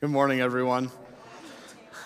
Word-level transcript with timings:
Good 0.00 0.08
morning, 0.08 0.40
everyone. 0.40 0.90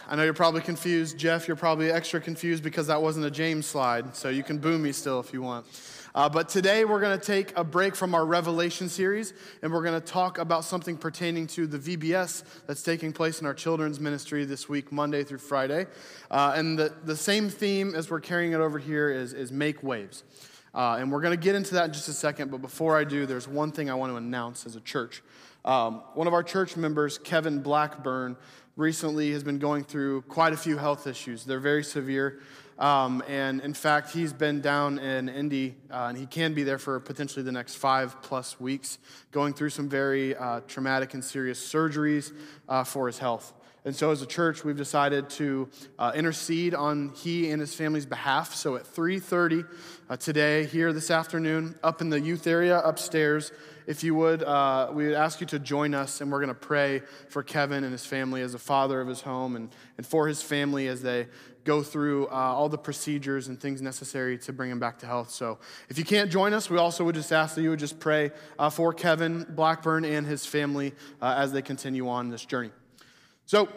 I 0.09 0.17
know 0.17 0.25
you're 0.25 0.35
probably 0.35 0.63
confused. 0.63 1.17
Jeff, 1.17 1.47
you're 1.47 1.57
probably 1.57 1.93
extra 1.93 2.21
confused 2.21 2.65
because 2.65 2.89
that 2.89 3.01
wasn't 3.01 3.25
a 3.25 3.31
James 3.31 3.67
slide, 3.67 4.17
so 4.17 4.31
you 4.31 4.43
can 4.43 4.59
boo 4.59 4.79
me 4.79 4.91
still 4.91 5.21
if 5.21 5.33
you 5.33 5.43
want. 5.43 5.65
Uh, 6.13 6.29
but 6.29 6.49
today 6.49 6.85
we're 6.85 6.99
going 6.99 7.17
to 7.17 7.25
take 7.25 7.57
a 7.57 7.63
break 7.63 7.95
from 7.95 8.13
our 8.13 8.27
Revelation 8.27 8.89
series 8.89 9.33
and 9.63 9.73
we're 9.73 9.85
going 9.85 10.01
to 10.01 10.05
talk 10.05 10.39
about 10.39 10.65
something 10.65 10.97
pertaining 10.97 11.47
to 11.47 11.69
the 11.69 11.79
VBS 11.79 12.43
that's 12.67 12.83
taking 12.83 13.13
place 13.13 13.41
in 13.41 13.47
our 13.47 13.55
children's 13.55 14.01
ministry 14.01 14.45
this 14.45 14.69
week, 14.69 14.91
Monday 14.91 15.23
through 15.23 15.39
Friday. 15.39 15.87
Uh, 16.33 16.53
and 16.57 16.77
the, 16.77 16.93
the 17.05 17.17
same 17.17 17.49
theme 17.49 17.95
as 17.95 18.11
we're 18.11 18.19
carrying 18.19 18.51
it 18.51 18.59
over 18.59 18.81
here 18.81 19.09
is, 19.09 19.33
is 19.33 19.53
make 19.53 19.85
waves. 19.85 20.25
Uh, 20.75 20.97
and 20.99 21.13
we're 21.13 21.21
going 21.21 21.39
to 21.39 21.41
get 21.41 21.55
into 21.55 21.75
that 21.75 21.85
in 21.85 21.93
just 21.93 22.09
a 22.09 22.13
second, 22.13 22.51
but 22.51 22.61
before 22.61 22.99
I 22.99 23.05
do, 23.05 23.25
there's 23.25 23.47
one 23.47 23.71
thing 23.71 23.89
I 23.89 23.95
want 23.95 24.11
to 24.11 24.17
announce 24.17 24.67
as 24.67 24.75
a 24.75 24.81
church. 24.81 25.23
Um, 25.65 26.03
one 26.13 26.27
of 26.27 26.35
our 26.35 26.43
church 26.43 26.77
members, 26.77 27.17
Kevin 27.17 27.61
Blackburn, 27.61 28.37
recently 28.77 29.33
has 29.33 29.43
been 29.43 29.59
going 29.59 29.85
through 29.85 30.23
quite 30.23 30.53
a 30.53 30.57
few 30.57 30.77
health 30.77 31.07
issues. 31.07 31.45
They're 31.45 31.61
very 31.61 31.85
severe. 31.85 32.41
Um, 32.79 33.23
and 33.29 33.61
in 33.61 33.73
fact, 33.73 34.11
he's 34.11 34.33
been 34.33 34.61
down 34.61 34.99
in 34.99 35.29
Indy, 35.29 35.77
uh, 35.91 36.07
and 36.09 36.19
he 36.19 36.27
can 36.27 36.55
be 36.55 36.65
there 36.65 36.79
for 36.79 36.99
potentially 37.01 37.45
the 37.45 37.53
next 37.53 37.77
five 37.77 38.21
plus 38.21 38.59
weeks, 38.61 38.99
going 39.31 39.55
through 39.55 39.71
some 39.71 39.89
very 39.89 40.37
uh, 40.37 40.61
traumatic 40.67 41.15
and 41.15 41.25
serious 41.25 41.65
surgeries 41.65 42.33
uh, 42.69 42.83
for 42.83 43.07
his 43.07 43.19
health. 43.19 43.53
And 43.87 43.95
so, 43.95 44.11
as 44.11 44.23
a 44.23 44.27
church, 44.27 44.65
we've 44.65 44.79
decided 44.79 45.29
to 45.31 45.69
uh, 45.99 46.13
intercede 46.15 46.75
on 46.75 47.11
he 47.11 47.51
and 47.51 47.61
his 47.61 47.75
family's 47.75 48.07
behalf. 48.07 48.55
So, 48.55 48.77
at 48.77 48.85
3:30 48.85 49.69
uh, 50.09 50.17
today, 50.17 50.65
here 50.65 50.93
this 50.93 51.11
afternoon, 51.11 51.75
up 51.83 52.01
in 52.01 52.09
the 52.09 52.19
youth 52.19 52.47
area 52.47 52.79
upstairs, 52.79 53.53
if 53.87 54.03
you 54.03 54.15
would, 54.15 54.43
uh, 54.43 54.91
we 54.93 55.07
would 55.07 55.15
ask 55.15 55.41
you 55.41 55.47
to 55.49 55.59
join 55.59 55.95
us, 55.95 56.21
and 56.21 56.31
we're 56.31 56.41
going 56.41 56.49
to 56.49 56.55
pray 56.55 57.03
for 57.29 57.43
Kevin 57.43 57.85
and 57.85 57.93
his 57.93 58.07
family 58.07 58.41
as 58.41 58.55
a 58.55 58.59
father 58.59 59.01
of 59.01 59.09
his 59.09 59.21
home, 59.21 59.57
and, 59.57 59.71
and 59.97 60.07
for 60.07 60.27
his 60.27 60.43
family 60.43 60.89
as 60.89 61.03
they 61.03 61.27
go 61.65 61.83
through 61.83 62.27
uh, 62.29 62.31
all 62.31 62.69
the 62.69 62.79
procedures 62.79 63.49
and 63.49 63.61
things 63.61 63.81
necessary 63.81 64.37
to 64.39 64.53
bring 64.53 64.71
him 64.71 64.79
back 64.79 64.99
to 64.99 65.07
health. 65.07 65.31
So, 65.31 65.59
if 65.89 65.99
you 65.99 66.05
can't 66.05 66.31
join 66.31 66.53
us, 66.53 66.69
we 66.69 66.79
also 66.79 67.05
would 67.05 67.15
just 67.15 67.33
ask 67.33 67.55
that 67.55 67.63
you 67.63 67.71
would 67.71 67.79
just 67.79 67.99
pray 67.99 68.31
uh, 68.59 68.71
for 68.71 68.93
Kevin 68.93 69.47
Blackburn 69.49 70.05
and 70.05 70.27
his 70.27 70.47
family 70.47 70.93
uh, 71.21 71.35
as 71.39 71.53
they 71.53 71.63
continue 71.63 72.09
on 72.09 72.29
this 72.29 72.45
journey. 72.45 72.71
So, 73.47 73.69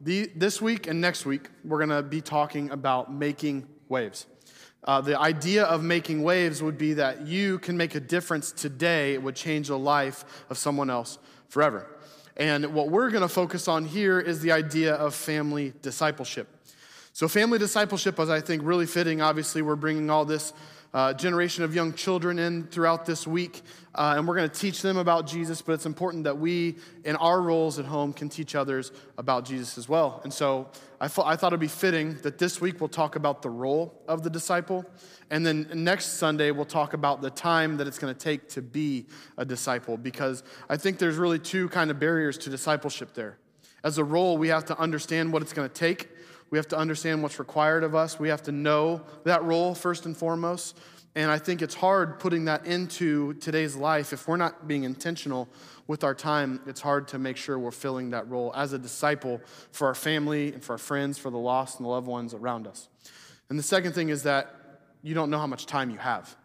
the, 0.00 0.30
this 0.34 0.62
week 0.62 0.86
and 0.86 1.00
next 1.00 1.26
week, 1.26 1.50
we're 1.64 1.84
going 1.84 1.90
to 1.90 2.02
be 2.02 2.20
talking 2.20 2.70
about 2.70 3.12
making 3.12 3.66
waves. 3.88 4.26
Uh, 4.84 5.00
the 5.00 5.18
idea 5.18 5.64
of 5.64 5.82
making 5.82 6.22
waves 6.22 6.62
would 6.62 6.78
be 6.78 6.94
that 6.94 7.26
you 7.26 7.58
can 7.58 7.76
make 7.76 7.94
a 7.94 8.00
difference 8.00 8.50
today, 8.50 9.14
it 9.14 9.22
would 9.22 9.36
change 9.36 9.68
the 9.68 9.78
life 9.78 10.24
of 10.48 10.56
someone 10.56 10.88
else 10.88 11.18
forever. 11.48 11.86
And 12.36 12.72
what 12.72 12.88
we're 12.88 13.10
going 13.10 13.22
to 13.22 13.28
focus 13.28 13.68
on 13.68 13.84
here 13.84 14.18
is 14.18 14.40
the 14.40 14.52
idea 14.52 14.94
of 14.94 15.14
family 15.14 15.74
discipleship. 15.82 16.48
So, 17.12 17.28
family 17.28 17.58
discipleship 17.58 18.18
is, 18.18 18.30
I 18.30 18.40
think, 18.40 18.62
really 18.64 18.86
fitting. 18.86 19.20
Obviously, 19.20 19.60
we're 19.60 19.76
bringing 19.76 20.08
all 20.08 20.24
this 20.24 20.54
uh, 20.92 21.14
generation 21.14 21.64
of 21.64 21.74
young 21.74 21.92
children 21.94 22.38
in 22.38 22.66
throughout 22.66 23.06
this 23.06 23.26
week, 23.26 23.62
uh, 23.94 24.14
and 24.16 24.26
we're 24.26 24.36
going 24.36 24.48
to 24.48 24.60
teach 24.60 24.82
them 24.82 24.96
about 24.96 25.26
Jesus, 25.26 25.62
but 25.62 25.72
it's 25.72 25.86
important 25.86 26.24
that 26.24 26.38
we, 26.38 26.76
in 27.04 27.16
our 27.16 27.40
roles 27.40 27.78
at 27.78 27.84
home, 27.84 28.12
can 28.12 28.28
teach 28.28 28.54
others 28.54 28.90
about 29.16 29.44
Jesus 29.44 29.78
as 29.78 29.88
well. 29.88 30.20
And 30.24 30.32
so 30.32 30.68
I, 31.00 31.04
I 31.04 31.08
thought 31.08 31.48
it'd 31.48 31.60
be 31.60 31.68
fitting 31.68 32.16
that 32.22 32.38
this 32.38 32.60
week 32.60 32.80
we'll 32.80 32.88
talk 32.88 33.16
about 33.16 33.42
the 33.42 33.50
role 33.50 34.02
of 34.08 34.22
the 34.22 34.30
disciple, 34.30 34.84
and 35.30 35.46
then 35.46 35.68
next 35.74 36.18
Sunday 36.18 36.50
we'll 36.50 36.64
talk 36.64 36.92
about 36.92 37.22
the 37.22 37.30
time 37.30 37.76
that 37.76 37.86
it's 37.86 37.98
going 37.98 38.12
to 38.12 38.18
take 38.18 38.48
to 38.50 38.62
be 38.62 39.06
a 39.38 39.44
disciple, 39.44 39.96
because 39.96 40.42
I 40.68 40.76
think 40.76 40.98
there's 40.98 41.16
really 41.16 41.38
two 41.38 41.68
kind 41.68 41.90
of 41.90 42.00
barriers 42.00 42.36
to 42.38 42.50
discipleship 42.50 43.14
there. 43.14 43.38
As 43.82 43.96
a 43.96 44.04
role, 44.04 44.36
we 44.36 44.48
have 44.48 44.66
to 44.66 44.78
understand 44.78 45.32
what 45.32 45.40
it's 45.40 45.52
going 45.52 45.68
to 45.68 45.74
take 45.74 46.08
we 46.50 46.58
have 46.58 46.68
to 46.68 46.76
understand 46.76 47.22
what's 47.22 47.38
required 47.38 47.84
of 47.84 47.94
us. 47.94 48.18
We 48.18 48.28
have 48.28 48.42
to 48.44 48.52
know 48.52 49.02
that 49.24 49.42
role 49.44 49.74
first 49.74 50.06
and 50.06 50.16
foremost. 50.16 50.78
And 51.14 51.30
I 51.30 51.38
think 51.38 51.60
it's 51.60 51.74
hard 51.74 52.20
putting 52.20 52.44
that 52.44 52.66
into 52.66 53.34
today's 53.34 53.74
life. 53.74 54.12
If 54.12 54.28
we're 54.28 54.36
not 54.36 54.68
being 54.68 54.84
intentional 54.84 55.48
with 55.88 56.04
our 56.04 56.14
time, 56.14 56.60
it's 56.66 56.80
hard 56.80 57.08
to 57.08 57.18
make 57.18 57.36
sure 57.36 57.58
we're 57.58 57.72
filling 57.72 58.10
that 58.10 58.28
role 58.28 58.52
as 58.54 58.72
a 58.72 58.78
disciple 58.78 59.40
for 59.72 59.88
our 59.88 59.94
family 59.94 60.52
and 60.52 60.62
for 60.62 60.72
our 60.72 60.78
friends, 60.78 61.18
for 61.18 61.30
the 61.30 61.38
lost 61.38 61.78
and 61.78 61.86
the 61.86 61.90
loved 61.90 62.06
ones 62.06 62.32
around 62.32 62.66
us. 62.66 62.88
And 63.48 63.58
the 63.58 63.64
second 63.64 63.92
thing 63.92 64.08
is 64.08 64.22
that 64.22 64.54
you 65.02 65.14
don't 65.14 65.30
know 65.30 65.38
how 65.38 65.48
much 65.48 65.66
time 65.66 65.90
you 65.90 65.98
have 65.98 66.36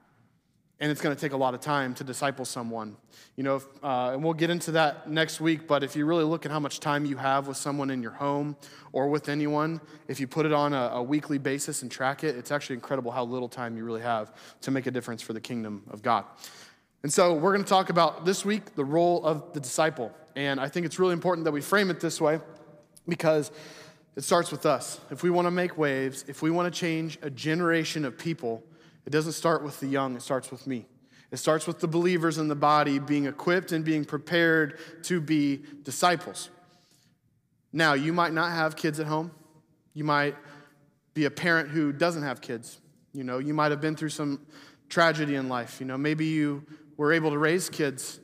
and 0.79 0.91
it's 0.91 1.01
going 1.01 1.15
to 1.15 1.19
take 1.19 1.31
a 1.31 1.37
lot 1.37 1.53
of 1.53 1.61
time 1.61 1.93
to 1.95 2.03
disciple 2.03 2.43
someone. 2.43 2.97
You 3.37 3.43
know, 3.43 3.55
if, 3.57 3.65
uh, 3.81 4.11
and 4.13 4.23
we'll 4.23 4.33
get 4.33 4.49
into 4.49 4.71
that 4.71 5.09
next 5.09 5.39
week, 5.39 5.67
but 5.67 5.83
if 5.83 5.95
you 5.95 6.05
really 6.05 6.25
look 6.25 6.45
at 6.45 6.51
how 6.51 6.59
much 6.59 6.79
time 6.79 7.05
you 7.05 7.15
have 7.17 7.47
with 7.47 7.57
someone 7.57 7.89
in 7.89 8.01
your 8.01 8.11
home 8.11 8.57
or 8.91 9.07
with 9.07 9.29
anyone, 9.29 9.79
if 10.07 10.19
you 10.19 10.27
put 10.27 10.45
it 10.45 10.51
on 10.51 10.73
a, 10.73 10.89
a 10.93 11.03
weekly 11.03 11.37
basis 11.37 11.81
and 11.81 11.89
track 11.89 12.23
it, 12.23 12.35
it's 12.35 12.51
actually 12.51 12.75
incredible 12.75 13.11
how 13.11 13.23
little 13.23 13.47
time 13.47 13.77
you 13.77 13.85
really 13.85 14.01
have 14.01 14.33
to 14.61 14.71
make 14.71 14.85
a 14.85 14.91
difference 14.91 15.21
for 15.21 15.31
the 15.31 15.41
kingdom 15.41 15.83
of 15.91 16.01
God. 16.01 16.25
And 17.03 17.13
so 17.13 17.33
we're 17.33 17.53
going 17.53 17.63
to 17.63 17.69
talk 17.69 17.89
about 17.89 18.25
this 18.25 18.43
week 18.43 18.75
the 18.75 18.85
role 18.85 19.23
of 19.23 19.53
the 19.53 19.59
disciple. 19.59 20.11
And 20.35 20.59
I 20.59 20.67
think 20.67 20.85
it's 20.85 20.99
really 20.99 21.13
important 21.13 21.45
that 21.45 21.51
we 21.51 21.61
frame 21.61 21.89
it 21.89 22.01
this 22.01 22.19
way 22.19 22.39
because 23.07 23.51
it 24.15 24.23
starts 24.23 24.51
with 24.51 24.65
us. 24.65 24.99
If 25.11 25.23
we 25.23 25.29
want 25.29 25.45
to 25.45 25.51
make 25.51 25.77
waves, 25.77 26.25
if 26.27 26.41
we 26.41 26.51
want 26.51 26.73
to 26.73 26.77
change 26.77 27.17
a 27.21 27.29
generation 27.29 28.05
of 28.05 28.17
people, 28.17 28.63
it 29.05 29.11
doesn't 29.11 29.33
start 29.33 29.63
with 29.63 29.79
the 29.79 29.87
young, 29.87 30.15
it 30.15 30.21
starts 30.21 30.51
with 30.51 30.65
me. 30.67 30.85
It 31.31 31.37
starts 31.37 31.67
with 31.67 31.79
the 31.79 31.87
believers 31.87 32.37
in 32.37 32.47
the 32.47 32.55
body 32.55 32.99
being 32.99 33.25
equipped 33.25 33.71
and 33.71 33.83
being 33.83 34.05
prepared 34.05 34.79
to 35.03 35.19
be 35.19 35.63
disciples. 35.83 36.49
Now, 37.73 37.93
you 37.93 38.13
might 38.13 38.31
not 38.31 38.51
have 38.51 38.75
kids 38.75 38.99
at 38.99 39.07
home. 39.07 39.31
You 39.93 40.03
might 40.03 40.35
be 41.13 41.25
a 41.25 41.31
parent 41.31 41.69
who 41.69 41.91
doesn't 41.91 42.23
have 42.23 42.41
kids. 42.41 42.79
You 43.13 43.23
know, 43.23 43.39
you 43.39 43.53
might 43.53 43.71
have 43.71 43.81
been 43.81 43.95
through 43.95 44.09
some 44.09 44.45
tragedy 44.87 45.35
in 45.35 45.49
life. 45.49 45.79
You 45.79 45.85
know, 45.85 45.97
maybe 45.97 46.25
you 46.25 46.63
were 46.97 47.11
able 47.11 47.31
to 47.31 47.37
raise 47.37 47.69
kids, 47.69 48.19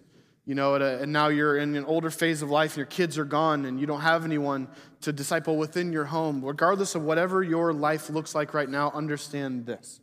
you 0.45 0.55
know, 0.55 0.75
a, 0.75 1.01
and 1.01 1.11
now 1.11 1.27
you're 1.27 1.57
in 1.57 1.75
an 1.75 1.85
older 1.85 2.09
phase 2.09 2.41
of 2.41 2.49
life, 2.49 2.71
and 2.71 2.77
your 2.77 2.85
kids 2.85 3.17
are 3.17 3.25
gone, 3.25 3.65
and 3.65 3.79
you 3.79 3.85
don't 3.85 4.01
have 4.01 4.25
anyone 4.25 4.67
to 5.01 5.11
disciple 5.11 5.57
within 5.57 5.91
your 5.91 6.05
home. 6.05 6.43
Regardless 6.43 6.95
of 6.95 7.03
whatever 7.03 7.43
your 7.43 7.73
life 7.73 8.09
looks 8.09 8.35
like 8.35 8.53
right 8.53 8.69
now, 8.69 8.91
understand 8.91 9.65
this 9.65 9.99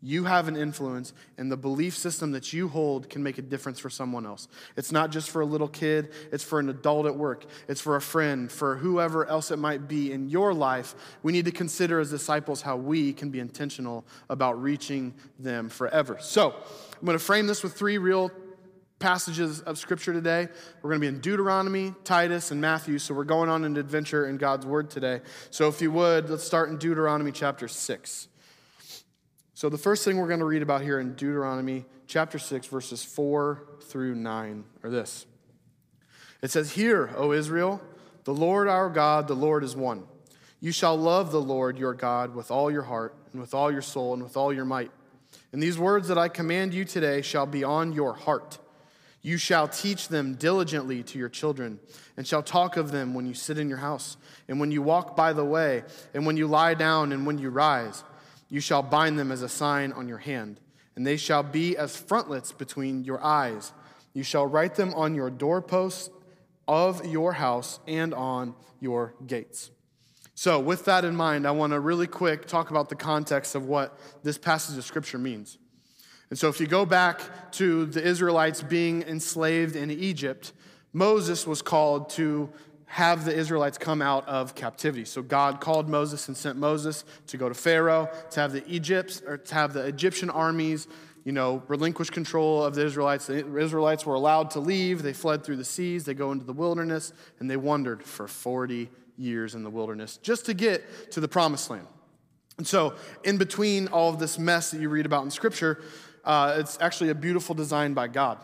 you 0.00 0.24
have 0.24 0.46
an 0.46 0.56
influence, 0.56 1.12
and 1.38 1.50
the 1.50 1.56
belief 1.56 1.96
system 1.96 2.30
that 2.32 2.52
you 2.52 2.68
hold 2.68 3.10
can 3.10 3.22
make 3.22 3.38
a 3.38 3.42
difference 3.42 3.80
for 3.80 3.90
someone 3.90 4.24
else. 4.24 4.46
It's 4.76 4.92
not 4.92 5.10
just 5.10 5.28
for 5.30 5.40
a 5.40 5.46
little 5.46 5.66
kid, 5.66 6.12
it's 6.30 6.44
for 6.44 6.60
an 6.60 6.68
adult 6.68 7.06
at 7.06 7.16
work, 7.16 7.44
it's 7.66 7.80
for 7.80 7.96
a 7.96 8.00
friend, 8.00 8.50
for 8.50 8.76
whoever 8.76 9.26
else 9.26 9.50
it 9.50 9.58
might 9.58 9.88
be 9.88 10.12
in 10.12 10.28
your 10.28 10.54
life. 10.54 10.94
We 11.22 11.32
need 11.32 11.46
to 11.46 11.52
consider 11.52 11.98
as 11.98 12.10
disciples 12.10 12.62
how 12.62 12.76
we 12.76 13.12
can 13.12 13.30
be 13.30 13.40
intentional 13.40 14.04
about 14.30 14.62
reaching 14.62 15.14
them 15.38 15.68
forever. 15.68 16.18
So, 16.20 16.54
I'm 17.00 17.06
going 17.06 17.18
to 17.18 17.24
frame 17.24 17.46
this 17.46 17.62
with 17.62 17.74
three 17.74 17.98
real 17.98 18.30
passages 18.98 19.60
of 19.60 19.78
scripture 19.78 20.12
today. 20.12 20.48
We're 20.82 20.90
going 20.90 21.00
to 21.00 21.10
be 21.10 21.14
in 21.14 21.20
Deuteronomy, 21.20 21.94
Titus, 22.04 22.50
and 22.50 22.60
Matthew. 22.60 22.98
So, 22.98 23.14
we're 23.14 23.24
going 23.24 23.48
on 23.48 23.64
an 23.64 23.76
adventure 23.76 24.28
in 24.28 24.36
God's 24.36 24.64
word 24.64 24.90
today. 24.90 25.22
So, 25.50 25.68
if 25.68 25.82
you 25.82 25.90
would, 25.90 26.30
let's 26.30 26.44
start 26.44 26.68
in 26.68 26.78
Deuteronomy 26.78 27.32
chapter 27.32 27.66
6. 27.66 28.28
So, 29.58 29.68
the 29.68 29.76
first 29.76 30.04
thing 30.04 30.18
we're 30.18 30.28
going 30.28 30.38
to 30.38 30.44
read 30.44 30.62
about 30.62 30.82
here 30.82 31.00
in 31.00 31.14
Deuteronomy 31.14 31.84
chapter 32.06 32.38
6, 32.38 32.68
verses 32.68 33.02
4 33.02 33.60
through 33.80 34.14
9 34.14 34.64
are 34.84 34.88
this 34.88 35.26
It 36.40 36.52
says, 36.52 36.70
Hear, 36.70 37.10
O 37.16 37.32
Israel, 37.32 37.80
the 38.22 38.32
Lord 38.32 38.68
our 38.68 38.88
God, 38.88 39.26
the 39.26 39.34
Lord 39.34 39.64
is 39.64 39.74
one. 39.74 40.04
You 40.60 40.70
shall 40.70 40.96
love 40.96 41.32
the 41.32 41.40
Lord 41.40 41.76
your 41.76 41.92
God 41.92 42.36
with 42.36 42.52
all 42.52 42.70
your 42.70 42.84
heart, 42.84 43.16
and 43.32 43.40
with 43.40 43.52
all 43.52 43.72
your 43.72 43.82
soul, 43.82 44.14
and 44.14 44.22
with 44.22 44.36
all 44.36 44.52
your 44.52 44.64
might. 44.64 44.92
And 45.50 45.60
these 45.60 45.76
words 45.76 46.06
that 46.06 46.18
I 46.18 46.28
command 46.28 46.72
you 46.72 46.84
today 46.84 47.20
shall 47.20 47.44
be 47.44 47.64
on 47.64 47.92
your 47.92 48.14
heart. 48.14 48.60
You 49.22 49.38
shall 49.38 49.66
teach 49.66 50.06
them 50.06 50.36
diligently 50.36 51.02
to 51.02 51.18
your 51.18 51.28
children, 51.28 51.80
and 52.16 52.24
shall 52.24 52.44
talk 52.44 52.76
of 52.76 52.92
them 52.92 53.12
when 53.12 53.26
you 53.26 53.34
sit 53.34 53.58
in 53.58 53.68
your 53.68 53.78
house, 53.78 54.18
and 54.46 54.60
when 54.60 54.70
you 54.70 54.82
walk 54.82 55.16
by 55.16 55.32
the 55.32 55.44
way, 55.44 55.82
and 56.14 56.24
when 56.24 56.36
you 56.36 56.46
lie 56.46 56.74
down, 56.74 57.10
and 57.10 57.26
when 57.26 57.38
you 57.38 57.50
rise. 57.50 58.04
You 58.48 58.60
shall 58.60 58.82
bind 58.82 59.18
them 59.18 59.30
as 59.30 59.42
a 59.42 59.48
sign 59.48 59.92
on 59.92 60.08
your 60.08 60.18
hand, 60.18 60.60
and 60.96 61.06
they 61.06 61.16
shall 61.16 61.42
be 61.42 61.76
as 61.76 61.96
frontlets 61.96 62.52
between 62.52 63.04
your 63.04 63.22
eyes. 63.22 63.72
You 64.14 64.22
shall 64.22 64.46
write 64.46 64.74
them 64.74 64.94
on 64.94 65.14
your 65.14 65.30
doorposts 65.30 66.10
of 66.66 67.04
your 67.06 67.32
house 67.32 67.80
and 67.86 68.14
on 68.14 68.54
your 68.80 69.14
gates. 69.26 69.70
So, 70.34 70.60
with 70.60 70.84
that 70.84 71.04
in 71.04 71.16
mind, 71.16 71.46
I 71.46 71.50
want 71.50 71.72
to 71.72 71.80
really 71.80 72.06
quick 72.06 72.46
talk 72.46 72.70
about 72.70 72.88
the 72.88 72.94
context 72.94 73.54
of 73.54 73.66
what 73.66 73.98
this 74.22 74.38
passage 74.38 74.78
of 74.78 74.84
scripture 74.84 75.18
means. 75.18 75.58
And 76.30 76.38
so, 76.38 76.48
if 76.48 76.60
you 76.60 76.66
go 76.66 76.86
back 76.86 77.50
to 77.52 77.86
the 77.86 78.02
Israelites 78.02 78.62
being 78.62 79.02
enslaved 79.02 79.74
in 79.74 79.90
Egypt, 79.90 80.52
Moses 80.92 81.46
was 81.46 81.60
called 81.60 82.10
to 82.10 82.50
have 82.88 83.24
the 83.26 83.34
Israelites 83.34 83.76
come 83.78 84.00
out 84.00 84.26
of 84.26 84.54
captivity. 84.54 85.04
So 85.04 85.22
God 85.22 85.60
called 85.60 85.88
Moses 85.88 86.26
and 86.28 86.36
sent 86.36 86.58
Moses 86.58 87.04
to 87.28 87.36
go 87.36 87.48
to 87.48 87.54
Pharaoh, 87.54 88.08
to 88.30 88.40
have 88.40 88.52
the 88.52 88.66
Egypts 88.66 89.22
or 89.26 89.36
to 89.36 89.54
have 89.54 89.74
the 89.74 89.84
Egyptian 89.86 90.30
armies, 90.30 90.88
you 91.24 91.32
know, 91.32 91.62
relinquish 91.68 92.08
control 92.08 92.64
of 92.64 92.74
the 92.74 92.84
Israelites. 92.84 93.26
The 93.26 93.56
Israelites 93.58 94.06
were 94.06 94.14
allowed 94.14 94.50
to 94.52 94.60
leave. 94.60 95.02
They 95.02 95.12
fled 95.12 95.44
through 95.44 95.56
the 95.56 95.64
seas. 95.66 96.04
They 96.04 96.14
go 96.14 96.32
into 96.32 96.46
the 96.46 96.54
wilderness, 96.54 97.12
and 97.38 97.50
they 97.50 97.58
wandered 97.58 98.02
for 98.02 98.26
40 98.26 98.90
years 99.18 99.54
in 99.54 99.64
the 99.64 99.70
wilderness 99.70 100.16
just 100.22 100.46
to 100.46 100.54
get 100.54 101.12
to 101.12 101.20
the 101.20 101.28
promised 101.28 101.68
land. 101.68 101.86
And 102.56 102.66
so, 102.66 102.94
in 103.22 103.36
between 103.36 103.88
all 103.88 104.08
of 104.08 104.18
this 104.18 104.38
mess 104.38 104.70
that 104.70 104.80
you 104.80 104.88
read 104.88 105.06
about 105.06 105.24
in 105.24 105.30
Scripture, 105.30 105.82
uh, 106.24 106.56
it's 106.58 106.78
actually 106.80 107.10
a 107.10 107.14
beautiful 107.14 107.54
design 107.54 107.92
by 107.92 108.08
God. 108.08 108.38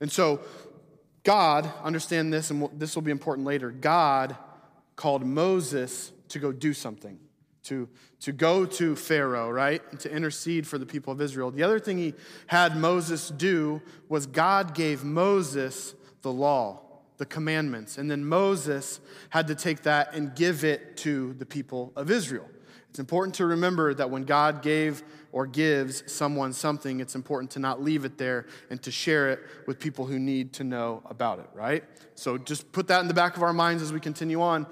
And 0.00 0.10
so, 0.10 0.40
God, 1.26 1.68
understand 1.82 2.32
this, 2.32 2.50
and 2.52 2.68
this 2.78 2.94
will 2.94 3.02
be 3.02 3.10
important 3.10 3.48
later. 3.48 3.72
God 3.72 4.36
called 4.94 5.26
Moses 5.26 6.12
to 6.28 6.38
go 6.38 6.52
do 6.52 6.72
something 6.72 7.18
to, 7.66 7.88
to 8.20 8.30
go 8.30 8.64
to 8.64 8.94
Pharaoh, 8.94 9.50
right? 9.50 9.82
And 9.90 9.98
to 10.00 10.10
intercede 10.10 10.68
for 10.68 10.78
the 10.78 10.86
people 10.86 11.12
of 11.12 11.20
Israel. 11.20 11.50
The 11.50 11.64
other 11.64 11.80
thing 11.80 11.98
he 11.98 12.14
had 12.46 12.76
Moses 12.76 13.28
do 13.28 13.82
was 14.08 14.26
God 14.26 14.72
gave 14.72 15.02
Moses 15.02 15.96
the 16.22 16.30
law, 16.30 16.80
the 17.16 17.26
commandments. 17.26 17.98
And 17.98 18.08
then 18.08 18.24
Moses 18.24 19.00
had 19.30 19.48
to 19.48 19.56
take 19.56 19.82
that 19.82 20.14
and 20.14 20.32
give 20.34 20.62
it 20.62 20.96
to 20.98 21.34
the 21.34 21.46
people 21.46 21.92
of 21.96 22.08
Israel. 22.08 22.48
It's 22.88 23.00
important 23.00 23.34
to 23.36 23.46
remember 23.46 23.92
that 23.94 24.10
when 24.10 24.22
God 24.22 24.62
gave 24.62 25.02
or 25.36 25.46
gives 25.46 26.02
someone 26.10 26.50
something, 26.50 26.98
it's 26.98 27.14
important 27.14 27.50
to 27.50 27.58
not 27.58 27.82
leave 27.82 28.06
it 28.06 28.16
there 28.16 28.46
and 28.70 28.80
to 28.80 28.90
share 28.90 29.28
it 29.28 29.40
with 29.66 29.78
people 29.78 30.06
who 30.06 30.18
need 30.18 30.50
to 30.50 30.64
know 30.64 31.02
about 31.10 31.38
it, 31.38 31.46
right? 31.52 31.84
So 32.14 32.38
just 32.38 32.72
put 32.72 32.88
that 32.88 33.02
in 33.02 33.06
the 33.06 33.12
back 33.12 33.36
of 33.36 33.42
our 33.42 33.52
minds 33.52 33.82
as 33.82 33.92
we 33.92 34.00
continue 34.00 34.40
on. 34.40 34.66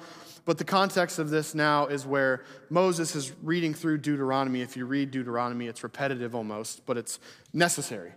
But 0.46 0.56
the 0.56 0.64
context 0.64 1.18
of 1.18 1.28
this 1.28 1.54
now 1.54 1.88
is 1.88 2.06
where 2.06 2.44
Moses 2.70 3.14
is 3.14 3.34
reading 3.42 3.74
through 3.74 3.98
Deuteronomy. 3.98 4.62
If 4.62 4.74
you 4.74 4.86
read 4.86 5.10
Deuteronomy, 5.10 5.66
it's 5.66 5.82
repetitive 5.82 6.34
almost, 6.34 6.86
but 6.86 6.96
it's 6.96 7.18
necessary. 7.52 8.12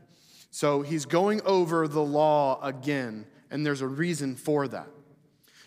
So 0.49 0.83
he's 0.83 1.03
going 1.03 1.41
over 1.41 1.85
the 1.85 2.01
law 2.01 2.61
again, 2.63 3.25
and 3.51 3.65
there's 3.65 3.81
a 3.81 3.87
reason 3.87 4.37
for 4.37 4.69
that. 4.69 4.87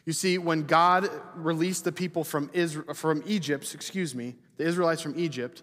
You 0.06 0.15
see, 0.15 0.38
when 0.38 0.62
God 0.62 1.11
released 1.35 1.85
the 1.85 1.93
people 1.93 2.25
from, 2.25 2.49
Israel, 2.55 2.94
from 2.94 3.23
Egypt, 3.26 3.75
excuse 3.75 4.15
me, 4.15 4.37
the 4.56 4.65
Israelites 4.65 5.03
from 5.03 5.19
Egypt, 5.19 5.62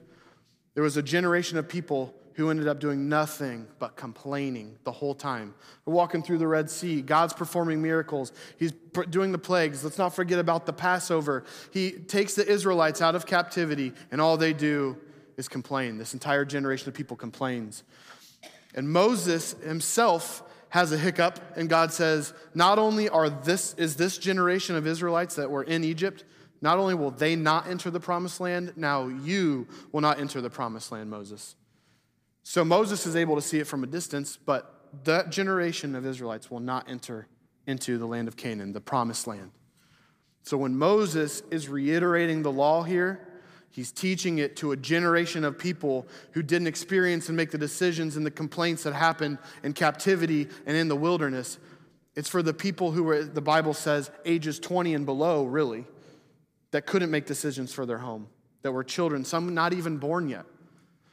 there 0.78 0.84
was 0.84 0.96
a 0.96 1.02
generation 1.02 1.58
of 1.58 1.68
people 1.68 2.14
who 2.34 2.52
ended 2.52 2.68
up 2.68 2.80
doing 2.80 3.10
nothing 3.10 3.66
but 3.80 3.96
complaining 3.96 4.78
the 4.84 4.92
whole 4.92 5.16
time. 5.16 5.56
We're 5.86 5.96
walking 5.96 6.22
through 6.22 6.38
the 6.38 6.46
Red 6.46 6.70
Sea. 6.70 7.02
God's 7.02 7.34
performing 7.34 7.82
miracles. 7.82 8.32
He's 8.60 8.74
doing 9.10 9.32
the 9.32 9.40
plagues. 9.40 9.84
Let's 9.84 9.98
not 9.98 10.14
forget 10.14 10.38
about 10.38 10.68
the 10.68 10.74
Passover. 10.74 11.46
He 11.72 11.94
takes 11.94 12.36
the 12.36 12.48
Israelites 12.48 13.02
out 13.02 13.16
of 13.16 13.26
captivity, 13.26 13.92
and 14.12 14.22
all 14.22 14.38
they 14.38 14.54
do 14.54 14.98
is 15.36 15.48
complain. 15.48 15.98
This 15.98 16.14
entire 16.14 16.46
generation 16.46 16.88
of 16.88 16.94
people 16.94 17.18
complains. 17.18 17.84
And 18.76 18.88
Moses 18.88 19.54
himself 19.64 20.44
has 20.70 20.92
a 20.92 20.98
hiccup, 21.00 21.40
and 21.56 21.68
God 21.68 21.92
says, 21.92 22.36
Not 22.54 22.78
only 22.78 23.10
are 23.10 23.32
this, 23.32 23.74
is 23.80 23.96
this 23.96 24.20
generation 24.20 24.76
of 24.76 24.86
Israelites 24.86 25.34
that 25.38 25.50
were 25.50 25.64
in 25.64 25.84
Egypt, 25.84 26.24
not 26.62 26.78
only 26.78 26.96
will 26.96 27.12
they 27.12 27.36
not 27.36 27.68
enter 27.68 27.92
the 27.92 28.00
promised 28.00 28.40
land, 28.40 28.74
now 28.76 29.08
you 29.08 29.68
will 29.92 30.02
not 30.02 30.20
enter 30.20 30.42
the 30.42 30.50
promised 30.50 30.92
land, 30.92 31.10
Moses. 31.10 31.56
So 32.44 32.64
Moses 32.64 33.06
is 33.06 33.16
able 33.16 33.36
to 33.36 33.42
see 33.42 33.60
it 33.60 33.68
from 33.68 33.84
a 33.84 33.88
distance, 33.88 34.38
but 34.38 34.74
that 35.04 35.30
generation 35.30 35.96
of 35.96 36.06
Israelites 36.06 36.50
will 36.50 36.60
not 36.60 36.90
enter 36.90 37.28
into 37.68 37.98
the 37.98 38.06
land 38.06 38.28
of 38.28 38.38
Canaan, 38.38 38.74
the 38.74 38.82
promised 38.82 39.28
land. 39.28 39.52
So 40.44 40.58
when 40.58 40.78
Moses 40.78 41.44
is 41.52 41.68
reiterating 41.68 42.42
the 42.42 42.52
law 42.52 42.84
here, 42.84 43.28
he's 43.70 43.92
teaching 43.92 44.38
it 44.38 44.56
to 44.56 44.72
a 44.72 44.78
generation 44.78 45.44
of 45.44 45.58
people 45.58 46.08
who 46.32 46.42
didn't 46.42 46.68
experience 46.68 47.28
and 47.28 47.36
make 47.36 47.52
the 47.52 47.58
decisions 47.58 48.16
and 48.16 48.26
the 48.26 48.32
complaints 48.32 48.84
that 48.84 48.94
happened 48.94 49.40
in 49.64 49.74
captivity 49.74 50.48
and 50.66 50.78
in 50.78 50.88
the 50.88 50.96
wilderness. 50.96 51.60
It's 52.16 52.30
for 52.30 52.42
the 52.42 52.54
people 52.54 52.92
who 52.92 53.04
were, 53.04 53.26
the 53.26 53.42
Bible 53.42 53.74
says, 53.74 54.10
ages 54.26 54.58
20 54.58 54.94
and 54.94 55.06
below, 55.06 55.44
really, 55.44 55.86
that 56.72 56.86
couldn't 56.86 57.12
make 57.12 57.26
decisions 57.26 57.74
for 57.74 57.86
their 57.86 58.00
home, 58.00 58.28
that 58.62 58.72
were 58.72 58.84
children, 58.84 59.24
some 59.24 59.54
not 59.54 59.74
even 59.74 59.98
born 59.98 60.30
yet. 60.30 60.46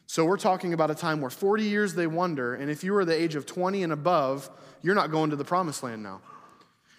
So 0.07 0.25
we're 0.25 0.37
talking 0.37 0.75
about 0.75 0.91
a 0.91 0.95
time 0.95 1.21
where 1.21 1.31
40 1.31 1.65
years 1.65 1.95
they 1.95 2.07
wander, 2.07 2.55
and 2.55 2.71
if 2.71 2.85
you 2.85 2.93
were 2.93 3.05
the 3.05 3.21
age 3.21 3.35
of 3.35 3.47
20 3.47 3.83
and 3.83 3.93
above, 3.93 4.51
you're 4.83 4.95
not 4.95 5.11
going 5.11 5.31
to 5.31 5.37
the 5.37 5.45
promised 5.45 5.83
land 5.83 6.03
now. 6.03 6.21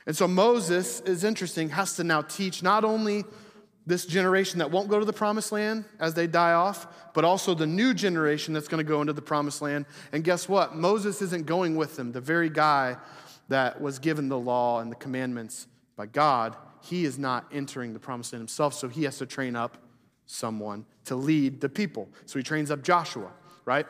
And 0.07 0.15
so 0.15 0.27
Moses 0.27 1.01
is 1.01 1.23
interesting, 1.23 1.69
has 1.69 1.95
to 1.95 2.03
now 2.03 2.21
teach 2.21 2.63
not 2.63 2.83
only 2.83 3.23
this 3.87 4.05
generation 4.05 4.59
that 4.59 4.71
won't 4.71 4.89
go 4.89 4.99
to 4.99 5.05
the 5.05 5.13
promised 5.13 5.51
land 5.51 5.85
as 5.99 6.15
they 6.15 6.25
die 6.27 6.53
off, 6.53 6.87
but 7.13 7.23
also 7.23 7.53
the 7.53 7.67
new 7.67 7.93
generation 7.93 8.53
that's 8.53 8.67
going 8.67 8.83
to 8.83 8.87
go 8.87 9.01
into 9.01 9.13
the 9.13 9.21
promised 9.21 9.61
land. 9.61 9.85
And 10.11 10.23
guess 10.23 10.49
what? 10.49 10.75
Moses 10.75 11.21
isn't 11.21 11.45
going 11.45 11.75
with 11.75 11.95
them. 11.95 12.11
The 12.11 12.21
very 12.21 12.49
guy 12.49 12.97
that 13.49 13.79
was 13.79 13.99
given 13.99 14.27
the 14.27 14.39
law 14.39 14.79
and 14.79 14.91
the 14.91 14.95
commandments 14.95 15.67
by 15.95 16.07
God, 16.07 16.55
he 16.85 17.03
is 17.03 17.17
not 17.17 17.47
entering 17.51 17.93
the 17.93 17.99
promised 17.99 18.33
land 18.33 18.41
himself, 18.41 18.73
so 18.73 18.87
he 18.87 19.03
has 19.03 19.17
to 19.17 19.25
train 19.25 19.55
up 19.55 19.77
someone 20.27 20.85
to 21.05 21.15
lead 21.15 21.59
the 21.61 21.69
people. 21.69 22.09
So 22.25 22.37
he 22.37 22.43
trains 22.43 22.69
up 22.69 22.83
Joshua, 22.83 23.31
right? 23.65 23.87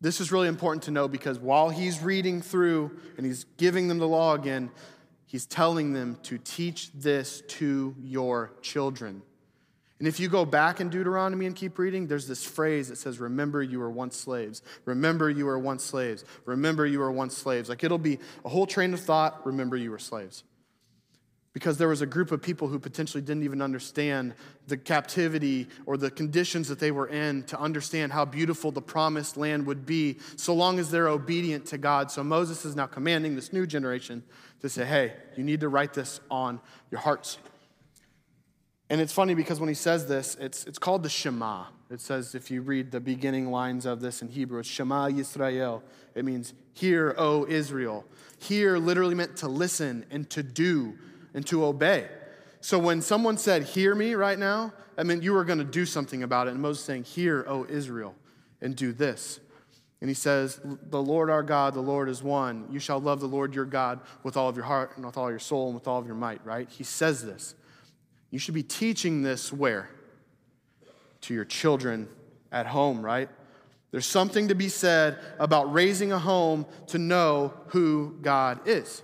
This 0.00 0.20
is 0.20 0.32
really 0.32 0.48
important 0.48 0.84
to 0.84 0.90
know 0.90 1.08
because 1.08 1.38
while 1.38 1.68
he's 1.68 2.02
reading 2.02 2.40
through 2.40 2.98
and 3.16 3.26
he's 3.26 3.44
giving 3.56 3.88
them 3.88 3.98
the 3.98 4.08
law 4.08 4.34
again, 4.34 4.70
he's 5.26 5.44
telling 5.44 5.92
them 5.92 6.16
to 6.24 6.38
teach 6.38 6.90
this 6.92 7.42
to 7.48 7.94
your 8.00 8.52
children. 8.62 9.22
And 9.98 10.06
if 10.06 10.20
you 10.20 10.28
go 10.28 10.44
back 10.46 10.80
in 10.80 10.88
Deuteronomy 10.88 11.46
and 11.46 11.56
keep 11.56 11.78
reading, 11.78 12.06
there's 12.06 12.28
this 12.28 12.44
phrase 12.44 12.88
that 12.88 12.96
says, 12.96 13.18
Remember 13.18 13.62
you 13.62 13.80
were 13.80 13.90
once 13.90 14.16
slaves. 14.16 14.62
Remember 14.84 15.28
you 15.28 15.44
were 15.44 15.58
once 15.58 15.84
slaves. 15.84 16.24
Remember 16.46 16.86
you 16.86 17.00
were 17.00 17.10
once 17.10 17.36
slaves. 17.36 17.68
Like 17.68 17.82
it'll 17.82 17.98
be 17.98 18.20
a 18.44 18.48
whole 18.48 18.66
train 18.66 18.94
of 18.94 19.00
thought, 19.00 19.44
remember 19.44 19.76
you 19.76 19.90
were 19.90 19.98
slaves 19.98 20.44
because 21.52 21.78
there 21.78 21.88
was 21.88 22.02
a 22.02 22.06
group 22.06 22.30
of 22.30 22.42
people 22.42 22.68
who 22.68 22.78
potentially 22.78 23.22
didn't 23.22 23.42
even 23.42 23.62
understand 23.62 24.34
the 24.66 24.76
captivity 24.76 25.66
or 25.86 25.96
the 25.96 26.10
conditions 26.10 26.68
that 26.68 26.78
they 26.78 26.90
were 26.90 27.08
in 27.08 27.42
to 27.44 27.58
understand 27.58 28.12
how 28.12 28.24
beautiful 28.24 28.70
the 28.70 28.82
promised 28.82 29.36
land 29.36 29.66
would 29.66 29.86
be 29.86 30.18
so 30.36 30.54
long 30.54 30.78
as 30.78 30.90
they're 30.90 31.08
obedient 31.08 31.66
to 31.66 31.78
God. 31.78 32.10
So 32.10 32.22
Moses 32.22 32.64
is 32.64 32.76
now 32.76 32.86
commanding 32.86 33.34
this 33.34 33.52
new 33.52 33.66
generation 33.66 34.22
to 34.60 34.68
say, 34.68 34.84
hey, 34.84 35.14
you 35.36 35.44
need 35.44 35.60
to 35.60 35.68
write 35.68 35.94
this 35.94 36.20
on 36.30 36.60
your 36.90 37.00
hearts. 37.00 37.38
And 38.90 39.00
it's 39.00 39.12
funny 39.12 39.34
because 39.34 39.60
when 39.60 39.68
he 39.68 39.74
says 39.74 40.06
this, 40.06 40.36
it's, 40.40 40.64
it's 40.64 40.78
called 40.78 41.02
the 41.02 41.10
Shema. 41.10 41.64
It 41.90 42.00
says, 42.00 42.34
if 42.34 42.50
you 42.50 42.62
read 42.62 42.90
the 42.90 43.00
beginning 43.00 43.50
lines 43.50 43.86
of 43.86 44.00
this 44.00 44.22
in 44.22 44.28
Hebrew, 44.28 44.60
it's 44.60 44.68
Shema 44.68 45.08
Yisrael. 45.08 45.82
It 46.14 46.24
means, 46.24 46.54
hear, 46.74 47.14
O 47.18 47.46
Israel. 47.46 48.04
Hear 48.38 48.78
literally 48.78 49.14
meant 49.14 49.36
to 49.38 49.48
listen 49.48 50.04
and 50.10 50.28
to 50.30 50.42
do 50.42 50.98
and 51.34 51.46
to 51.46 51.64
obey. 51.64 52.06
So 52.60 52.78
when 52.78 53.00
someone 53.00 53.38
said, 53.38 53.62
Hear 53.62 53.94
me 53.94 54.14
right 54.14 54.38
now, 54.38 54.72
I 54.96 55.04
mean, 55.04 55.22
you 55.22 55.32
were 55.32 55.44
going 55.44 55.58
to 55.58 55.64
do 55.64 55.86
something 55.86 56.22
about 56.22 56.48
it. 56.48 56.50
And 56.52 56.60
Moses 56.60 56.84
saying, 56.84 57.04
Hear, 57.04 57.44
O 57.48 57.66
Israel, 57.68 58.14
and 58.60 58.74
do 58.74 58.92
this. 58.92 59.40
And 60.00 60.08
he 60.08 60.14
says, 60.14 60.60
The 60.64 61.02
Lord 61.02 61.30
our 61.30 61.42
God, 61.42 61.74
the 61.74 61.80
Lord 61.80 62.08
is 62.08 62.22
one. 62.22 62.66
You 62.70 62.78
shall 62.78 63.00
love 63.00 63.20
the 63.20 63.26
Lord 63.26 63.54
your 63.54 63.64
God 63.64 64.00
with 64.22 64.36
all 64.36 64.48
of 64.48 64.56
your 64.56 64.64
heart 64.64 64.92
and 64.96 65.04
with 65.04 65.16
all 65.16 65.30
your 65.30 65.38
soul 65.38 65.66
and 65.66 65.74
with 65.74 65.88
all 65.88 65.98
of 65.98 66.06
your 66.06 66.14
might, 66.14 66.44
right? 66.44 66.68
He 66.68 66.84
says 66.84 67.24
this. 67.24 67.54
You 68.30 68.38
should 68.38 68.54
be 68.54 68.62
teaching 68.62 69.22
this 69.22 69.52
where? 69.52 69.88
To 71.22 71.34
your 71.34 71.44
children 71.44 72.08
at 72.52 72.66
home, 72.66 73.04
right? 73.04 73.28
There's 73.90 74.06
something 74.06 74.48
to 74.48 74.54
be 74.54 74.68
said 74.68 75.18
about 75.38 75.72
raising 75.72 76.12
a 76.12 76.18
home 76.18 76.66
to 76.88 76.98
know 76.98 77.54
who 77.68 78.16
God 78.20 78.60
is. 78.66 79.02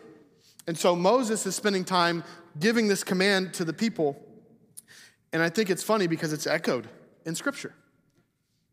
And 0.66 0.78
so 0.78 0.96
Moses 0.96 1.46
is 1.46 1.54
spending 1.54 1.84
time 1.84 2.24
giving 2.58 2.88
this 2.88 3.04
command 3.04 3.54
to 3.54 3.64
the 3.64 3.72
people. 3.72 4.20
And 5.32 5.42
I 5.42 5.48
think 5.48 5.70
it's 5.70 5.82
funny 5.82 6.06
because 6.06 6.32
it's 6.32 6.46
echoed 6.46 6.88
in 7.24 7.34
Scripture. 7.34 7.74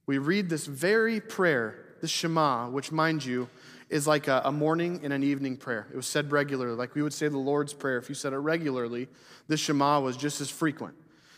We 0.05 0.17
read 0.17 0.49
this 0.49 0.65
very 0.65 1.19
prayer, 1.19 1.95
the 2.01 2.07
Shema, 2.07 2.69
which, 2.69 2.91
mind 2.91 3.25
you, 3.25 3.49
is 3.89 4.07
like 4.07 4.27
a, 4.27 4.51
morning 4.51 5.01
and 5.03 5.11
an 5.11 5.23
evening 5.23 5.57
prayer. 5.57 5.87
It 5.91 5.95
was 5.95 6.07
said 6.07 6.31
regularly, 6.31 6.75
like 6.75 6.95
we 6.95 7.01
would 7.01 7.13
say 7.13 7.27
the 7.27 7.37
Lord's 7.37 7.73
Prayer. 7.73 7.97
If 7.97 8.07
you 8.07 8.15
said 8.15 8.31
it 8.31 8.37
regularly, 8.37 9.09
the 9.47 9.57
Shema 9.57 9.99
was 9.99 10.15
just 10.15 10.39
as 10.39 10.49
frequent. 10.49 10.95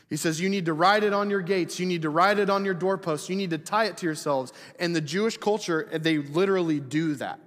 He 0.10 0.18
says, 0.18 0.40
You 0.40 0.50
need 0.50 0.66
to 0.66 0.74
write 0.74 1.04
it 1.04 1.14
on 1.14 1.30
your 1.30 1.42
gates. 1.42 1.80
You 1.80 1.88
need 1.88 2.04
to 2.04 2.10
write 2.10 2.38
it 2.38 2.50
on 2.50 2.64
your 2.64 2.76
doorposts. 2.76 3.30
You 3.30 3.36
need 3.36 3.50
to 3.50 3.58
tie 3.58 3.86
it 3.86 3.98
to 3.98 4.06
yourselves. 4.06 4.54
And 4.80 4.96
the 4.96 5.02
Jewish 5.02 5.38
culture, 5.38 5.90
they 5.92 6.20
literally 6.20 6.80
do 6.80 7.16
that 7.16 7.40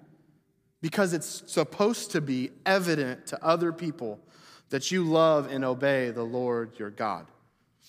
because 0.80 1.12
it's 1.12 1.42
supposed 1.50 2.11
to 2.12 2.21
be 2.21 2.50
evident 2.64 3.26
to 3.28 3.45
other 3.45 3.73
people 3.73 4.21
that 4.71 4.90
you 4.90 5.04
love 5.04 5.50
and 5.50 5.64
obey 5.64 6.11
the 6.11 6.23
Lord 6.23 6.78
your 6.78 6.90
God. 6.90 7.26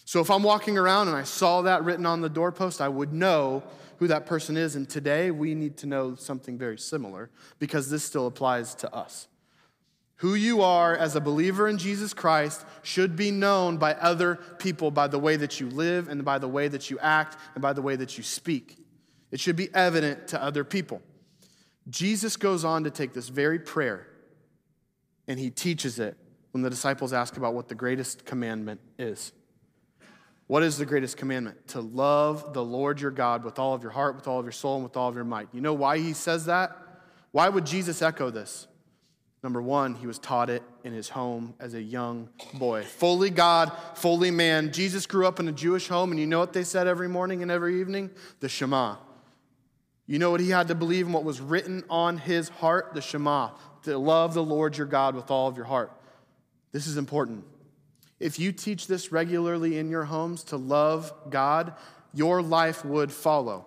So 0.05 0.21
if 0.21 0.31
I'm 0.31 0.43
walking 0.43 0.77
around 0.77 1.07
and 1.07 1.17
I 1.17 1.23
saw 1.23 1.63
that 1.63 1.83
written 1.83 2.05
on 2.05 2.21
the 2.21 2.29
doorpost, 2.29 2.79
I 2.79 2.87
would 2.87 3.11
know 3.11 3.63
who 3.97 4.07
that 4.07 4.25
person 4.25 4.55
is. 4.55 4.75
And 4.75 4.87
today 4.87 5.31
we 5.31 5.53
need 5.53 5.77
to 5.77 5.87
know 5.87 6.15
something 6.15 6.57
very 6.57 6.77
similar 6.77 7.29
because 7.59 7.89
this 7.89 8.03
still 8.03 8.27
applies 8.27 8.73
to 8.75 8.93
us. 8.93 9.27
Who 10.17 10.33
you 10.33 10.61
are 10.61 10.95
as 10.95 11.15
a 11.15 11.21
believer 11.21 11.67
in 11.67 11.77
Jesus 11.77 12.13
Christ 12.13 12.65
should 12.81 13.15
be 13.15 13.29
known 13.29 13.77
by 13.77 13.93
other 13.95 14.35
people 14.57 14.89
by 14.89 15.07
the 15.07 15.19
way 15.19 15.35
that 15.35 15.59
you 15.59 15.69
live 15.69 16.07
and 16.07 16.25
by 16.25 16.39
the 16.39 16.47
way 16.47 16.67
that 16.67 16.89
you 16.89 16.97
act 16.99 17.37
and 17.53 17.61
by 17.61 17.73
the 17.73 17.81
way 17.81 17.95
that 17.95 18.17
you 18.17 18.23
speak. 18.23 18.77
It 19.29 19.39
should 19.39 19.55
be 19.55 19.69
evident 19.75 20.29
to 20.29 20.41
other 20.41 20.63
people. 20.63 21.01
Jesus 21.89 22.35
goes 22.37 22.65
on 22.65 22.83
to 22.83 22.91
take 22.91 23.13
this 23.13 23.29
very 23.29 23.59
prayer 23.59 24.07
and 25.27 25.39
he 25.39 25.49
teaches 25.49 25.99
it 25.99 26.17
when 26.51 26.61
the 26.61 26.69
disciples 26.69 27.13
ask 27.13 27.37
about 27.37 27.53
what 27.53 27.67
the 27.67 27.75
greatest 27.75 28.25
commandment 28.25 28.79
is. 28.97 29.31
What 30.47 30.63
is 30.63 30.77
the 30.77 30.85
greatest 30.85 31.17
commandment? 31.17 31.67
To 31.69 31.81
love 31.81 32.53
the 32.53 32.63
Lord 32.63 33.01
your 33.01 33.11
God 33.11 33.43
with 33.43 33.59
all 33.59 33.73
of 33.73 33.83
your 33.83 33.91
heart, 33.91 34.15
with 34.15 34.27
all 34.27 34.39
of 34.39 34.45
your 34.45 34.53
soul, 34.53 34.75
and 34.75 34.83
with 34.83 34.95
all 34.95 35.09
of 35.09 35.15
your 35.15 35.25
might. 35.25 35.49
You 35.51 35.59
know 35.59 35.73
why 35.73 35.97
he 35.99 36.13
says 36.13 36.45
that? 36.45 36.75
Why 37.31 37.49
would 37.49 37.65
Jesus 37.65 38.01
echo 38.01 38.29
this? 38.29 38.67
Number 39.43 39.61
one, 39.61 39.93
he 39.93 40.07
was 40.07 40.17
taught 40.17 40.49
it 40.49 40.63
in 40.83 40.93
his 40.93 41.09
home 41.09 41.53
as 41.59 41.73
a 41.73 41.81
young 41.81 42.29
boy. 42.55 42.83
Fully 42.83 43.29
God, 43.29 43.71
fully 43.93 44.31
man. 44.31 44.71
Jesus 44.71 45.05
grew 45.05 45.27
up 45.27 45.39
in 45.39 45.47
a 45.47 45.51
Jewish 45.51 45.87
home, 45.89 46.11
and 46.11 46.19
you 46.19 46.25
know 46.25 46.39
what 46.39 46.53
they 46.53 46.63
said 46.63 46.87
every 46.87 47.09
morning 47.09 47.43
and 47.43 47.51
every 47.51 47.79
evening? 47.79 48.09
The 48.39 48.49
Shema. 48.49 48.95
You 50.07 50.19
know 50.19 50.31
what 50.31 50.39
he 50.39 50.49
had 50.49 50.69
to 50.69 50.75
believe 50.75 51.05
and 51.05 51.13
what 51.13 51.25
was 51.25 51.41
written 51.41 51.83
on 51.89 52.17
his 52.17 52.49
heart? 52.49 52.93
The 52.93 53.01
Shema. 53.01 53.51
To 53.83 53.97
love 53.97 54.33
the 54.33 54.43
Lord 54.43 54.77
your 54.77 54.87
God 54.87 55.15
with 55.15 55.29
all 55.29 55.47
of 55.47 55.57
your 55.57 55.65
heart. 55.65 55.91
This 56.71 56.87
is 56.87 56.97
important. 56.97 57.43
If 58.19 58.39
you 58.39 58.51
teach 58.51 58.87
this 58.87 59.11
regularly 59.11 59.77
in 59.77 59.89
your 59.89 60.05
homes 60.05 60.43
to 60.45 60.57
love 60.57 61.13
God, 61.29 61.73
your 62.13 62.41
life 62.41 62.83
would 62.83 63.11
follow. 63.11 63.65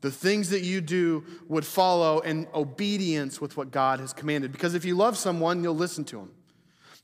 The 0.00 0.10
things 0.10 0.50
that 0.50 0.62
you 0.62 0.80
do 0.80 1.24
would 1.48 1.66
follow 1.66 2.20
in 2.20 2.48
obedience 2.54 3.40
with 3.40 3.56
what 3.56 3.70
God 3.70 4.00
has 4.00 4.12
commanded. 4.12 4.52
Because 4.52 4.74
if 4.74 4.84
you 4.84 4.96
love 4.96 5.18
someone, 5.18 5.62
you'll 5.62 5.76
listen 5.76 6.04
to 6.06 6.20
him. 6.20 6.30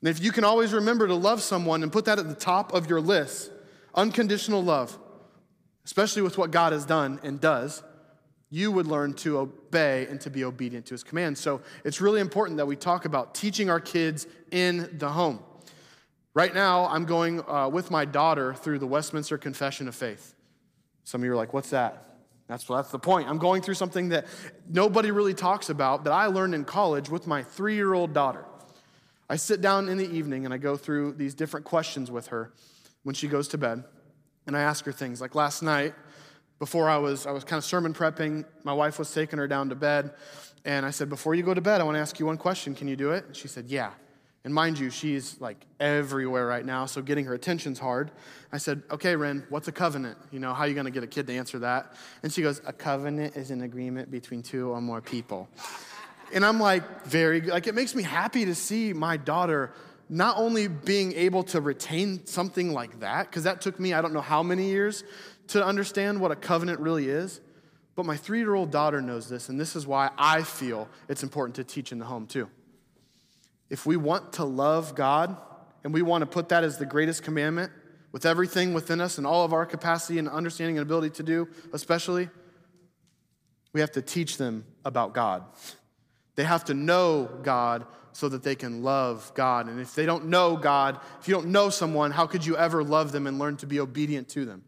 And 0.00 0.08
if 0.08 0.22
you 0.22 0.32
can 0.32 0.44
always 0.44 0.72
remember 0.72 1.06
to 1.06 1.14
love 1.14 1.42
someone 1.42 1.82
and 1.82 1.92
put 1.92 2.06
that 2.06 2.18
at 2.18 2.28
the 2.28 2.34
top 2.34 2.72
of 2.72 2.88
your 2.88 3.00
list, 3.00 3.50
unconditional 3.94 4.62
love, 4.62 4.98
especially 5.84 6.22
with 6.22 6.38
what 6.38 6.50
God 6.50 6.72
has 6.72 6.86
done 6.86 7.20
and 7.22 7.40
does, 7.40 7.82
you 8.56 8.72
would 8.72 8.86
learn 8.86 9.12
to 9.12 9.36
obey 9.36 10.06
and 10.06 10.18
to 10.18 10.30
be 10.30 10.42
obedient 10.42 10.86
to 10.86 10.94
his 10.94 11.04
commands. 11.04 11.38
So 11.38 11.60
it's 11.84 12.00
really 12.00 12.20
important 12.20 12.56
that 12.56 12.64
we 12.64 12.74
talk 12.74 13.04
about 13.04 13.34
teaching 13.34 13.68
our 13.68 13.80
kids 13.80 14.26
in 14.50 14.96
the 14.96 15.10
home. 15.10 15.40
Right 16.32 16.54
now, 16.54 16.86
I'm 16.86 17.04
going 17.04 17.46
uh, 17.46 17.68
with 17.68 17.90
my 17.90 18.06
daughter 18.06 18.54
through 18.54 18.78
the 18.78 18.86
Westminster 18.86 19.36
Confession 19.36 19.88
of 19.88 19.94
Faith. 19.94 20.34
Some 21.04 21.20
of 21.20 21.26
you 21.26 21.32
are 21.32 21.36
like, 21.36 21.52
what's 21.52 21.68
that? 21.68 22.02
That's, 22.48 22.64
that's 22.64 22.90
the 22.90 22.98
point. 22.98 23.28
I'm 23.28 23.36
going 23.36 23.60
through 23.60 23.74
something 23.74 24.08
that 24.08 24.26
nobody 24.66 25.10
really 25.10 25.34
talks 25.34 25.68
about 25.68 26.04
that 26.04 26.14
I 26.14 26.24
learned 26.26 26.54
in 26.54 26.64
college 26.64 27.10
with 27.10 27.26
my 27.26 27.42
three 27.42 27.74
year 27.74 27.92
old 27.92 28.14
daughter. 28.14 28.46
I 29.28 29.36
sit 29.36 29.60
down 29.60 29.90
in 29.90 29.98
the 29.98 30.10
evening 30.10 30.46
and 30.46 30.54
I 30.54 30.56
go 30.56 30.78
through 30.78 31.12
these 31.12 31.34
different 31.34 31.66
questions 31.66 32.10
with 32.10 32.28
her 32.28 32.54
when 33.02 33.14
she 33.14 33.28
goes 33.28 33.48
to 33.48 33.58
bed. 33.58 33.84
And 34.46 34.56
I 34.56 34.60
ask 34.60 34.86
her 34.86 34.92
things 34.92 35.20
like 35.20 35.34
last 35.34 35.62
night, 35.62 35.92
before 36.58 36.88
I 36.88 36.96
was, 36.98 37.26
I 37.26 37.32
was 37.32 37.44
kind 37.44 37.58
of 37.58 37.64
sermon 37.64 37.92
prepping, 37.92 38.44
my 38.64 38.72
wife 38.72 38.98
was 38.98 39.12
taking 39.12 39.38
her 39.38 39.46
down 39.46 39.68
to 39.68 39.74
bed. 39.74 40.12
And 40.64 40.84
I 40.84 40.90
said, 40.90 41.08
Before 41.08 41.34
you 41.34 41.42
go 41.42 41.54
to 41.54 41.60
bed, 41.60 41.80
I 41.80 41.84
want 41.84 41.96
to 41.96 42.00
ask 42.00 42.18
you 42.18 42.26
one 42.26 42.38
question. 42.38 42.74
Can 42.74 42.88
you 42.88 42.96
do 42.96 43.12
it? 43.12 43.24
And 43.26 43.36
she 43.36 43.48
said, 43.48 43.66
Yeah. 43.66 43.92
And 44.44 44.54
mind 44.54 44.78
you, 44.78 44.90
she's 44.90 45.40
like 45.40 45.56
everywhere 45.80 46.46
right 46.46 46.64
now, 46.64 46.86
so 46.86 47.02
getting 47.02 47.24
her 47.24 47.34
attention's 47.34 47.78
hard. 47.78 48.10
I 48.52 48.58
said, 48.58 48.82
Okay, 48.90 49.16
Ren, 49.16 49.46
what's 49.48 49.68
a 49.68 49.72
covenant? 49.72 50.18
You 50.32 50.40
know, 50.40 50.54
how 50.54 50.64
are 50.64 50.68
you 50.68 50.74
going 50.74 50.86
to 50.86 50.90
get 50.90 51.04
a 51.04 51.08
kid 51.08 51.26
to 51.28 51.34
answer 51.34 51.60
that? 51.60 51.94
And 52.22 52.32
she 52.32 52.42
goes, 52.42 52.60
A 52.66 52.72
covenant 52.72 53.36
is 53.36 53.50
an 53.50 53.62
agreement 53.62 54.10
between 54.10 54.42
two 54.42 54.70
or 54.70 54.80
more 54.80 55.00
people. 55.00 55.48
And 56.34 56.44
I'm 56.44 56.58
like, 56.58 57.04
Very 57.04 57.40
good. 57.40 57.52
Like, 57.52 57.68
it 57.68 57.74
makes 57.74 57.94
me 57.94 58.02
happy 58.02 58.44
to 58.46 58.54
see 58.54 58.92
my 58.92 59.16
daughter 59.16 59.72
not 60.08 60.36
only 60.38 60.68
being 60.68 61.12
able 61.14 61.42
to 61.42 61.60
retain 61.60 62.24
something 62.26 62.72
like 62.72 63.00
that, 63.00 63.28
because 63.28 63.44
that 63.44 63.60
took 63.60 63.80
me, 63.80 63.92
I 63.92 64.00
don't 64.00 64.12
know 64.12 64.20
how 64.20 64.42
many 64.42 64.68
years 64.68 65.02
to 65.48 65.64
understand 65.64 66.20
what 66.20 66.30
a 66.30 66.36
covenant 66.36 66.80
really 66.80 67.08
is, 67.08 67.40
but 67.94 68.04
my 68.04 68.16
three 68.16 68.38
year 68.38 68.54
old 68.54 68.70
daughter 68.70 69.00
knows 69.00 69.28
this, 69.28 69.48
and 69.48 69.58
this 69.58 69.74
is 69.74 69.86
why 69.86 70.10
I 70.18 70.42
feel 70.42 70.88
it's 71.08 71.22
important 71.22 71.56
to 71.56 71.64
teach 71.64 71.92
in 71.92 71.98
the 71.98 72.04
home 72.04 72.26
too. 72.26 72.48
If 73.70 73.86
we 73.86 73.96
want 73.96 74.34
to 74.34 74.44
love 74.44 74.94
God 74.94 75.36
and 75.82 75.92
we 75.92 76.02
want 76.02 76.22
to 76.22 76.26
put 76.26 76.50
that 76.50 76.62
as 76.62 76.78
the 76.78 76.86
greatest 76.86 77.22
commandment 77.22 77.72
with 78.12 78.26
everything 78.26 78.74
within 78.74 79.00
us 79.00 79.18
and 79.18 79.26
all 79.26 79.44
of 79.44 79.52
our 79.52 79.66
capacity 79.66 80.18
and 80.18 80.28
understanding 80.28 80.78
and 80.78 80.82
ability 80.82 81.10
to 81.10 81.22
do, 81.22 81.48
especially, 81.72 82.28
we 83.72 83.80
have 83.80 83.92
to 83.92 84.02
teach 84.02 84.36
them 84.36 84.64
about 84.84 85.12
God. 85.12 85.44
They 86.36 86.44
have 86.44 86.64
to 86.66 86.74
know 86.74 87.28
God 87.42 87.86
so 88.12 88.28
that 88.28 88.42
they 88.42 88.54
can 88.54 88.82
love 88.82 89.30
God. 89.34 89.68
And 89.68 89.80
if 89.80 89.94
they 89.94 90.06
don't 90.06 90.26
know 90.26 90.56
God, 90.56 91.00
if 91.20 91.28
you 91.28 91.34
don't 91.34 91.48
know 91.48 91.68
someone, 91.68 92.10
how 92.10 92.26
could 92.26 92.46
you 92.46 92.56
ever 92.56 92.82
love 92.82 93.12
them 93.12 93.26
and 93.26 93.38
learn 93.38 93.56
to 93.58 93.66
be 93.66 93.80
obedient 93.80 94.28
to 94.30 94.44
them? 94.46 94.64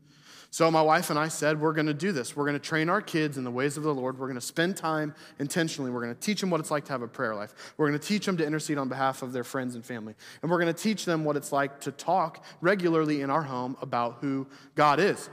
So, 0.50 0.70
my 0.70 0.80
wife 0.80 1.10
and 1.10 1.18
I 1.18 1.28
said, 1.28 1.60
We're 1.60 1.74
going 1.74 1.86
to 1.86 1.94
do 1.94 2.10
this. 2.10 2.34
We're 2.34 2.44
going 2.44 2.58
to 2.58 2.58
train 2.58 2.88
our 2.88 3.02
kids 3.02 3.36
in 3.36 3.44
the 3.44 3.50
ways 3.50 3.76
of 3.76 3.82
the 3.82 3.94
Lord. 3.94 4.18
We're 4.18 4.28
going 4.28 4.40
to 4.40 4.46
spend 4.46 4.76
time 4.76 5.14
intentionally. 5.38 5.90
We're 5.90 6.02
going 6.02 6.14
to 6.14 6.20
teach 6.20 6.40
them 6.40 6.48
what 6.48 6.60
it's 6.60 6.70
like 6.70 6.86
to 6.86 6.92
have 6.92 7.02
a 7.02 7.08
prayer 7.08 7.34
life. 7.34 7.74
We're 7.76 7.88
going 7.88 7.98
to 7.98 8.06
teach 8.06 8.24
them 8.24 8.38
to 8.38 8.46
intercede 8.46 8.78
on 8.78 8.88
behalf 8.88 9.22
of 9.22 9.32
their 9.32 9.44
friends 9.44 9.74
and 9.74 9.84
family. 9.84 10.14
And 10.40 10.50
we're 10.50 10.58
going 10.58 10.72
to 10.72 10.82
teach 10.82 11.04
them 11.04 11.24
what 11.24 11.36
it's 11.36 11.52
like 11.52 11.80
to 11.80 11.92
talk 11.92 12.44
regularly 12.62 13.20
in 13.20 13.28
our 13.28 13.42
home 13.42 13.76
about 13.82 14.18
who 14.20 14.46
God 14.74 15.00
is. 15.00 15.28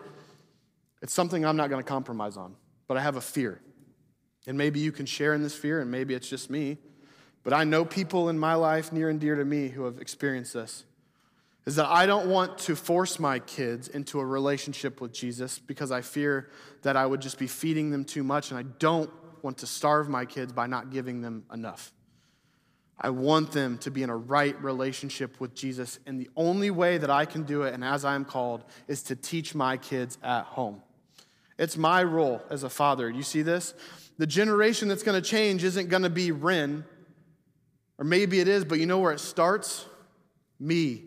It's 1.02 1.14
something 1.14 1.46
I'm 1.46 1.58
not 1.58 1.70
going 1.70 1.82
to 1.82 1.88
compromise 1.88 2.36
on, 2.36 2.56
but 2.88 2.98
I 2.98 3.02
have 3.02 3.16
a 3.16 3.22
fear. 3.22 3.62
And 4.48 4.58
maybe 4.58 4.80
you 4.80 4.92
can 4.92 5.06
share 5.06 5.34
in 5.34 5.44
this 5.44 5.56
fear, 5.56 5.80
and 5.80 5.90
maybe 5.90 6.14
it's 6.14 6.30
just 6.30 6.50
me. 6.50 6.78
But 7.44 7.54
I 7.54 7.64
know 7.64 7.86
people 7.86 8.28
in 8.30 8.38
my 8.38 8.56
life 8.56 8.92
near 8.92 9.10
and 9.10 9.20
dear 9.20 9.36
to 9.36 9.46
me 9.46 9.70
who 9.70 9.86
have 9.86 10.00
experienced 10.00 10.54
this 10.54 10.84
is 11.66 11.78
that 11.78 11.88
I 11.88 12.06
don't 12.06 12.28
want 12.28 12.60
to 12.60 12.76
force 12.76 13.20
my 13.20 13.40
kids 13.40 13.88
into 13.88 14.20
a 14.20 14.26
relationship 14.26 15.02
with 15.02 15.14
Jesus 15.14 15.58
because 15.58 15.92
I 15.92 16.02
fear 16.02 16.50
that 16.84 16.96
I 16.96 17.06
would 17.06 17.22
just 17.22 17.40
be 17.40 17.48
feeding 17.48 17.90
them 17.90 18.06
too 18.06 18.24
much, 18.24 18.52
and 18.52 18.60
I 18.60 18.64
don't 18.78 19.10
want 19.42 19.58
to 19.60 19.68
starve 19.68 20.08
my 20.08 20.26
kids 20.26 20.54
by 20.54 20.68
not 20.68 20.92
giving 20.92 21.22
them 21.22 21.44
enough. 21.52 21.92
I 23.00 23.10
want 23.10 23.52
them 23.52 23.78
to 23.80 23.92
be 23.92 24.04
in 24.04 24.10
a 24.10 24.16
right 24.16 24.60
relationship 24.64 25.42
with 25.42 25.56
Jesus, 25.56 26.00
and 26.06 26.22
the 26.22 26.30
only 26.36 26.70
way 26.70 27.00
that 27.00 27.10
I 27.10 27.26
can 27.26 27.44
do 27.44 27.64
it, 27.64 27.74
and 27.74 27.84
as 27.84 28.06
I 28.06 28.14
am 28.14 28.26
called, 28.26 28.64
is 28.88 29.02
to 29.04 29.16
teach 29.16 29.56
my 29.56 29.78
kids 29.78 30.20
at 30.24 30.46
home. 30.46 30.82
It's 31.58 31.78
my 31.78 32.04
role 32.04 32.42
as 32.50 32.64
a 32.64 32.70
father. 32.70 33.10
You 33.10 33.24
see 33.24 33.42
this? 33.42 33.74
The 34.18 34.28
generation 34.28 34.88
that's 34.88 35.04
going 35.04 35.22
to 35.22 35.28
change 35.28 35.64
isn't 35.64 35.90
going 35.90 36.04
to 36.04 36.10
be 36.10 36.32
Ren, 36.32 36.86
or 37.98 38.06
maybe 38.06 38.40
it 38.40 38.48
is, 38.48 38.64
but 38.64 38.80
you 38.80 38.86
know 38.86 39.00
where 39.00 39.14
it 39.14 39.20
starts? 39.20 39.86
Me 40.60 41.04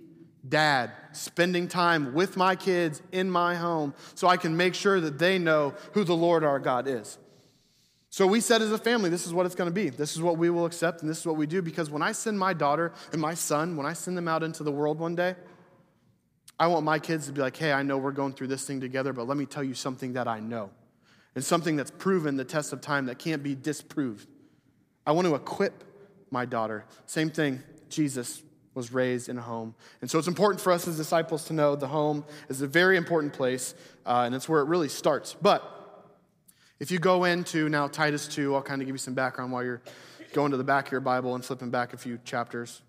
dad, 0.48 0.90
spending 1.12 1.68
time 1.68 2.14
with 2.14 2.36
my 2.36 2.56
kids 2.56 3.02
in 3.12 3.30
my 3.30 3.54
home 3.54 3.94
so 4.14 4.28
I 4.28 4.36
can 4.36 4.56
make 4.56 4.74
sure 4.74 5.00
that 5.00 5.18
they 5.18 5.38
know 5.38 5.74
who 5.92 6.04
the 6.04 6.16
Lord 6.16 6.44
our 6.44 6.58
God 6.58 6.88
is. 6.88 7.18
So 8.10 8.26
we 8.26 8.40
said 8.40 8.62
as 8.62 8.72
a 8.72 8.78
family, 8.78 9.10
this 9.10 9.26
is 9.26 9.34
what 9.34 9.44
it's 9.46 9.54
going 9.54 9.68
to 9.68 9.74
be. 9.74 9.90
This 9.90 10.16
is 10.16 10.22
what 10.22 10.38
we 10.38 10.48
will 10.48 10.64
accept, 10.64 11.02
and 11.02 11.10
this 11.10 11.18
is 11.18 11.26
what 11.26 11.36
we 11.36 11.46
do. 11.46 11.60
Because 11.60 11.90
when 11.90 12.02
I 12.02 12.12
send 12.12 12.38
my 12.38 12.54
daughter 12.54 12.92
and 13.12 13.20
my 13.20 13.34
son, 13.34 13.76
when 13.76 13.86
I 13.86 13.92
send 13.92 14.16
them 14.16 14.28
out 14.28 14.42
into 14.42 14.62
the 14.62 14.72
world 14.72 14.98
one 14.98 15.14
day, 15.14 15.34
I 16.58 16.66
want 16.68 16.84
my 16.84 16.98
kids 16.98 17.26
to 17.26 17.32
be 17.32 17.40
like, 17.40 17.56
hey, 17.56 17.72
I 17.72 17.82
know 17.82 17.98
we're 17.98 18.12
going 18.12 18.32
through 18.32 18.48
this 18.48 18.64
thing 18.64 18.80
together, 18.80 19.12
but 19.12 19.28
let 19.28 19.36
me 19.36 19.46
tell 19.46 19.62
you 19.62 19.74
something 19.74 20.14
that 20.14 20.26
I 20.26 20.40
know. 20.40 20.70
And 21.34 21.44
something 21.44 21.76
that's 21.76 21.90
proven 21.90 22.36
the 22.36 22.44
test 22.44 22.72
of 22.72 22.80
time 22.80 23.06
that 23.06 23.18
can't 23.18 23.42
be 23.42 23.54
disproved. 23.54 24.26
I 25.06 25.12
want 25.12 25.28
to 25.28 25.34
equip 25.34 25.84
my 26.30 26.46
daughter. 26.46 26.84
Same 27.06 27.30
thing, 27.30 27.62
Jesus 27.88 28.42
was 28.78 28.92
raised 28.92 29.28
in 29.28 29.36
a 29.36 29.42
home. 29.42 29.74
And 30.00 30.10
so 30.10 30.18
it's 30.18 30.28
important 30.28 30.60
for 30.60 30.72
us 30.72 30.86
as 30.86 30.96
disciples 30.96 31.44
to 31.46 31.52
know 31.52 31.74
the 31.74 31.88
home 31.88 32.24
is 32.48 32.62
a 32.62 32.66
very 32.66 32.96
important 32.96 33.32
place, 33.32 33.74
uh, 34.06 34.22
and 34.24 34.34
it's 34.34 34.48
where 34.48 34.60
it 34.60 34.68
really 34.68 34.88
starts. 34.88 35.34
But 35.42 35.62
if 36.78 36.92
you 36.92 37.00
go 37.00 37.24
into 37.24 37.68
now 37.68 37.88
Titus 37.88 38.28
2, 38.28 38.54
I'll 38.54 38.62
kind 38.62 38.80
of 38.80 38.86
give 38.86 38.94
you 38.94 38.98
some 38.98 39.14
background 39.14 39.50
while 39.50 39.64
you're 39.64 39.82
going 40.32 40.52
to 40.52 40.56
the 40.56 40.64
back 40.64 40.86
of 40.86 40.92
your 40.92 41.00
Bible 41.00 41.34
and 41.34 41.44
flipping 41.44 41.70
back 41.70 41.92
a 41.92 41.96
few 41.96 42.20
chapters. 42.24 42.80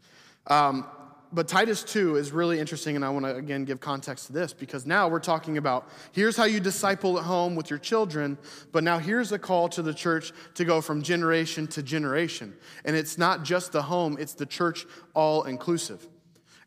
Um, 0.45 0.85
but 1.31 1.47
Titus 1.47 1.83
2 1.83 2.15
is 2.15 2.31
really 2.31 2.59
interesting, 2.59 2.95
and 2.95 3.05
I 3.05 3.09
want 3.09 3.25
to 3.25 3.35
again 3.35 3.63
give 3.63 3.79
context 3.79 4.27
to 4.27 4.33
this 4.33 4.51
because 4.53 4.85
now 4.85 5.07
we're 5.07 5.19
talking 5.19 5.57
about 5.57 5.87
here's 6.11 6.35
how 6.35 6.45
you 6.45 6.59
disciple 6.59 7.17
at 7.19 7.25
home 7.25 7.55
with 7.55 7.69
your 7.69 7.79
children, 7.79 8.37
but 8.71 8.83
now 8.83 8.97
here's 8.97 9.31
a 9.31 9.39
call 9.39 9.69
to 9.69 9.81
the 9.81 9.93
church 9.93 10.31
to 10.55 10.65
go 10.65 10.81
from 10.81 11.03
generation 11.03 11.67
to 11.67 11.83
generation. 11.83 12.55
And 12.83 12.95
it's 12.95 13.17
not 13.17 13.43
just 13.43 13.71
the 13.71 13.83
home, 13.83 14.17
it's 14.19 14.33
the 14.33 14.45
church 14.45 14.85
all 15.13 15.43
inclusive. 15.43 16.07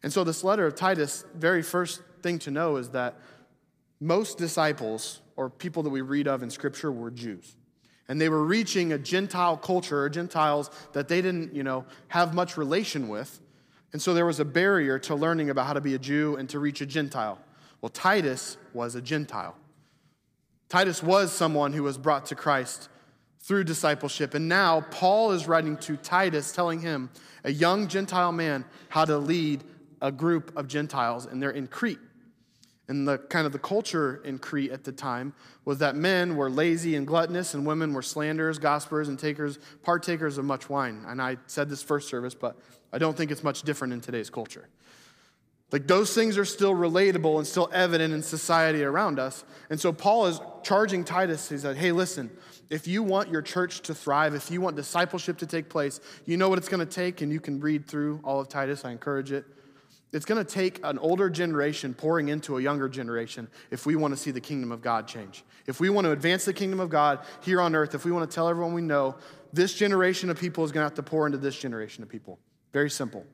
And 0.02 0.12
so, 0.12 0.25
this 0.25 0.45
letter 0.45 0.66
of 0.66 0.75
Titus, 0.75 1.25
very 1.35 1.62
first 1.62 2.02
thing 2.23 2.38
to 2.40 2.50
know 2.50 2.76
is 2.76 2.90
that 2.90 3.19
most 4.00 4.38
disciples 4.38 5.21
or 5.37 5.50
people 5.50 5.83
that 5.83 5.90
we 5.90 6.00
read 6.00 6.28
of 6.28 6.42
in 6.42 6.50
Scripture 6.50 6.92
were 6.92 7.11
Jews. 7.11 7.57
And 8.09 8.21
they 8.21 8.28
were 8.28 8.45
reaching 8.45 8.92
a 8.92 8.99
Gentile 8.99 9.57
culture, 9.57 10.02
or 10.02 10.09
Gentiles 10.09 10.71
that 10.92 11.09
they 11.09 11.23
didn't, 11.23 11.54
you 11.54 11.62
know, 11.62 11.85
have 12.09 12.35
much 12.35 12.57
relation 12.57 13.09
with. 13.09 13.40
And 13.93 14.01
so 14.01 14.15
there 14.15 14.27
was 14.27 14.41
a 14.41 14.45
barrier 14.45 14.99
to 15.01 15.15
learning 15.15 15.51
about 15.51 15.67
how 15.67 15.75
to 15.75 15.81
be 15.81 15.95
a 15.95 15.99
Jew 15.99 16.37
and 16.37 16.49
to 16.51 16.59
reach 16.59 16.81
a 16.81 16.87
Gentile. 16.87 17.39
Well, 17.81 17.91
Titus 17.91 18.57
was 18.73 18.95
a 18.95 19.03
Gentile. 19.03 19.57
Titus 20.69 21.03
was 21.03 21.33
someone 21.33 21.73
who 21.75 21.83
was 21.83 21.99
brought 21.99 22.27
to 22.27 22.35
Christ 22.35 22.89
through 23.41 23.65
discipleship. 23.65 24.35
And 24.35 24.49
now 24.49 24.83
Paul 24.91 25.33
is 25.33 25.47
writing 25.47 25.77
to 25.79 25.97
Titus, 25.97 26.53
telling 26.53 26.81
him, 26.81 27.11
a 27.45 27.53
young 27.53 27.89
Gentile 27.89 28.33
man, 28.33 28.65
how 28.89 29.05
to 29.05 29.19
lead 29.19 29.65
a 30.01 30.11
group 30.11 30.57
of 30.57 30.69
Gentiles, 30.69 31.27
and 31.27 31.43
they're 31.43 31.51
in 31.51 31.67
Crete. 31.67 31.99
And 32.93 33.09
the 33.09 33.17
kind 33.17 33.47
of 33.47 33.53
the 33.53 33.59
culture 33.59 34.21
in 34.23 34.39
Crete 34.39 34.71
at 34.71 34.85
the 34.85 34.93
time 34.93 35.33
was 35.65 35.79
that 35.79 35.97
men 35.97 36.37
were 36.37 36.51
lazy 36.51 36.95
and 36.95 37.07
gluttonous, 37.07 37.55
and 37.55 37.65
women 37.65 37.95
were 37.95 38.03
slanderers, 38.03 38.59
gossipers, 38.59 39.09
and 39.09 39.19
takers, 39.19 39.59
partakers 39.83 40.37
of 40.37 40.45
much 40.45 40.69
wine. 40.69 41.03
And 41.09 41.23
I 41.23 41.39
said 41.47 41.71
this 41.71 41.83
first 41.83 42.11
service, 42.11 42.35
but 42.35 42.55
I 42.93 42.99
don't 42.99 43.17
think 43.17 43.31
it's 43.31 43.43
much 43.43 43.63
different 43.63 43.95
in 43.95 44.03
today's 44.03 44.29
culture. 44.29 44.69
Like 45.71 45.87
those 45.87 46.15
things 46.15 46.37
are 46.37 46.45
still 46.45 46.75
relatable 46.75 47.39
and 47.39 47.47
still 47.47 47.71
evident 47.73 48.13
in 48.13 48.23
society 48.23 48.85
around 48.85 49.19
us. 49.19 49.43
And 49.71 49.81
so 49.81 49.91
Paul 49.95 50.27
is 50.27 50.39
charging 50.63 51.03
Titus. 51.03 51.49
He 51.49 51.57
said, 51.57 51.79
Hey, 51.79 51.93
listen, 51.93 52.31
if 52.69 52.87
you 52.87 53.03
want 53.03 53.31
your 53.31 53.41
church 53.41 53.81
to 53.85 53.95
thrive, 53.95 54.35
if 54.35 54.51
you 54.51 54.61
want 54.61 54.77
discipleship 54.77 55.39
to 55.39 55.47
take 55.47 55.71
place, 55.71 55.99
you 56.27 56.37
know 56.37 56.51
what 56.51 56.59
it's 56.59 56.69
going 56.69 56.87
to 56.87 56.95
take, 56.95 57.23
and 57.23 57.33
you 57.33 57.41
can 57.41 57.59
read 57.59 57.87
through 57.87 58.21
all 58.23 58.39
of 58.39 58.51
Titus. 58.51 58.85
I 58.85 58.91
encourage 58.91 59.33
it. 59.33 59.47
It's 60.12 60.26
going 60.26 60.45
to 60.45 60.50
take 60.50 60.78
an 60.85 60.99
older 60.99 61.31
generation 61.31 61.95
pouring 61.95 62.28
into 62.28 62.59
a 62.59 62.62
younger 62.62 62.88
generation 62.88 63.49
if 63.71 63.87
we 63.87 63.97
want 63.97 64.12
to 64.12 64.16
see 64.19 64.31
the 64.31 64.40
kingdom 64.40 64.71
of 64.71 64.83
God 64.83 65.09
change. 65.09 65.42
If 65.66 65.81
we 65.81 65.88
want 65.88 66.04
to 66.04 66.11
advance 66.11 66.45
the 66.45 66.52
kingdom 66.52 66.81
of 66.81 66.90
God 66.90 67.21
here 67.42 67.61
on 67.61 67.75
earth, 67.75 67.95
if 67.95 68.04
we 68.04 68.12
want 68.12 68.31
to 68.31 68.35
tell 68.35 68.49
everyone 68.49 68.75
we 68.75 68.83
know, 68.83 69.16
this 69.52 69.73
generation 69.73 70.28
of 70.28 70.38
people 70.38 70.64
is 70.64 70.73
going 70.73 70.83
to 70.83 70.87
have 70.87 70.97
to 70.97 71.02
pour 71.02 71.26
into 71.26 71.38
this 71.38 71.59
generation 71.59 72.02
of 72.02 72.11
people. 72.11 72.38
Very 72.73 72.90
simple 72.90 73.26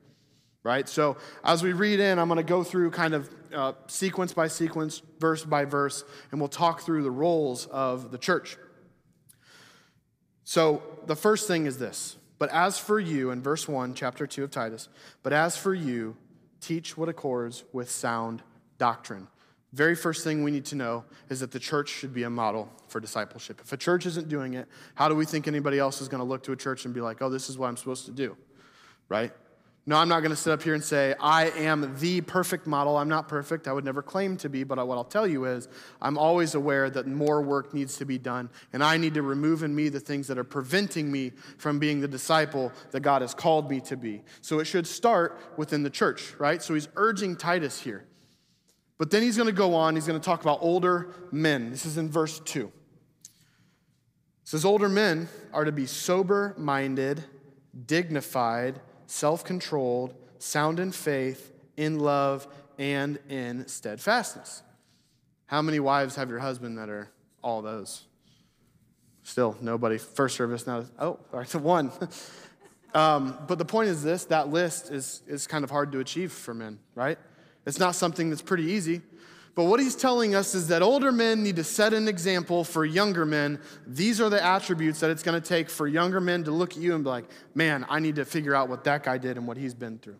right? 0.63 0.89
So 0.89 1.17
as 1.43 1.63
we 1.63 1.73
read 1.73 1.99
in, 1.99 2.19
I'm 2.19 2.27
going 2.27 2.37
to 2.37 2.43
go 2.43 2.63
through 2.63 2.91
kind 2.91 3.13
of 3.13 3.29
uh, 3.53 3.73
sequence 3.87 4.33
by 4.33 4.47
sequence, 4.47 5.01
verse 5.19 5.43
by 5.43 5.65
verse, 5.65 6.03
and 6.31 6.39
we'll 6.39 6.49
talk 6.49 6.81
through 6.81 7.03
the 7.03 7.11
roles 7.11 7.65
of 7.67 8.11
the 8.11 8.17
church. 8.17 8.57
So 10.43 10.81
the 11.05 11.15
first 11.15 11.47
thing 11.47 11.65
is 11.65 11.77
this. 11.77 12.17
But 12.37 12.49
as 12.51 12.77
for 12.77 12.99
you, 12.99 13.31
in 13.31 13.41
verse 13.41 13.67
1, 13.67 13.93
chapter 13.93 14.25
2 14.25 14.45
of 14.45 14.51
Titus, 14.51 14.89
but 15.23 15.33
as 15.33 15.57
for 15.57 15.73
you, 15.73 16.15
teach 16.61 16.97
what 16.97 17.09
accords 17.09 17.63
with 17.73 17.89
sound 17.89 18.41
doctrine. 18.77 19.27
Very 19.73 19.95
first 19.95 20.23
thing 20.23 20.43
we 20.43 20.49
need 20.49 20.65
to 20.65 20.75
know 20.75 21.05
is 21.29 21.41
that 21.41 21.51
the 21.51 21.59
church 21.59 21.89
should 21.89 22.13
be 22.13 22.23
a 22.23 22.29
model 22.29 22.71
for 22.87 22.99
discipleship. 22.99 23.61
If 23.63 23.71
a 23.71 23.77
church 23.77 24.05
isn't 24.07 24.27
doing 24.27 24.55
it, 24.55 24.67
how 24.95 25.09
do 25.09 25.15
we 25.15 25.25
think 25.25 25.47
anybody 25.47 25.77
else 25.77 26.01
is 26.01 26.07
going 26.07 26.19
to 26.19 26.25
look 26.25 26.43
to 26.43 26.51
a 26.51 26.55
church 26.55 26.85
and 26.85 26.93
be 26.93 27.01
like, 27.01 27.21
oh, 27.21 27.29
this 27.29 27.49
is 27.49 27.57
what 27.57 27.67
I'm 27.67 27.77
supposed 27.77 28.05
to 28.07 28.11
do? 28.11 28.35
Right? 29.09 29.31
No, 29.89 29.95
I'm 29.95 30.07
not 30.07 30.19
going 30.19 30.29
to 30.29 30.35
sit 30.35 30.53
up 30.53 30.61
here 30.61 30.75
and 30.75 30.83
say, 30.83 31.15
I 31.19 31.49
am 31.49 31.95
the 31.97 32.21
perfect 32.21 32.67
model. 32.67 32.95
I'm 32.95 33.09
not 33.09 33.27
perfect. 33.27 33.67
I 33.67 33.73
would 33.73 33.83
never 33.83 34.03
claim 34.03 34.37
to 34.37 34.47
be, 34.47 34.63
but 34.63 34.77
what 34.87 34.99
I'll 34.99 35.03
tell 35.03 35.25
you 35.25 35.45
is, 35.45 35.67
I'm 35.99 36.15
always 36.15 36.53
aware 36.53 36.91
that 36.91 37.07
more 37.07 37.41
work 37.41 37.73
needs 37.73 37.97
to 37.97 38.05
be 38.05 38.19
done, 38.19 38.51
and 38.71 38.83
I 38.83 38.97
need 38.97 39.15
to 39.15 39.23
remove 39.23 39.63
in 39.63 39.73
me 39.75 39.89
the 39.89 39.99
things 39.99 40.27
that 40.27 40.37
are 40.37 40.43
preventing 40.43 41.11
me 41.11 41.31
from 41.57 41.79
being 41.79 42.01
the 42.01 42.07
disciple 42.07 42.71
that 42.91 42.99
God 42.99 43.23
has 43.23 43.33
called 43.33 43.67
me 43.67 43.81
to 43.81 43.97
be. 43.97 44.21
So 44.41 44.59
it 44.59 44.65
should 44.65 44.85
start 44.85 45.41
within 45.57 45.81
the 45.81 45.89
church, 45.89 46.35
right? 46.37 46.61
So 46.61 46.75
he's 46.75 46.87
urging 46.95 47.35
Titus 47.35 47.81
here. 47.81 48.05
But 48.99 49.09
then 49.09 49.23
he's 49.23 49.37
going 49.37 49.49
to 49.49 49.53
go 49.53 49.73
on, 49.73 49.95
he's 49.95 50.05
going 50.05 50.19
to 50.19 50.23
talk 50.23 50.43
about 50.43 50.59
older 50.61 51.15
men. 51.31 51.71
This 51.71 51.87
is 51.87 51.97
in 51.97 52.11
verse 52.11 52.39
2. 52.41 52.67
It 52.67 53.31
says, 54.43 54.65
Older 54.65 54.87
men 54.87 55.29
are 55.51 55.65
to 55.65 55.71
be 55.71 55.87
sober 55.87 56.53
minded, 56.59 57.23
dignified, 57.87 58.81
self 59.09 59.43
controlled, 59.43 60.13
sound 60.37 60.79
in 60.79 60.91
faith, 60.91 61.51
in 61.75 61.99
love, 61.99 62.47
and 62.77 63.17
in 63.27 63.67
steadfastness. 63.67 64.61
How 65.47 65.61
many 65.61 65.79
wives 65.79 66.15
have 66.15 66.29
your 66.29 66.39
husband 66.39 66.77
that 66.77 66.89
are 66.89 67.09
all 67.43 67.61
those? 67.61 68.05
Still, 69.23 69.57
nobody. 69.61 69.97
First 69.97 70.35
service 70.35 70.67
now. 70.67 70.85
Oh, 70.99 71.19
all 71.33 71.39
right, 71.39 71.55
one. 71.55 71.91
um, 72.93 73.37
but 73.47 73.57
the 73.57 73.65
point 73.65 73.89
is 73.89 74.03
this 74.03 74.25
that 74.25 74.49
list 74.49 74.91
is, 74.91 75.23
is 75.27 75.47
kind 75.47 75.63
of 75.63 75.71
hard 75.71 75.91
to 75.93 75.99
achieve 75.99 76.31
for 76.31 76.53
men, 76.53 76.79
right? 76.93 77.17
It's 77.65 77.79
not 77.79 77.95
something 77.95 78.29
that's 78.29 78.41
pretty 78.43 78.71
easy. 78.71 79.01
But 79.59 79.65
what 79.65 79.81
he's 79.81 79.93
telling 79.93 80.35
us 80.35 80.55
is 80.55 80.69
that 80.69 80.81
older 80.81 81.11
men 81.11 81.43
need 81.43 81.57
to 81.57 81.65
set 81.65 81.93
an 81.93 82.07
example 82.07 82.63
for 82.63 82.85
younger 82.85 83.25
men. 83.25 83.59
These 83.85 84.21
are 84.21 84.29
the 84.29 84.41
attributes 84.41 85.01
that 85.01 85.09
it's 85.09 85.21
going 85.21 85.35
to 85.37 85.45
take 85.45 85.69
for 85.69 85.85
younger 85.85 86.21
men 86.21 86.45
to 86.45 86.51
look 86.51 86.77
at 86.77 86.77
you 86.77 86.95
and 86.95 87.03
be 87.03 87.09
like, 87.09 87.25
man, 87.53 87.85
I 87.89 87.99
need 87.99 88.15
to 88.15 88.23
figure 88.23 88.55
out 88.55 88.69
what 88.69 88.85
that 88.85 89.03
guy 89.03 89.17
did 89.17 89.35
and 89.35 89.45
what 89.45 89.57
he's 89.57 89.73
been 89.73 89.99
through. 89.99 90.15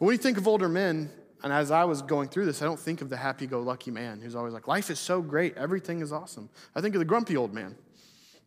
But 0.00 0.06
when 0.06 0.12
you 0.14 0.18
think 0.18 0.38
of 0.38 0.48
older 0.48 0.68
men, 0.68 1.08
and 1.44 1.52
as 1.52 1.70
I 1.70 1.84
was 1.84 2.02
going 2.02 2.28
through 2.28 2.46
this, 2.46 2.60
I 2.62 2.64
don't 2.64 2.80
think 2.80 3.00
of 3.00 3.10
the 3.10 3.16
happy 3.16 3.46
go 3.46 3.60
lucky 3.60 3.92
man 3.92 4.20
who's 4.20 4.34
always 4.34 4.52
like, 4.52 4.66
life 4.66 4.90
is 4.90 4.98
so 4.98 5.22
great, 5.22 5.56
everything 5.56 6.00
is 6.00 6.12
awesome. 6.12 6.50
I 6.74 6.80
think 6.80 6.96
of 6.96 6.98
the 6.98 7.04
grumpy 7.04 7.36
old 7.36 7.54
man 7.54 7.76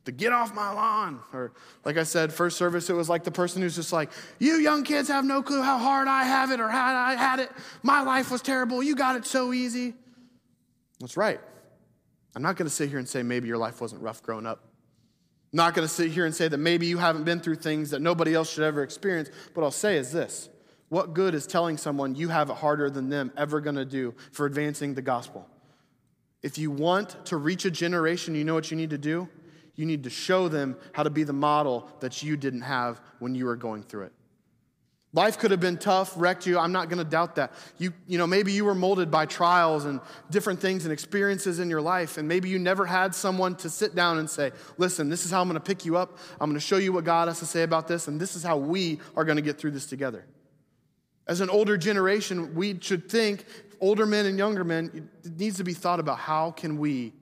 to 0.10 0.16
get 0.16 0.34
off 0.34 0.56
my 0.56 0.72
lawn. 0.72 1.20
Or, 1.34 1.52
like 1.86 1.98
I 1.98 2.04
said, 2.04 2.34
first 2.34 2.58
service, 2.58 2.90
it 2.90 2.94
was 2.94 3.10
like 3.10 3.24
the 3.24 3.32
person 3.32 3.62
who's 3.62 3.76
just 3.76 3.94
like, 3.94 4.10
You 4.40 4.56
young 4.56 4.84
kids 4.84 5.08
have 5.08 5.24
no 5.24 5.44
clue 5.44 5.62
how 5.62 5.78
hard 5.78 6.08
I 6.08 6.24
have 6.24 6.52
it 6.52 6.60
or 6.60 6.68
how 6.68 6.96
I 6.96 7.14
had 7.14 7.40
it. 7.40 7.52
My 7.84 8.02
life 8.02 8.32
was 8.32 8.42
terrible. 8.42 8.82
You 8.82 8.96
got 8.96 9.16
it 9.16 9.26
so 9.26 9.54
easy. 9.54 9.94
That's 11.00 11.16
right. 11.16 11.40
I'm 12.36 12.42
not 12.42 12.58
going 12.58 12.68
to 12.68 12.74
sit 12.74 12.90
here 12.90 12.98
and 12.98 13.08
say 13.08 13.22
maybe 13.22 13.48
your 13.48 13.58
life 13.58 13.82
wasn't 13.82 14.02
rough 14.02 14.24
growing 14.24 14.46
up. 14.46 14.64
I'm 15.54 15.58
not 15.58 15.74
going 15.74 15.88
to 15.88 15.94
sit 15.94 16.12
here 16.12 16.26
and 16.26 16.34
say 16.34 16.48
that 16.48 16.58
maybe 16.58 16.88
you 16.88 16.98
haven't 16.98 17.24
been 17.24 17.40
through 17.40 17.56
things 17.56 17.92
that 17.92 18.02
nobody 18.02 18.34
else 18.34 18.52
should 18.52 18.64
ever 18.64 18.82
experience. 18.82 19.30
What 19.54 19.64
I'll 19.64 19.72
say 19.72 19.98
is 19.98 20.12
this 20.12 20.50
What 20.90 21.14
good 21.14 21.36
is 21.36 21.46
telling 21.46 21.78
someone 21.78 22.16
you 22.16 22.30
have 22.30 22.50
it 22.50 22.58
harder 22.58 22.90
than 22.90 23.10
them 23.10 23.32
ever 23.38 23.62
going 23.62 23.76
to 23.76 23.86
do 23.86 24.16
for 24.32 24.48
advancing 24.48 24.96
the 24.96 25.02
gospel? 25.04 25.48
If 26.42 26.58
you 26.58 26.72
want 26.72 27.26
to 27.28 27.38
reach 27.38 27.66
a 27.66 27.72
generation, 27.72 28.34
you 28.34 28.44
know 28.44 28.54
what 28.54 28.72
you 28.72 28.78
need 28.78 28.90
to 28.92 28.98
do? 28.98 29.30
You 29.80 29.86
need 29.86 30.04
to 30.04 30.10
show 30.10 30.50
them 30.50 30.76
how 30.92 31.04
to 31.04 31.10
be 31.10 31.24
the 31.24 31.32
model 31.32 31.90
that 32.02 32.22
you 32.22 32.36
didn't 32.36 32.64
have 32.64 33.00
when 33.20 33.34
you 33.34 33.46
were 33.46 33.56
going 33.56 33.82
through 33.82 34.08
it. 34.08 34.12
Life 35.14 35.40
could 35.40 35.52
have 35.52 35.62
been 35.62 35.78
tough, 35.78 36.12
wrecked 36.18 36.46
you. 36.46 36.60
I'm 36.60 36.74
not 36.74 36.90
going 36.90 36.98
to 36.98 37.10
doubt 37.10 37.36
that. 37.36 37.54
You, 37.78 37.94
you 38.06 38.18
know, 38.18 38.28
maybe 38.28 38.52
you 38.52 38.66
were 38.66 38.76
molded 38.76 39.10
by 39.10 39.26
trials 39.26 39.86
and 39.86 40.02
different 40.30 40.60
things 40.60 40.84
and 40.84 40.92
experiences 40.92 41.60
in 41.60 41.70
your 41.70 41.80
life, 41.80 42.18
and 42.18 42.28
maybe 42.28 42.50
you 42.50 42.60
never 42.60 42.86
had 42.86 43.16
someone 43.16 43.56
to 43.56 43.70
sit 43.70 43.96
down 43.96 44.18
and 44.18 44.30
say, 44.30 44.52
Listen, 44.78 45.08
this 45.08 45.24
is 45.24 45.32
how 45.32 45.40
I'm 45.40 45.48
going 45.48 45.54
to 45.54 45.66
pick 45.66 45.86
you 45.86 45.96
up. 45.96 46.18
I'm 46.42 46.50
going 46.50 46.60
to 46.60 46.68
show 46.68 46.76
you 46.76 46.92
what 46.92 47.06
God 47.06 47.30
has 47.30 47.40
to 47.40 47.46
say 47.46 47.64
about 47.64 47.88
this, 47.88 48.10
and 48.10 48.20
this 48.20 48.36
is 48.36 48.44
how 48.44 48.58
we 48.58 49.00
are 49.16 49.24
going 49.24 49.38
to 49.38 49.42
get 49.42 49.58
through 49.58 49.72
this 49.72 49.86
together. 49.86 50.26
As 51.26 51.40
an 51.40 51.50
older 51.50 51.78
generation, 51.78 52.54
we 52.54 52.78
should 52.82 53.10
think, 53.10 53.46
older 53.80 54.06
men 54.06 54.26
and 54.26 54.38
younger 54.38 54.66
men, 54.66 55.10
it 55.24 55.40
needs 55.40 55.56
to 55.56 55.64
be 55.64 55.74
thought 55.74 56.02
about 56.02 56.18
how 56.18 56.52
can 56.52 56.78
we 56.80 57.14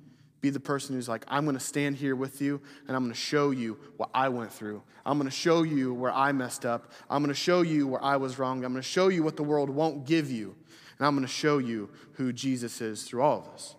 be 0.41 0.49
the 0.49 0.59
person 0.59 0.95
who's 0.95 1.09
like, 1.09 1.25
I'm 1.27 1.45
going 1.45 1.57
to 1.57 1.63
stand 1.63 1.95
here 1.95 2.15
with 2.15 2.41
you 2.41 2.61
and 2.87 2.95
I'm 2.95 3.03
going 3.03 3.13
to 3.13 3.19
show 3.19 3.51
you 3.51 3.77
what 3.97 4.09
I 4.13 4.29
went 4.29 4.51
through. 4.51 4.83
I'm 5.05 5.17
going 5.17 5.29
to 5.29 5.35
show 5.35 5.63
you 5.63 5.93
where 5.93 6.11
I 6.11 6.31
messed 6.31 6.65
up. 6.65 6.91
I'm 7.09 7.23
going 7.23 7.33
to 7.33 7.39
show 7.39 7.61
you 7.61 7.87
where 7.87 8.03
I 8.03 8.17
was 8.17 8.37
wrong. 8.37 8.63
I'm 8.63 8.71
going 8.71 8.83
to 8.83 8.87
show 8.87 9.07
you 9.07 9.23
what 9.23 9.35
the 9.35 9.43
world 9.43 9.69
won't 9.69 10.05
give 10.05 10.29
you. 10.29 10.55
And 10.97 11.07
I'm 11.07 11.15
going 11.15 11.25
to 11.25 11.33
show 11.33 11.57
you 11.57 11.89
who 12.13 12.31
Jesus 12.33 12.81
is 12.81 13.03
through 13.03 13.21
all 13.21 13.39
of 13.39 13.51
this. 13.51 13.75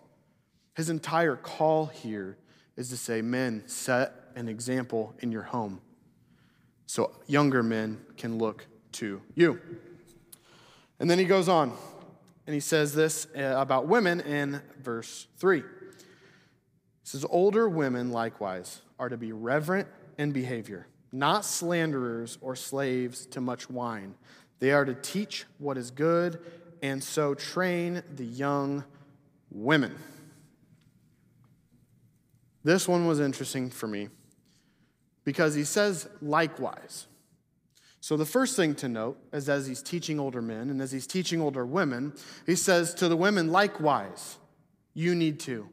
His 0.75 0.89
entire 0.89 1.35
call 1.35 1.87
here 1.87 2.37
is 2.75 2.89
to 2.89 2.97
say, 2.97 3.21
Men, 3.21 3.63
set 3.67 4.13
an 4.35 4.47
example 4.47 5.13
in 5.19 5.31
your 5.31 5.43
home 5.43 5.81
so 6.85 7.11
younger 7.27 7.61
men 7.61 8.01
can 8.17 8.37
look 8.37 8.65
to 8.93 9.21
you. 9.35 9.59
And 10.99 11.09
then 11.09 11.19
he 11.19 11.25
goes 11.25 11.47
on 11.47 11.71
and 12.47 12.53
he 12.55 12.59
says 12.59 12.95
this 12.95 13.27
uh, 13.37 13.53
about 13.57 13.87
women 13.87 14.21
in 14.21 14.61
verse 14.81 15.27
3 15.37 15.61
says, 17.09 17.25
Older 17.27 17.67
women 17.67 18.11
likewise 18.11 18.81
are 18.99 19.09
to 19.09 19.17
be 19.17 19.31
reverent 19.31 19.87
in 20.19 20.31
behavior, 20.31 20.85
not 21.11 21.43
slanderers 21.43 22.37
or 22.39 22.55
slaves 22.55 23.25
to 23.27 23.41
much 23.41 23.67
wine. 23.67 24.13
They 24.59 24.71
are 24.73 24.85
to 24.85 24.93
teach 24.93 25.45
what 25.57 25.75
is 25.75 25.89
good 25.89 26.39
and 26.83 27.03
so 27.03 27.33
train 27.33 28.03
the 28.15 28.25
young 28.25 28.83
women. 29.49 29.95
This 32.63 32.87
one 32.87 33.07
was 33.07 33.19
interesting 33.19 33.71
for 33.71 33.87
me 33.87 34.09
because 35.23 35.55
he 35.55 35.63
says 35.63 36.07
likewise. 36.21 37.07
So, 38.01 38.17
the 38.17 38.25
first 38.25 38.55
thing 38.55 38.75
to 38.75 38.87
note 38.87 39.17
is 39.33 39.49
as 39.49 39.65
he's 39.65 39.81
teaching 39.81 40.19
older 40.19 40.43
men 40.43 40.69
and 40.69 40.79
as 40.79 40.91
he's 40.91 41.07
teaching 41.07 41.41
older 41.41 41.65
women, 41.65 42.13
he 42.45 42.55
says 42.55 42.93
to 42.95 43.07
the 43.07 43.17
women, 43.17 43.51
likewise, 43.51 44.37
you 44.93 45.15
need 45.15 45.39
to. 45.41 45.67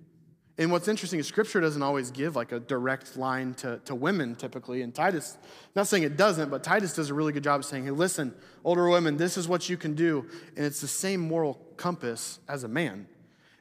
And 0.59 0.73
what's 0.73 0.89
interesting 0.89 1.21
is 1.21 1.27
scripture 1.27 1.61
doesn't 1.61 1.83
always 1.83 2.11
give 2.11 2.35
like 2.35 2.51
a 2.51 2.59
direct 2.59 3.17
line 3.17 3.53
to, 3.55 3.79
to 3.85 3.95
women 3.95 4.35
typically. 4.35 4.81
And 4.83 4.95
Titus, 4.95 5.37
not 5.75 5.87
saying 5.87 6.05
it 6.05 6.17
doesn't, 6.17 6.51
but 6.51 6.63
Titus 6.63 6.95
does 6.95 7.11
a 7.11 7.15
really 7.15 7.33
good 7.33 7.45
job 7.45 7.61
of 7.61 7.67
saying, 7.67 7.85
hey, 7.85 7.91
listen, 7.91 8.35
older 8.65 8.89
women, 8.89 9.19
this 9.19 9.37
is 9.37 9.47
what 9.47 9.69
you 9.69 9.77
can 9.77 9.95
do. 9.95 10.27
And 10.57 10.65
it's 10.65 10.81
the 10.81 10.89
same 10.89 11.21
moral 11.21 11.61
compass 11.77 12.39
as 12.49 12.65
a 12.65 12.69
man. 12.69 13.07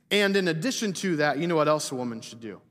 And 0.09 0.37
in 0.37 0.47
addition 0.47 0.93
to 0.93 1.17
that, 1.17 1.37
you 1.37 1.47
know 1.47 1.55
what 1.55 1.67
else 1.67 1.91
a 1.91 1.95
woman 1.95 2.21
should 2.21 2.39
do? 2.39 2.61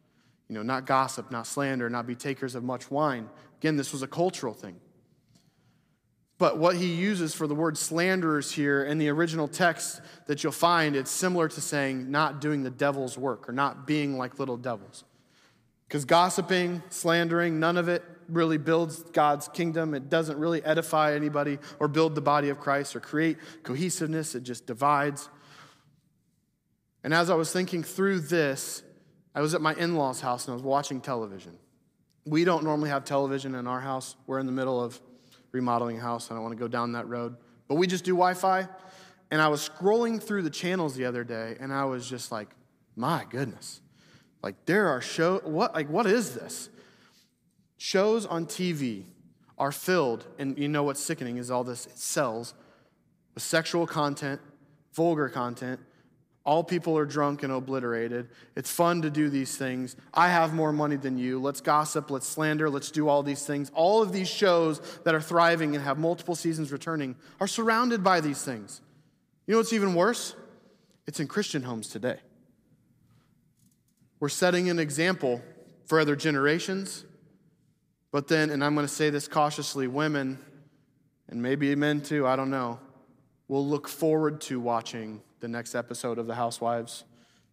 You 0.48 0.54
know, 0.54 0.62
not 0.62 0.86
gossip, 0.86 1.30
not 1.30 1.46
slander, 1.46 1.90
not 1.90 2.06
be 2.06 2.14
takers 2.14 2.54
of 2.54 2.64
much 2.64 2.90
wine. 2.90 3.28
Again, 3.58 3.76
this 3.76 3.92
was 3.92 4.02
a 4.02 4.06
cultural 4.06 4.54
thing. 4.54 4.76
But 6.36 6.58
what 6.58 6.76
he 6.76 6.92
uses 6.92 7.34
for 7.34 7.46
the 7.46 7.54
word 7.54 7.78
slanderers 7.78 8.50
here 8.50 8.84
in 8.84 8.98
the 8.98 9.08
original 9.08 9.46
text 9.46 10.00
that 10.26 10.42
you'll 10.42 10.52
find, 10.52 10.96
it's 10.96 11.10
similar 11.10 11.48
to 11.48 11.60
saying 11.60 12.10
not 12.10 12.40
doing 12.40 12.64
the 12.64 12.70
devil's 12.70 13.16
work 13.16 13.48
or 13.48 13.52
not 13.52 13.86
being 13.86 14.18
like 14.18 14.38
little 14.38 14.56
devils. 14.56 15.04
Because 15.86 16.04
gossiping, 16.04 16.82
slandering, 16.90 17.60
none 17.60 17.76
of 17.76 17.88
it 17.88 18.02
really 18.28 18.58
builds 18.58 19.02
God's 19.04 19.48
kingdom. 19.48 19.94
It 19.94 20.08
doesn't 20.08 20.38
really 20.38 20.64
edify 20.64 21.14
anybody 21.14 21.58
or 21.78 21.86
build 21.86 22.14
the 22.14 22.20
body 22.20 22.48
of 22.48 22.58
Christ 22.58 22.96
or 22.96 23.00
create 23.00 23.36
cohesiveness. 23.62 24.34
It 24.34 24.42
just 24.42 24.66
divides. 24.66 25.28
And 27.04 27.14
as 27.14 27.30
I 27.30 27.34
was 27.34 27.52
thinking 27.52 27.84
through 27.84 28.20
this, 28.20 28.82
I 29.34 29.40
was 29.40 29.54
at 29.54 29.60
my 29.60 29.74
in 29.74 29.94
law's 29.94 30.20
house 30.20 30.46
and 30.46 30.52
I 30.52 30.54
was 30.54 30.62
watching 30.62 31.00
television. 31.00 31.58
We 32.24 32.44
don't 32.44 32.64
normally 32.64 32.88
have 32.90 33.04
television 33.04 33.54
in 33.54 33.66
our 33.66 33.80
house. 33.80 34.16
We're 34.26 34.38
in 34.38 34.46
the 34.46 34.52
middle 34.52 34.82
of 34.82 34.98
remodeling 35.54 35.98
house. 35.98 36.30
I 36.30 36.34
don't 36.34 36.42
want 36.42 36.52
to 36.52 36.60
go 36.60 36.68
down 36.68 36.92
that 36.92 37.08
road. 37.08 37.36
But 37.68 37.76
we 37.76 37.86
just 37.86 38.04
do 38.04 38.12
Wi 38.12 38.34
Fi. 38.34 38.68
And 39.30 39.40
I 39.40 39.48
was 39.48 39.66
scrolling 39.68 40.22
through 40.22 40.42
the 40.42 40.50
channels 40.50 40.94
the 40.94 41.06
other 41.06 41.24
day 41.24 41.56
and 41.58 41.72
I 41.72 41.86
was 41.86 42.08
just 42.08 42.30
like, 42.30 42.48
my 42.94 43.24
goodness. 43.30 43.80
Like 44.42 44.66
there 44.66 44.88
are 44.88 45.00
show 45.00 45.38
what 45.38 45.74
like 45.74 45.88
what 45.88 46.04
is 46.06 46.34
this? 46.34 46.68
Shows 47.78 48.26
on 48.26 48.44
TV 48.44 49.04
are 49.56 49.72
filled, 49.72 50.26
and 50.38 50.58
you 50.58 50.68
know 50.68 50.82
what's 50.82 51.00
sickening 51.00 51.38
is 51.38 51.50
all 51.50 51.64
this 51.64 51.86
it 51.86 51.96
sells 51.96 52.52
with 53.34 53.42
sexual 53.42 53.86
content, 53.86 54.42
vulgar 54.92 55.30
content. 55.30 55.80
All 56.44 56.62
people 56.62 56.98
are 56.98 57.06
drunk 57.06 57.42
and 57.42 57.50
obliterated. 57.50 58.28
It's 58.54 58.70
fun 58.70 59.00
to 59.02 59.10
do 59.10 59.30
these 59.30 59.56
things. 59.56 59.96
I 60.12 60.28
have 60.28 60.52
more 60.52 60.72
money 60.72 60.96
than 60.96 61.16
you. 61.16 61.40
Let's 61.40 61.62
gossip, 61.62 62.10
let's 62.10 62.28
slander, 62.28 62.68
let's 62.68 62.90
do 62.90 63.08
all 63.08 63.22
these 63.22 63.46
things. 63.46 63.70
All 63.74 64.02
of 64.02 64.12
these 64.12 64.28
shows 64.28 64.80
that 65.04 65.14
are 65.14 65.22
thriving 65.22 65.74
and 65.74 65.82
have 65.82 65.98
multiple 65.98 66.34
seasons 66.34 66.70
returning 66.70 67.16
are 67.40 67.46
surrounded 67.46 68.04
by 68.04 68.20
these 68.20 68.44
things. 68.44 68.82
You 69.46 69.52
know 69.52 69.58
what's 69.58 69.72
even 69.72 69.94
worse? 69.94 70.36
It's 71.06 71.18
in 71.18 71.28
Christian 71.28 71.62
homes 71.62 71.88
today. 71.88 72.18
We're 74.20 74.28
setting 74.28 74.68
an 74.68 74.78
example 74.78 75.40
for 75.86 75.98
other 75.98 76.16
generations, 76.16 77.04
but 78.12 78.28
then, 78.28 78.50
and 78.50 78.62
I'm 78.62 78.74
going 78.74 78.86
to 78.86 78.92
say 78.92 79.10
this 79.10 79.28
cautiously, 79.28 79.86
women, 79.86 80.38
and 81.28 81.42
maybe 81.42 81.74
men 81.74 82.02
too, 82.02 82.26
I 82.26 82.36
don't 82.36 82.50
know, 82.50 82.78
will 83.48 83.66
look 83.66 83.88
forward 83.88 84.40
to 84.42 84.60
watching 84.60 85.20
the 85.40 85.48
next 85.48 85.74
episode 85.74 86.18
of 86.18 86.26
The 86.26 86.34
Housewives, 86.34 87.04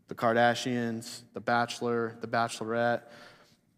The 0.07 0.15
Kardashians, 0.15 1.21
The 1.33 1.39
Bachelor, 1.39 2.15
The 2.21 2.27
Bachelorette. 2.27 3.01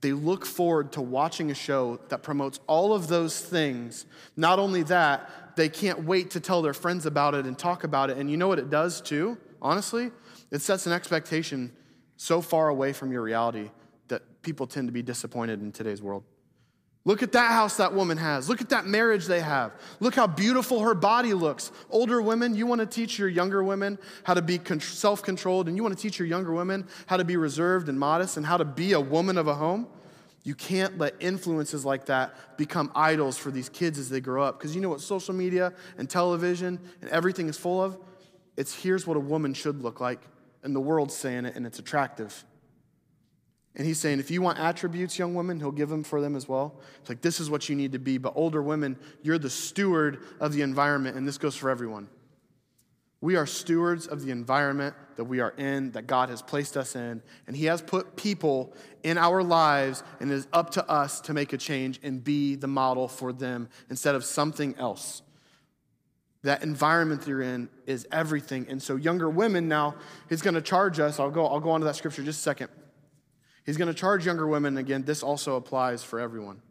They 0.02 0.12
look 0.12 0.46
forward 0.46 0.92
to 0.94 1.02
watching 1.02 1.50
a 1.50 1.56
show 1.56 2.00
that 2.10 2.24
promotes 2.24 2.60
all 2.68 2.94
of 2.94 3.08
those 3.08 3.40
things. 3.40 4.06
Not 4.36 4.60
only 4.60 4.84
that, 4.84 5.56
they 5.56 5.70
can't 5.70 6.04
wait 6.04 6.32
to 6.32 6.40
tell 6.40 6.62
their 6.62 6.74
friends 6.74 7.06
about 7.06 7.36
it 7.36 7.46
and 7.46 7.58
talk 7.58 7.84
about 7.84 8.10
it. 8.10 8.18
And 8.18 8.30
you 8.30 8.38
know 8.38 8.48
what 8.48 8.60
it 8.60 8.70
does 8.70 9.00
too, 9.02 9.38
honestly? 9.62 10.12
It 10.52 10.62
sets 10.62 10.86
an 10.86 10.94
expectation 10.94 11.72
so 12.18 12.42
far 12.42 12.70
away 12.70 12.94
from 12.94 13.12
your 13.12 13.22
reality 13.22 13.70
that 14.10 14.22
people 14.42 14.68
tend 14.68 14.88
to 14.88 14.92
be 14.92 15.02
disappointed 15.02 15.62
in 15.62 15.72
today's 15.72 16.02
world. 16.02 16.24
Look 17.06 17.22
at 17.22 17.34
that 17.34 17.52
house 17.52 17.78
that 17.78 17.94
woman 17.94 18.18
has. 18.18 18.48
Look 18.48 18.62
at 18.62 18.70
that 18.70 18.86
marriage 18.86 19.26
they 19.26 19.42
have. 19.42 19.74
Look 20.00 20.16
how 20.16 20.26
beautiful 20.26 20.80
her 20.80 20.94
body 20.94 21.34
looks. 21.34 21.72
Older 21.90 22.22
women, 22.22 22.56
you 22.56 22.66
want 22.66 22.80
to 22.80 22.88
teach 22.88 23.20
your 23.20 23.28
younger 23.28 23.62
women 23.62 24.00
how 24.24 24.34
to 24.34 24.42
be 24.42 24.60
self 24.80 25.22
controlled, 25.22 25.68
and 25.68 25.76
you 25.76 25.84
want 25.84 25.98
to 25.98 26.02
teach 26.02 26.18
your 26.18 26.28
younger 26.28 26.54
women 26.54 26.88
how 27.08 27.18
to 27.18 27.26
be 27.26 27.36
reserved 27.36 27.90
and 27.90 28.00
modest 28.00 28.38
and 28.38 28.46
how 28.46 28.56
to 28.56 28.64
be 28.64 28.94
a 28.94 29.02
woman 29.02 29.38
of 29.38 29.48
a 29.48 29.54
home. 29.54 29.88
You 30.46 30.56
can't 30.56 30.98
let 30.98 31.16
influences 31.20 31.84
like 31.84 32.06
that 32.06 32.58
become 32.58 32.92
idols 32.96 33.38
for 33.38 33.52
these 33.52 33.70
kids 33.70 34.00
as 34.00 34.10
they 34.10 34.22
grow 34.22 34.44
up. 34.44 34.58
Because 34.58 34.74
you 34.76 34.82
know 34.82 34.90
what 34.90 35.02
social 35.02 35.34
media 35.34 35.74
and 35.98 36.10
television 36.10 36.80
and 37.02 37.10
everything 37.10 37.50
is 37.50 37.58
full 37.58 37.84
of? 37.84 37.98
It's 38.56 38.74
here's 38.74 39.06
what 39.06 39.18
a 39.18 39.22
woman 39.22 39.54
should 39.54 39.82
look 39.82 40.00
like, 40.00 40.22
and 40.64 40.74
the 40.74 40.82
world's 40.82 41.16
saying 41.16 41.46
it, 41.46 41.56
and 41.56 41.66
it's 41.66 41.80
attractive. 41.80 42.46
And 43.76 43.88
he's 43.88 44.00
saying, 44.00 44.20
if 44.20 44.30
you 44.30 44.42
want 44.42 44.60
attributes, 44.60 45.18
young 45.18 45.34
women, 45.34 45.60
he'll 45.60 45.72
give 45.72 45.90
them 45.90 46.04
for 46.04 46.22
them 46.22 46.36
as 46.36 46.48
well. 46.48 46.80
It's 47.00 47.10
like, 47.10 47.22
this 47.22 47.40
is 47.40 47.50
what 47.50 47.70
you 47.70 47.76
need 47.76 47.94
to 47.94 48.00
be. 48.00 48.20
But 48.20 48.34
older 48.36 48.62
women, 48.62 48.98
you're 49.24 49.40
the 49.40 49.50
steward 49.50 50.20
of 50.40 50.54
the 50.54 50.62
environment, 50.62 51.18
and 51.18 51.28
this 51.28 51.40
goes 51.40 51.56
for 51.56 51.72
everyone. 51.72 52.08
We 53.20 53.36
are 53.36 53.48
stewards 53.48 54.06
of 54.06 54.22
the 54.22 54.32
environment 54.32 54.96
that 55.16 55.24
we 55.24 55.40
are 55.40 55.52
in, 55.52 55.92
that 55.92 56.06
God 56.06 56.30
has 56.30 56.42
placed 56.42 56.78
us 56.78 56.96
in. 56.96 57.24
And 57.48 57.56
He 57.56 57.66
has 57.66 57.82
put 57.82 58.16
people 58.16 58.76
in 59.02 59.18
our 59.18 59.42
lives, 59.42 60.04
and 60.20 60.30
it 60.30 60.36
is 60.36 60.48
up 60.54 60.72
to 60.72 60.88
us 60.88 61.22
to 61.22 61.34
make 61.34 61.54
a 61.54 61.58
change 61.58 62.00
and 62.04 62.24
be 62.24 62.56
the 62.56 62.68
model 62.68 63.08
for 63.08 63.34
them 63.34 63.70
instead 63.90 64.14
of 64.14 64.24
something 64.24 64.76
else. 64.78 65.24
That 66.44 66.62
environment 66.62 67.22
that 67.22 67.30
you're 67.30 67.42
in 67.42 67.70
is 67.88 68.06
everything. 68.12 68.68
And 68.70 68.84
so, 68.84 68.98
younger 68.98 69.30
women 69.30 69.68
now, 69.68 69.96
He's 70.30 70.42
going 70.42 70.56
to 70.56 70.62
charge 70.62 71.00
us. 71.00 71.20
I'll 71.20 71.32
go, 71.32 71.48
I'll 71.48 71.62
go 71.62 71.72
on 71.72 71.80
to 71.80 71.86
that 71.86 71.96
scripture 71.96 72.24
just 72.24 72.40
a 72.40 72.44
second. 72.44 72.70
He's 73.66 73.78
going 73.78 73.88
to 73.88 73.94
charge 73.94 74.26
younger 74.26 74.48
women. 74.48 74.78
Again, 74.78 75.04
this 75.04 75.24
also 75.24 75.56
applies 75.56 76.04
for 76.04 76.20
everyone. 76.20 76.62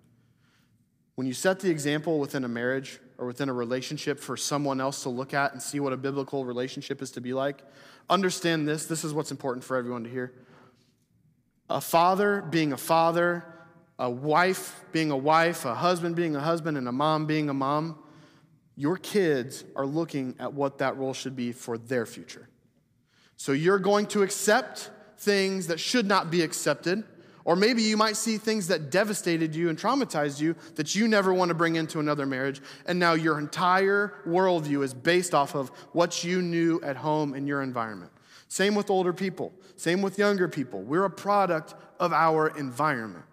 When 1.14 1.26
you 1.26 1.34
set 1.34 1.60
the 1.60 1.70
example 1.70 2.18
within 2.18 2.44
a 2.44 2.48
marriage, 2.48 3.00
or 3.22 3.26
within 3.26 3.48
a 3.48 3.52
relationship 3.52 4.18
for 4.18 4.36
someone 4.36 4.80
else 4.80 5.04
to 5.04 5.08
look 5.08 5.32
at 5.32 5.52
and 5.52 5.62
see 5.62 5.78
what 5.78 5.92
a 5.92 5.96
biblical 5.96 6.44
relationship 6.44 7.00
is 7.00 7.12
to 7.12 7.20
be 7.20 7.32
like, 7.32 7.62
understand 8.10 8.66
this. 8.66 8.86
This 8.86 9.04
is 9.04 9.14
what's 9.14 9.30
important 9.30 9.62
for 9.62 9.76
everyone 9.76 10.02
to 10.02 10.10
hear. 10.10 10.32
A 11.70 11.80
father 11.80 12.42
being 12.42 12.72
a 12.72 12.76
father, 12.76 13.44
a 13.96 14.10
wife 14.10 14.84
being 14.90 15.12
a 15.12 15.16
wife, 15.16 15.64
a 15.64 15.72
husband 15.72 16.16
being 16.16 16.34
a 16.34 16.40
husband, 16.40 16.76
and 16.76 16.88
a 16.88 16.92
mom 16.92 17.26
being 17.26 17.48
a 17.48 17.54
mom, 17.54 17.96
your 18.74 18.96
kids 18.96 19.62
are 19.76 19.86
looking 19.86 20.34
at 20.40 20.52
what 20.52 20.78
that 20.78 20.96
role 20.96 21.14
should 21.14 21.36
be 21.36 21.52
for 21.52 21.78
their 21.78 22.06
future. 22.06 22.48
So 23.36 23.52
you're 23.52 23.78
going 23.78 24.06
to 24.06 24.22
accept 24.22 24.90
things 25.22 25.66
that 25.68 25.80
should 25.80 26.06
not 26.06 26.30
be 26.30 26.42
accepted 26.42 27.04
or 27.44 27.56
maybe 27.56 27.82
you 27.82 27.96
might 27.96 28.16
see 28.16 28.38
things 28.38 28.68
that 28.68 28.90
devastated 28.90 29.54
you 29.54 29.68
and 29.68 29.78
traumatized 29.78 30.40
you 30.40 30.54
that 30.76 30.94
you 30.94 31.08
never 31.08 31.34
want 31.34 31.48
to 31.48 31.54
bring 31.54 31.76
into 31.76 31.98
another 31.98 32.24
marriage. 32.24 32.60
And 32.86 32.98
now 32.98 33.14
your 33.14 33.38
entire 33.38 34.14
worldview 34.26 34.84
is 34.84 34.94
based 34.94 35.34
off 35.34 35.54
of 35.54 35.70
what 35.92 36.22
you 36.22 36.40
knew 36.40 36.80
at 36.82 36.96
home 36.96 37.34
in 37.34 37.46
your 37.46 37.62
environment. 37.62 38.12
Same 38.48 38.74
with 38.74 38.90
older 38.90 39.12
people, 39.12 39.52
same 39.76 40.02
with 40.02 40.18
younger 40.18 40.48
people. 40.48 40.82
We're 40.82 41.04
a 41.04 41.10
product 41.10 41.74
of 41.98 42.12
our 42.12 42.48
environment. 42.58 43.24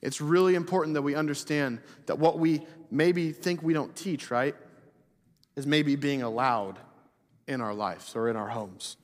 It's 0.00 0.20
really 0.20 0.54
important 0.54 0.94
that 0.94 1.02
we 1.02 1.14
understand 1.14 1.80
that 2.06 2.18
what 2.18 2.38
we 2.38 2.66
maybe 2.90 3.32
think 3.32 3.62
we 3.62 3.72
don't 3.72 3.94
teach, 3.94 4.30
right, 4.30 4.54
is 5.54 5.66
maybe 5.66 5.96
being 5.96 6.22
allowed 6.22 6.78
in 7.46 7.60
our 7.60 7.74
lives 7.74 8.16
or 8.16 8.28
in 8.28 8.36
our 8.36 8.48
homes. 8.48 8.96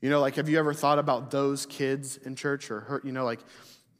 You 0.00 0.10
know, 0.10 0.20
like, 0.20 0.36
have 0.36 0.48
you 0.48 0.58
ever 0.58 0.72
thought 0.72 0.98
about 0.98 1.30
those 1.30 1.66
kids 1.66 2.18
in 2.18 2.36
church 2.36 2.70
or 2.70 2.80
hurt, 2.80 3.04
you 3.04 3.12
know, 3.12 3.24
like, 3.24 3.40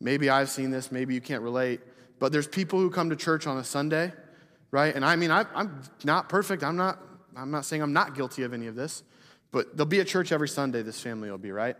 maybe 0.00 0.30
I've 0.30 0.48
seen 0.48 0.70
this, 0.70 0.92
maybe 0.92 1.14
you 1.14 1.20
can't 1.20 1.42
relate, 1.42 1.80
but 2.18 2.30
there's 2.30 2.46
people 2.46 2.78
who 2.78 2.90
come 2.90 3.10
to 3.10 3.16
church 3.16 3.46
on 3.46 3.58
a 3.58 3.64
Sunday, 3.64 4.12
right? 4.70 4.94
And 4.94 5.04
I 5.04 5.16
mean, 5.16 5.30
I, 5.30 5.44
am 5.54 5.82
not 6.04 6.28
perfect. 6.28 6.62
I'm 6.62 6.76
not, 6.76 7.00
I'm 7.36 7.50
not 7.50 7.64
saying 7.64 7.82
I'm 7.82 7.92
not 7.92 8.14
guilty 8.14 8.44
of 8.44 8.52
any 8.52 8.68
of 8.68 8.76
this, 8.76 9.02
but 9.50 9.76
they'll 9.76 9.86
be 9.86 10.00
at 10.00 10.06
church 10.06 10.30
every 10.30 10.48
Sunday, 10.48 10.82
this 10.82 11.00
family 11.00 11.30
will 11.30 11.38
be, 11.38 11.50
right? 11.50 11.76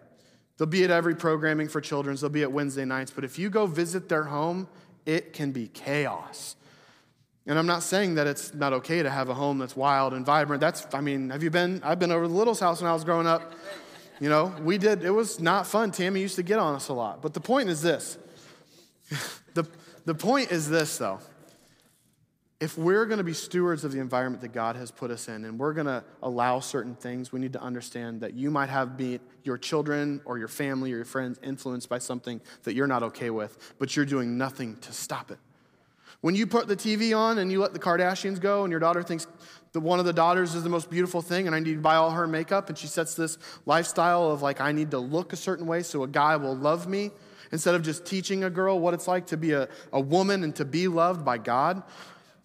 They'll 0.57 0.67
be 0.67 0.83
at 0.83 0.91
every 0.91 1.15
programming 1.15 1.69
for 1.69 1.81
children's, 1.81 2.21
they'll 2.21 2.31
be 2.31 2.43
at 2.43 2.51
Wednesday 2.51 2.85
nights, 2.85 3.13
but 3.13 3.25
if 3.25 3.39
you 3.39 3.51
go 3.51 3.67
visit 3.67 4.09
their 4.09 4.25
home, 4.25 4.69
it 5.07 5.33
can 5.33 5.53
be 5.53 5.69
chaos. 5.69 6.57
And 7.47 7.59
I'm 7.59 7.67
not 7.67 7.83
saying 7.83 8.17
that 8.17 8.27
it's 8.27 8.53
not 8.53 8.75
okay 8.75 9.03
to 9.03 9.09
have 9.09 9.31
a 9.31 9.35
home 9.35 9.59
that's 9.59 9.75
wild 9.75 10.13
and 10.13 10.27
vibrant. 10.27 10.61
That's, 10.61 10.87
I 10.93 11.01
mean, 11.01 11.31
have 11.31 11.43
you 11.43 11.49
been? 11.49 11.81
I've 11.83 11.99
been 11.99 12.13
over 12.13 12.29
the 12.29 12.35
Little's 12.35 12.61
house 12.61 12.83
when 12.83 12.91
I 12.91 12.93
was 12.93 13.05
growing 13.05 13.27
up. 13.27 13.55
You 14.21 14.29
know, 14.29 14.55
we 14.63 14.79
did, 14.79 15.05
it 15.05 15.11
was 15.11 15.39
not 15.39 15.67
fun. 15.67 15.93
Tammy 15.93 16.21
used 16.21 16.37
to 16.37 16.43
get 16.43 16.59
on 16.59 16.75
us 16.75 16.89
a 16.89 16.93
lot. 16.93 17.23
But 17.23 17.35
the 17.35 17.41
point 17.41 17.69
is 17.69 17.83
this 17.83 18.19
the, 19.55 19.65
the 20.05 20.15
point 20.15 20.51
is 20.51 20.69
this, 20.69 20.99
though. 20.99 21.21
If 22.61 22.77
we're 22.77 23.07
going 23.07 23.19
to 23.19 23.25
be 23.25 23.35
stewards 23.35 23.85
of 23.85 23.93
the 23.93 24.01
environment 24.01 24.43
that 24.43 24.53
God 24.53 24.75
has 24.75 24.91
put 24.91 25.13
us 25.13 25.29
in 25.29 25.45
and 25.45 25.61
we're 25.61 25.75
going 25.75 25.87
to 25.87 26.03
allow 26.25 26.59
certain 26.59 26.97
things, 26.97 27.31
we 27.31 27.39
need 27.39 27.53
to 27.53 27.63
understand 27.63 28.21
that 28.23 28.35
you 28.35 28.51
might 28.51 28.69
have 28.69 28.97
be 28.97 29.21
your 29.45 29.57
children 29.57 30.21
or 30.25 30.39
your 30.39 30.49
family 30.49 30.93
or 30.93 30.97
your 30.97 31.05
friends 31.05 31.39
influenced 31.45 31.89
by 31.89 31.99
something 31.99 32.41
that 32.65 32.75
you're 32.75 32.89
not 32.89 33.05
okay 33.05 33.31
with, 33.31 33.75
but 33.79 33.95
you're 33.95 34.05
doing 34.05 34.37
nothing 34.37 34.77
to 34.79 34.93
stop 34.93 35.31
it. 35.31 35.39
When 36.21 36.35
you 36.35 36.47
put 36.47 36.67
the 36.67 36.77
TV 36.77 37.17
on 37.17 37.39
and 37.39 37.51
you 37.53 37.61
let 37.61 37.73
the 37.73 37.79
Kardashians 37.79 38.41
go 38.41 38.65
and 38.65 38.71
your 38.73 38.81
daughter 38.81 39.03
thinks 39.03 39.27
that 39.73 39.81
one 39.81 40.01
of 40.01 40.05
the 40.05 40.13
daughters 40.13 40.55
is 40.55 40.65
the 40.65 40.69
most 40.69 40.91
beautiful 40.91 41.23
thing 41.23 41.47
and 41.47 41.55
I 41.55 41.61
need 41.61 41.75
to 41.75 41.81
buy 41.81 41.95
all 41.95 42.11
her 42.11 42.27
makeup. 42.27 42.69
And 42.69 42.77
she 42.77 42.89
sets 42.89 43.15
this 43.15 43.39
lifestyle 43.67 44.31
of 44.31 44.43
like, 44.43 44.61
I 44.61 44.73
need 44.73 44.91
to 44.91 44.99
look 44.99 45.33
a 45.33 45.37
certain 45.37 45.67
way 45.67 45.83
so 45.83 46.03
a 46.03 46.09
guy 46.09 46.37
will 46.37 46.57
love 46.57 46.89
me 46.89 47.11
instead 47.53 47.75
of 47.75 47.83
just 47.83 48.05
teaching 48.05 48.45
a 48.45 48.51
girl 48.51 48.81
what 48.81 48.95
it's 48.95 49.07
like 49.07 49.27
to 49.29 49.37
be 49.37 49.53
a, 49.53 49.69
a 49.93 50.01
woman 50.01 50.43
and 50.43 50.55
to 50.57 50.65
be 50.65 50.89
loved 50.89 51.25
by 51.25 51.39
God. 51.39 51.83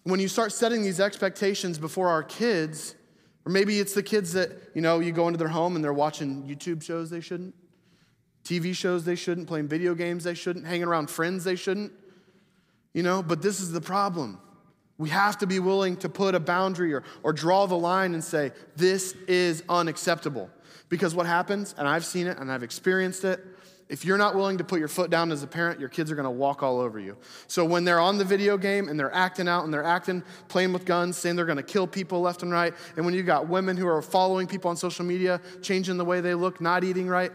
When 0.04 0.20
you 0.20 0.28
start 0.28 0.52
setting 0.52 0.82
these 0.82 1.00
expectations 1.00 1.78
before 1.78 2.08
our 2.08 2.22
kids, 2.22 2.94
or 3.44 3.52
maybe 3.52 3.80
it's 3.80 3.94
the 3.94 4.02
kids 4.02 4.34
that, 4.34 4.52
you 4.74 4.82
know, 4.82 5.00
you 5.00 5.12
go 5.12 5.26
into 5.26 5.38
their 5.38 5.48
home 5.48 5.74
and 5.74 5.84
they're 5.84 5.92
watching 5.92 6.44
YouTube 6.44 6.82
shows 6.82 7.10
they 7.10 7.20
shouldn't, 7.20 7.54
TV 8.44 8.74
shows 8.74 9.04
they 9.04 9.14
shouldn't, 9.14 9.48
playing 9.48 9.66
video 9.66 9.94
games 9.94 10.24
they 10.24 10.34
shouldn't, 10.34 10.66
hanging 10.66 10.86
around 10.86 11.10
friends 11.10 11.42
they 11.44 11.56
shouldn't. 11.56 11.92
You 12.94 13.02
know, 13.02 13.22
but 13.22 13.42
this 13.42 13.60
is 13.60 13.72
the 13.72 13.80
problem. 13.80 14.38
We 14.96 15.10
have 15.10 15.38
to 15.38 15.46
be 15.46 15.58
willing 15.58 15.96
to 15.98 16.08
put 16.08 16.34
a 16.36 16.40
boundary 16.40 16.94
or, 16.94 17.02
or 17.24 17.32
draw 17.32 17.66
the 17.66 17.74
line 17.74 18.14
and 18.14 18.22
say, 18.22 18.52
this 18.76 19.12
is 19.26 19.64
unacceptable. 19.68 20.48
Because 20.88 21.14
what 21.14 21.26
happens, 21.26 21.74
and 21.76 21.88
I've 21.88 22.04
seen 22.04 22.28
it 22.28 22.38
and 22.38 22.50
I've 22.50 22.62
experienced 22.62 23.24
it, 23.24 23.44
if 23.88 24.04
you're 24.04 24.18
not 24.18 24.34
willing 24.34 24.58
to 24.58 24.64
put 24.64 24.78
your 24.78 24.88
foot 24.88 25.10
down 25.10 25.30
as 25.30 25.42
a 25.42 25.46
parent, 25.46 25.78
your 25.78 25.88
kids 25.88 26.10
are 26.10 26.14
going 26.14 26.24
to 26.24 26.30
walk 26.30 26.62
all 26.62 26.80
over 26.80 26.98
you. 26.98 27.16
So 27.48 27.64
when 27.64 27.84
they're 27.84 28.00
on 28.00 28.16
the 28.16 28.24
video 28.24 28.56
game 28.56 28.88
and 28.88 28.98
they're 28.98 29.12
acting 29.14 29.46
out 29.46 29.64
and 29.64 29.74
they're 29.74 29.84
acting, 29.84 30.22
playing 30.48 30.72
with 30.72 30.84
guns, 30.84 31.18
saying 31.18 31.36
they're 31.36 31.44
going 31.44 31.58
to 31.58 31.62
kill 31.62 31.86
people 31.86 32.20
left 32.20 32.42
and 32.42 32.50
right, 32.50 32.72
and 32.96 33.04
when 33.04 33.14
you've 33.14 33.26
got 33.26 33.48
women 33.48 33.76
who 33.76 33.86
are 33.86 34.00
following 34.00 34.46
people 34.46 34.70
on 34.70 34.76
social 34.76 35.04
media, 35.04 35.40
changing 35.60 35.98
the 35.98 36.04
way 36.04 36.20
they 36.20 36.34
look, 36.34 36.60
not 36.60 36.82
eating 36.82 37.08
right, 37.08 37.32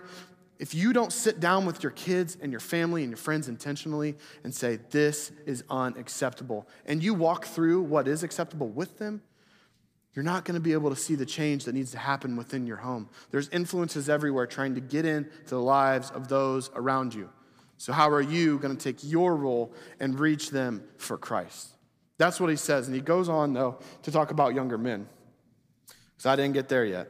if 0.59 0.75
you 0.75 0.91
don't 0.91 1.13
sit 1.13 1.39
down 1.39 1.65
with 1.65 1.81
your 1.81 1.93
kids 1.93 2.37
and 2.41 2.51
your 2.51 2.59
family 2.59 3.03
and 3.03 3.11
your 3.11 3.17
friends 3.17 3.47
intentionally 3.47 4.17
and 4.43 4.53
say, 4.53 4.79
this 4.91 5.31
is 5.45 5.63
unacceptable, 5.69 6.67
and 6.85 7.01
you 7.01 7.13
walk 7.13 7.45
through 7.45 7.81
what 7.81 8.07
is 8.09 8.23
acceptable 8.23 8.67
with 8.67 8.97
them, 8.97 9.21
you're 10.13 10.23
not 10.23 10.43
going 10.43 10.55
to 10.55 10.61
be 10.61 10.73
able 10.73 10.89
to 10.89 10.97
see 10.97 11.15
the 11.15 11.25
change 11.25 11.63
that 11.63 11.73
needs 11.73 11.91
to 11.91 11.97
happen 11.97 12.35
within 12.35 12.67
your 12.67 12.77
home. 12.77 13.07
There's 13.31 13.47
influences 13.49 14.09
everywhere 14.09 14.47
trying 14.47 14.75
to 14.75 14.81
get 14.81 15.05
into 15.05 15.29
the 15.47 15.61
lives 15.61 16.11
of 16.11 16.27
those 16.27 16.69
around 16.75 17.13
you. 17.13 17.29
So, 17.77 17.93
how 17.93 18.09
are 18.09 18.21
you 18.21 18.59
going 18.59 18.75
to 18.75 18.83
take 18.83 19.01
your 19.01 19.37
role 19.37 19.73
and 20.01 20.19
reach 20.19 20.49
them 20.49 20.83
for 20.97 21.17
Christ? 21.17 21.69
That's 22.17 22.37
what 22.37 22.49
he 22.49 22.57
says. 22.57 22.87
And 22.87 22.95
he 22.95 23.01
goes 23.01 23.29
on, 23.29 23.53
though, 23.53 23.79
to 24.03 24.11
talk 24.11 24.31
about 24.31 24.53
younger 24.53 24.77
men. 24.77 25.07
Because 26.17 26.25
I 26.25 26.35
didn't 26.35 26.53
get 26.53 26.67
there 26.67 26.83
yet. 26.83 27.07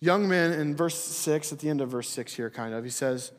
Young 0.00 0.28
men, 0.28 0.52
in 0.52 0.76
verse 0.76 0.96
6, 0.96 1.52
at 1.52 1.58
the 1.58 1.68
end 1.68 1.80
of 1.80 1.90
verse 1.90 2.08
6 2.08 2.34
here, 2.34 2.50
kind 2.50 2.72
of, 2.72 2.84
he 2.84 2.90
says, 2.90 3.32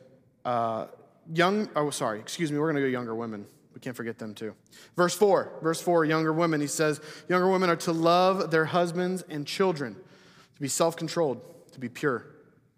uh, 0.44 0.88
young, 1.34 1.70
oh, 1.76 1.90
sorry, 1.90 2.20
excuse 2.20 2.52
me, 2.52 2.58
we're 2.58 2.72
going 2.72 2.76
to 2.76 2.82
go 2.82 2.88
younger 2.88 3.16
women. 3.16 3.46
We 3.74 3.80
can't 3.80 3.96
forget 3.96 4.18
them 4.18 4.34
too. 4.34 4.56
Verse 4.98 5.16
4, 5.16 5.60
verse 5.62 5.82
4, 5.82 6.04
younger 6.04 6.34
women, 6.34 6.60
he 6.60 6.68
says, 6.68 7.00
Younger 7.30 7.50
women 7.50 7.70
are 7.70 7.76
to 7.78 7.94
love 7.94 8.52
their 8.52 8.66
husbands 8.66 9.24
and 9.30 9.48
children, 9.48 9.96
to 10.56 10.62
be 10.62 10.68
self 10.68 10.98
controlled, 10.98 11.42
to 11.72 11.80
be 11.80 11.88
pure, 11.88 12.26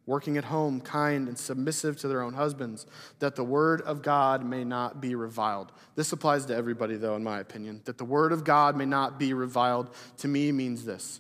working 0.05 0.37
at 0.37 0.43
home, 0.43 0.79
kind 0.79 1.27
and 1.27 1.37
submissive 1.37 1.97
to 2.01 2.07
their 2.07 2.21
own 2.21 2.33
husbands, 2.33 2.85
that 3.17 3.35
the 3.35 3.43
word 3.43 3.81
of 3.81 4.03
God 4.03 4.45
may 4.45 4.63
not 4.63 5.01
be 5.01 5.15
reviled. 5.15 5.71
This 5.95 6.11
applies 6.11 6.45
to 6.47 6.55
everybody, 6.55 6.97
though, 6.97 7.15
in 7.15 7.23
my 7.23 7.39
opinion. 7.39 7.81
That 7.85 7.97
the 7.97 8.05
word 8.05 8.31
of 8.31 8.43
God 8.43 8.75
may 8.75 8.85
not 8.85 9.17
be 9.17 9.33
reviled 9.33 9.89
to 10.17 10.27
me 10.27 10.51
means 10.51 10.85
this. 10.85 11.19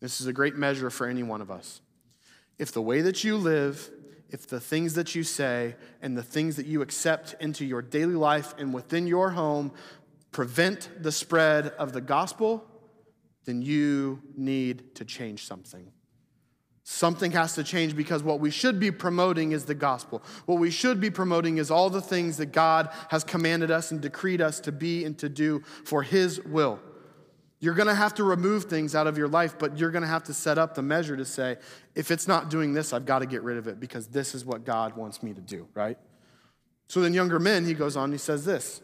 This 0.00 0.20
is 0.20 0.26
a 0.26 0.32
great 0.32 0.56
measure 0.56 0.90
for 0.90 1.06
any 1.06 1.22
one 1.22 1.42
of 1.42 1.50
us. 1.50 1.82
If 2.60 2.70
the 2.70 2.80
way 2.80 3.00
that 3.00 3.24
you 3.24 3.36
live 3.36 3.90
if 4.32 4.46
the 4.46 4.60
things 4.60 4.94
that 4.94 5.14
you 5.14 5.24
say 5.24 5.74
and 6.00 6.16
the 6.16 6.22
things 6.22 6.56
that 6.56 6.66
you 6.66 6.82
accept 6.82 7.34
into 7.40 7.64
your 7.64 7.82
daily 7.82 8.14
life 8.14 8.54
and 8.58 8.72
within 8.72 9.06
your 9.06 9.30
home 9.30 9.72
prevent 10.30 10.88
the 11.00 11.12
spread 11.12 11.68
of 11.78 11.92
the 11.92 12.00
gospel, 12.00 12.64
then 13.44 13.62
you 13.62 14.22
need 14.36 14.94
to 14.94 15.04
change 15.04 15.46
something. 15.46 15.90
Something 16.84 17.32
has 17.32 17.54
to 17.54 17.64
change 17.64 17.94
because 17.96 18.22
what 18.22 18.40
we 18.40 18.50
should 18.50 18.80
be 18.80 18.90
promoting 18.90 19.52
is 19.52 19.64
the 19.64 19.74
gospel. 19.74 20.22
What 20.46 20.58
we 20.58 20.70
should 20.70 21.00
be 21.00 21.10
promoting 21.10 21.58
is 21.58 21.70
all 21.70 21.90
the 21.90 22.00
things 22.00 22.36
that 22.38 22.46
God 22.46 22.88
has 23.10 23.22
commanded 23.22 23.70
us 23.70 23.90
and 23.90 24.00
decreed 24.00 24.40
us 24.40 24.60
to 24.60 24.72
be 24.72 25.04
and 25.04 25.16
to 25.18 25.28
do 25.28 25.62
for 25.84 26.02
His 26.02 26.40
will. 26.44 26.80
You're 27.60 27.74
going 27.74 27.88
to 27.88 27.94
have 27.94 28.14
to 28.14 28.24
remove 28.24 28.64
things 28.64 28.94
out 28.94 29.06
of 29.06 29.18
your 29.18 29.28
life, 29.28 29.58
but 29.58 29.78
you're 29.78 29.90
going 29.90 30.02
to 30.02 30.08
have 30.08 30.24
to 30.24 30.34
set 30.34 30.56
up 30.56 30.74
the 30.74 30.82
measure 30.82 31.16
to 31.16 31.26
say, 31.26 31.58
if 31.94 32.10
it's 32.10 32.26
not 32.26 32.48
doing 32.48 32.72
this, 32.72 32.94
I've 32.94 33.04
got 33.04 33.18
to 33.18 33.26
get 33.26 33.42
rid 33.42 33.58
of 33.58 33.68
it 33.68 33.78
because 33.78 34.06
this 34.06 34.34
is 34.34 34.46
what 34.46 34.64
God 34.64 34.96
wants 34.96 35.22
me 35.22 35.34
to 35.34 35.40
do, 35.42 35.68
right? 35.74 35.98
So 36.88 37.00
then, 37.00 37.12
younger 37.12 37.38
men, 37.38 37.66
he 37.66 37.74
goes 37.74 37.96
on, 37.96 38.10
he 38.12 38.18
says 38.18 38.46
this. 38.46 38.80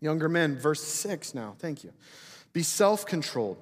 Younger 0.00 0.28
men, 0.28 0.58
verse 0.58 0.82
6 0.82 1.32
now, 1.32 1.54
thank 1.58 1.84
you. 1.84 1.92
Be 2.52 2.64
self 2.64 3.06
controlled. 3.06 3.56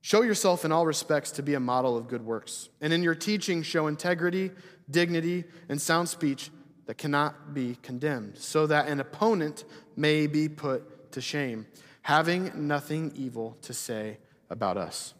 Show 0.00 0.22
yourself 0.22 0.64
in 0.64 0.70
all 0.70 0.86
respects 0.86 1.32
to 1.32 1.42
be 1.42 1.54
a 1.54 1.60
model 1.60 1.96
of 1.96 2.06
good 2.06 2.24
works. 2.24 2.68
And 2.80 2.92
in 2.92 3.02
your 3.02 3.16
teaching, 3.16 3.64
show 3.64 3.88
integrity, 3.88 4.52
dignity, 4.88 5.44
and 5.68 5.80
sound 5.80 6.08
speech 6.08 6.50
that 6.86 6.96
cannot 6.96 7.52
be 7.52 7.76
condemned, 7.82 8.38
so 8.38 8.68
that 8.68 8.86
an 8.86 9.00
opponent 9.00 9.64
may 9.96 10.28
be 10.28 10.48
put 10.48 11.10
to 11.12 11.20
shame 11.20 11.66
having 12.06 12.68
nothing 12.68 13.10
evil 13.16 13.58
to 13.60 13.74
say 13.74 14.16
about 14.48 14.76
us. 14.76 15.12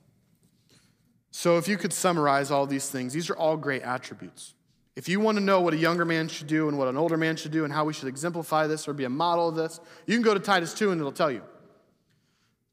So, 1.32 1.58
if 1.58 1.66
you 1.66 1.76
could 1.76 1.92
summarize 1.92 2.52
all 2.52 2.64
these 2.64 2.88
things, 2.88 3.12
these 3.12 3.28
are 3.28 3.36
all 3.36 3.56
great 3.56 3.82
attributes. 3.82 4.54
If 4.94 5.08
you 5.08 5.18
want 5.18 5.36
to 5.36 5.42
know 5.42 5.60
what 5.60 5.74
a 5.74 5.78
younger 5.78 6.04
man 6.04 6.28
should 6.28 6.46
do 6.46 6.68
and 6.68 6.78
what 6.78 6.86
an 6.86 6.96
older 6.96 7.16
man 7.16 7.34
should 7.34 7.50
do 7.50 7.64
and 7.64 7.72
how 7.72 7.84
we 7.84 7.92
should 7.92 8.06
exemplify 8.06 8.68
this 8.68 8.86
or 8.86 8.92
be 8.92 9.02
a 9.02 9.08
model 9.08 9.48
of 9.48 9.56
this, 9.56 9.80
you 10.06 10.14
can 10.14 10.22
go 10.22 10.32
to 10.32 10.38
Titus 10.38 10.74
2 10.74 10.92
and 10.92 11.00
it'll 11.00 11.10
tell 11.10 11.28
you. 11.28 11.42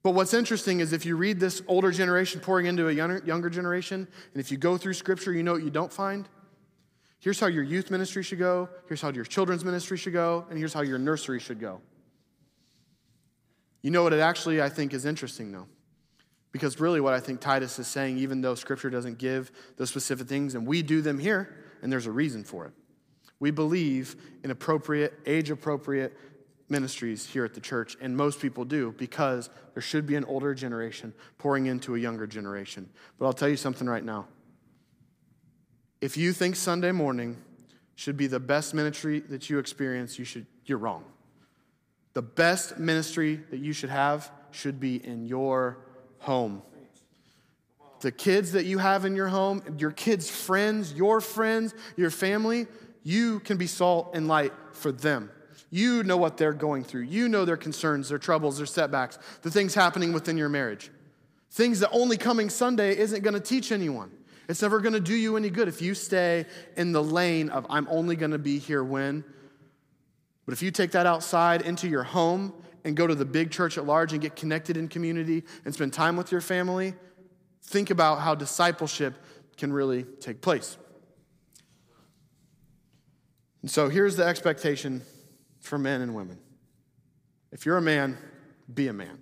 But 0.04 0.12
what's 0.12 0.36
interesting 0.36 0.80
is 0.80 0.94
if 0.94 1.08
you 1.08 1.18
read 1.18 1.40
this 1.40 1.64
older 1.68 1.90
generation 1.90 2.40
pouring 2.40 2.68
into 2.68 2.90
a 2.90 2.92
younger 2.92 3.50
generation, 3.50 4.08
and 4.34 4.40
if 4.40 4.52
you 4.52 4.60
go 4.60 4.78
through 4.78 4.94
scripture, 4.94 5.34
you 5.34 5.42
know 5.42 5.54
what 5.54 5.64
you 5.64 5.72
don't 5.72 5.92
find? 5.92 6.30
Here's 7.20 7.40
how 7.40 7.48
your 7.48 7.64
youth 7.64 7.90
ministry 7.90 8.22
should 8.22 8.38
go, 8.38 8.70
here's 8.88 9.02
how 9.02 9.10
your 9.10 9.26
children's 9.26 9.66
ministry 9.66 9.98
should 9.98 10.14
go, 10.14 10.46
and 10.52 10.60
here's 10.60 10.74
how 10.74 10.82
your 10.82 11.00
nursery 11.00 11.40
should 11.40 11.60
go. 11.60 11.82
You 13.84 13.92
know 13.92 14.02
what 14.02 14.14
it 14.14 14.20
actually, 14.20 14.62
I 14.62 14.70
think, 14.70 14.94
is 14.94 15.06
interesting, 15.06 15.52
though? 15.52 15.68
Because 16.52 16.80
really, 16.80 17.02
what 17.02 17.14
I 17.14 17.20
think 17.20 17.42
Titus 17.42 17.78
is 17.78 17.88
saying, 17.88 18.18
even 18.18 18.42
though 18.42 18.56
Scripture 18.56 18.90
doesn't 18.90 19.18
give 19.18 19.52
those 19.78 19.90
specific 19.90 20.28
things, 20.28 20.56
and 20.56 20.66
we 20.66 20.82
do 20.82 21.02
them 21.02 21.20
here, 21.20 21.56
and 21.82 21.92
there's 21.92 22.08
a 22.08 22.12
reason 22.12 22.44
for 22.44 22.66
it. 22.66 22.74
We 23.40 23.52
believe 23.52 24.16
in 24.44 24.52
appropriate, 24.52 25.14
age 25.26 25.50
appropriate 25.50 26.18
ministries 26.70 27.26
here 27.26 27.44
at 27.44 27.54
the 27.54 27.60
church, 27.60 27.98
and 28.00 28.16
most 28.16 28.40
people 28.40 28.64
do 28.64 28.94
because 28.98 29.50
there 29.74 29.82
should 29.82 30.08
be 30.08 30.16
an 30.16 30.24
older 30.26 30.54
generation 30.54 31.14
pouring 31.38 31.66
into 31.66 31.96
a 31.96 32.00
younger 32.00 32.26
generation. 32.26 32.90
But 33.20 33.26
I'll 33.26 33.34
tell 33.34 33.50
you 33.50 33.58
something 33.58 33.88
right 33.88 34.04
now. 34.04 34.28
If 36.00 36.16
you 36.16 36.32
think 36.34 36.56
Sunday 36.56 36.92
morning 36.92 37.38
should 37.96 38.16
be 38.16 38.28
the 38.28 38.40
best 38.40 38.74
ministry 38.74 39.20
that 39.20 39.50
you 39.50 39.60
experience, 39.60 40.18
you 40.18 40.26
should, 40.26 40.46
you're 40.66 40.78
wrong. 40.78 41.04
The 42.14 42.22
best 42.22 42.78
ministry 42.78 43.42
that 43.50 43.60
you 43.60 43.74
should 43.74 43.90
have 43.90 44.32
should 44.52 44.80
be 44.80 45.04
in 45.04 45.26
your 45.26 45.78
home. 46.20 46.62
The 48.02 48.12
kids 48.12 48.52
that 48.52 48.66
you 48.66 48.78
have 48.78 49.06
in 49.06 49.16
your 49.16 49.30
home, 49.30 49.64
your 49.78 49.92
kids' 49.92 50.30
friends, 50.30 50.94
your 50.94 51.22
friends, 51.22 51.74
your 51.96 52.10
family, 52.10 52.68
you 53.04 53.40
can 53.40 53.58
be 53.58 53.68
salt 53.68 54.12
and 54.14 54.28
light 54.28 54.54
for 54.74 54.92
them. 54.92 55.32
You 55.70 56.04
know 56.04 56.18
what 56.18 56.38
they're 56.38 56.54
going 56.54 56.84
through. 56.84 57.02
You 57.02 57.28
know 57.28 57.46
their 57.46 57.58
concerns, 57.58 58.10
their 58.10 58.20
troubles, 58.20 58.58
their 58.58 58.68
setbacks, 58.68 59.18
the 59.42 59.50
things 59.50 59.74
happening 59.74 60.14
within 60.14 60.38
your 60.38 60.50
marriage. 60.50 60.92
Things 61.50 61.80
that 61.80 61.90
only 61.92 62.18
coming 62.18 62.50
Sunday 62.50 62.98
isn't 62.98 63.24
going 63.24 63.34
to 63.34 63.40
teach 63.40 63.72
anyone. 63.72 64.12
It's 64.50 64.62
never 64.62 64.80
going 64.82 64.94
to 64.94 65.00
do 65.00 65.16
you 65.16 65.38
any 65.38 65.50
good 65.50 65.68
if 65.68 65.82
you 65.82 65.96
stay 65.96 66.46
in 66.76 66.92
the 66.92 67.02
lane 67.02 67.50
of, 67.50 67.66
I'm 67.70 67.88
only 67.90 68.16
going 68.16 68.32
to 68.32 68.38
be 68.38 68.60
here 68.60 68.84
when 68.84 69.24
but 70.46 70.54
if 70.54 70.62
you 70.62 70.72
take 70.72 70.92
that 70.92 71.06
outside 71.06 71.62
into 71.62 71.88
your 71.88 72.04
home 72.04 72.54
and 72.84 72.96
go 72.96 73.08
to 73.08 73.16
the 73.16 73.26
big 73.26 73.52
church 73.52 73.78
at 73.78 73.86
large 73.86 74.12
and 74.12 74.22
get 74.22 74.36
connected 74.36 74.76
in 74.76 74.88
community 74.88 75.44
and 75.66 75.74
spend 75.74 75.94
time 75.94 76.18
with 76.18 76.32
your 76.32 76.42
family, 76.42 76.94
think 77.64 77.90
about 77.90 78.20
how 78.20 78.36
discipleship 78.36 79.16
can 79.58 79.72
really 79.72 80.04
take 80.20 80.42
place. 80.42 80.78
And 83.62 83.72
so 83.72 83.88
here's 83.88 84.18
the 84.18 84.26
expectation 84.26 85.02
for 85.62 85.78
men 85.78 86.02
and 86.02 86.14
women. 86.14 86.38
If 87.52 87.66
you're 87.66 87.78
a 87.78 87.82
man, 87.82 88.18
be 88.74 88.90
a 88.90 88.94
man. 88.94 89.18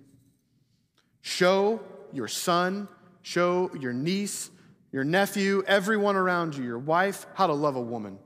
Show 1.20 1.80
your 2.12 2.26
son, 2.26 2.88
show 3.22 3.70
your 3.78 3.92
niece, 3.92 4.50
your 4.90 5.04
nephew, 5.04 5.62
everyone 5.66 6.16
around 6.16 6.56
you, 6.56 6.64
your 6.64 6.78
wife, 6.78 7.26
how 7.34 7.46
to 7.46 7.52
love 7.52 7.76
a 7.76 7.80
woman. 7.80 8.18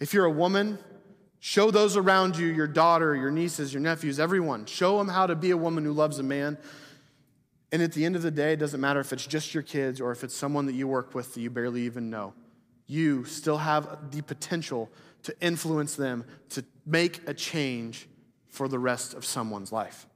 If 0.00 0.14
you're 0.14 0.24
a 0.24 0.30
woman, 0.30 0.78
Show 1.40 1.70
those 1.70 1.96
around 1.96 2.36
you, 2.36 2.46
your 2.46 2.66
daughter, 2.66 3.16
your 3.16 3.30
nieces, 3.30 3.72
your 3.72 3.80
nephews, 3.80 4.20
everyone. 4.20 4.66
Show 4.66 4.98
them 4.98 5.08
how 5.08 5.26
to 5.26 5.34
be 5.34 5.50
a 5.50 5.56
woman 5.56 5.84
who 5.84 5.92
loves 5.92 6.18
a 6.18 6.22
man. 6.22 6.58
And 7.72 7.80
at 7.80 7.92
the 7.92 8.04
end 8.04 8.14
of 8.14 8.22
the 8.22 8.30
day, 8.30 8.52
it 8.52 8.58
doesn't 8.58 8.80
matter 8.80 9.00
if 9.00 9.12
it's 9.12 9.26
just 9.26 9.54
your 9.54 9.62
kids 9.62 10.00
or 10.00 10.12
if 10.12 10.22
it's 10.22 10.34
someone 10.34 10.66
that 10.66 10.74
you 10.74 10.86
work 10.86 11.14
with 11.14 11.32
that 11.34 11.40
you 11.40 11.48
barely 11.48 11.82
even 11.82 12.10
know. 12.10 12.34
You 12.86 13.24
still 13.24 13.56
have 13.56 14.10
the 14.10 14.22
potential 14.22 14.90
to 15.22 15.34
influence 15.40 15.96
them 15.96 16.24
to 16.50 16.64
make 16.84 17.26
a 17.26 17.32
change 17.32 18.06
for 18.48 18.68
the 18.68 18.78
rest 18.78 19.14
of 19.14 19.24
someone's 19.24 19.72
life. 19.72 20.06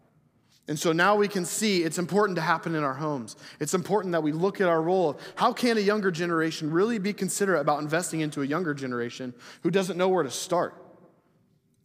And 0.66 0.78
so 0.78 0.92
now 0.92 1.14
we 1.16 1.28
can 1.28 1.44
see 1.44 1.84
it's 1.84 1.98
important 1.98 2.36
to 2.36 2.42
happen 2.42 2.74
in 2.74 2.82
our 2.82 2.94
homes. 2.94 3.36
It's 3.60 3.74
important 3.74 4.12
that 4.12 4.22
we 4.22 4.32
look 4.32 4.60
at 4.60 4.68
our 4.68 4.82
role 4.82 5.10
of 5.10 5.20
how 5.36 5.52
can 5.52 5.76
a 5.76 5.80
younger 5.80 6.10
generation 6.10 6.70
really 6.70 6.98
be 6.98 7.12
considerate 7.12 7.60
about 7.60 7.80
investing 7.80 8.20
into 8.20 8.42
a 8.42 8.46
younger 8.46 8.74
generation 8.74 9.34
who 9.62 9.70
doesn't 9.70 9.96
know 9.96 10.08
where 10.08 10.22
to 10.22 10.30
start. 10.30 10.83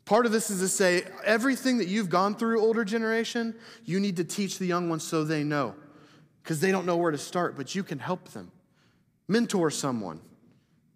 Part 0.09 0.25
of 0.25 0.31
this 0.31 0.49
is 0.49 0.59
to 0.61 0.67
say 0.67 1.03
everything 1.23 1.77
that 1.77 1.87
you've 1.87 2.09
gone 2.09 2.33
through, 2.33 2.61
older 2.61 2.83
generation, 2.83 3.53
you 3.85 3.99
need 3.99 4.17
to 4.17 4.23
teach 4.23 4.57
the 4.57 4.65
young 4.65 4.89
ones 4.89 5.03
so 5.03 5.23
they 5.23 5.43
know. 5.43 5.75
Because 6.41 6.59
they 6.59 6.71
don't 6.71 6.87
know 6.87 6.97
where 6.97 7.11
to 7.11 7.17
start, 7.19 7.55
but 7.55 7.75
you 7.75 7.83
can 7.83 7.99
help 7.99 8.29
them. 8.29 8.51
Mentor 9.27 9.69
someone. 9.69 10.19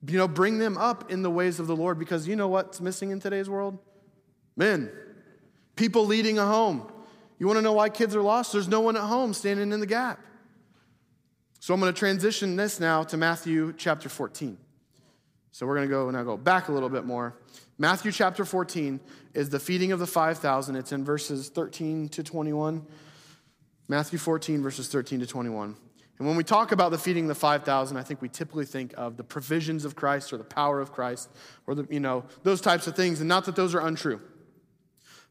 You 0.07 0.17
know, 0.17 0.27
bring 0.27 0.57
them 0.57 0.79
up 0.79 1.11
in 1.11 1.21
the 1.21 1.29
ways 1.29 1.59
of 1.59 1.67
the 1.67 1.75
Lord 1.75 1.99
because 1.99 2.27
you 2.27 2.35
know 2.35 2.47
what's 2.47 2.81
missing 2.81 3.11
in 3.11 3.19
today's 3.19 3.47
world? 3.47 3.77
Men. 4.57 4.91
People 5.75 6.07
leading 6.07 6.39
a 6.39 6.47
home. 6.47 6.91
You 7.37 7.45
want 7.45 7.57
to 7.57 7.61
know 7.61 7.73
why 7.73 7.89
kids 7.89 8.15
are 8.15 8.21
lost? 8.23 8.51
There's 8.51 8.67
no 8.67 8.81
one 8.81 8.97
at 8.97 9.03
home 9.03 9.35
standing 9.35 9.71
in 9.71 9.79
the 9.79 9.85
gap. 9.85 10.19
So 11.59 11.75
I'm 11.75 11.79
going 11.79 11.93
to 11.93 11.99
transition 11.99 12.55
this 12.55 12.79
now 12.79 13.03
to 13.03 13.17
Matthew 13.17 13.75
chapter 13.77 14.09
14. 14.09 14.57
So 15.51 15.67
we're 15.67 15.75
going 15.75 15.87
to 15.87 15.91
go 15.93 16.09
now 16.09 16.23
go 16.23 16.35
back 16.35 16.69
a 16.69 16.71
little 16.71 16.89
bit 16.89 17.05
more. 17.05 17.35
Matthew 17.83 18.13
chapter 18.13 18.45
14 18.45 19.01
is 19.33 19.49
the 19.49 19.59
feeding 19.59 19.91
of 19.91 19.99
the 19.99 20.07
5,000. 20.07 20.77
It's 20.77 20.93
in 20.93 21.03
verses 21.03 21.49
13 21.49 22.07
to 22.07 22.23
21. 22.23 22.87
Matthew 23.89 24.17
14, 24.17 24.63
verses 24.63 24.87
13 24.87 25.19
to 25.19 25.27
21. 25.27 25.75
And 26.17 26.25
when 26.25 26.37
we 26.37 26.45
talk 26.45 26.71
about 26.71 26.91
the 26.91 26.97
feeding 26.97 27.25
of 27.25 27.27
the 27.27 27.35
5,000, 27.35 27.97
I 27.97 28.03
think 28.03 28.21
we 28.21 28.29
typically 28.29 28.63
think 28.63 28.93
of 28.95 29.17
the 29.17 29.23
provisions 29.25 29.83
of 29.83 29.97
Christ 29.97 30.31
or 30.31 30.37
the 30.37 30.45
power 30.45 30.79
of 30.79 30.93
Christ 30.93 31.29
or 31.67 31.75
the, 31.75 31.85
you 31.89 31.99
know, 31.99 32.23
those 32.43 32.61
types 32.61 32.87
of 32.87 32.95
things. 32.95 33.19
And 33.19 33.27
not 33.27 33.43
that 33.47 33.57
those 33.57 33.75
are 33.75 33.85
untrue. 33.85 34.21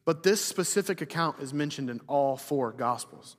But 0.05 0.21
this 0.21 0.39
specific 0.39 1.01
account 1.01 1.39
is 1.39 1.55
mentioned 1.55 1.89
in 1.89 2.01
all 2.07 2.37
four 2.37 2.71
Gospels. 2.71 3.35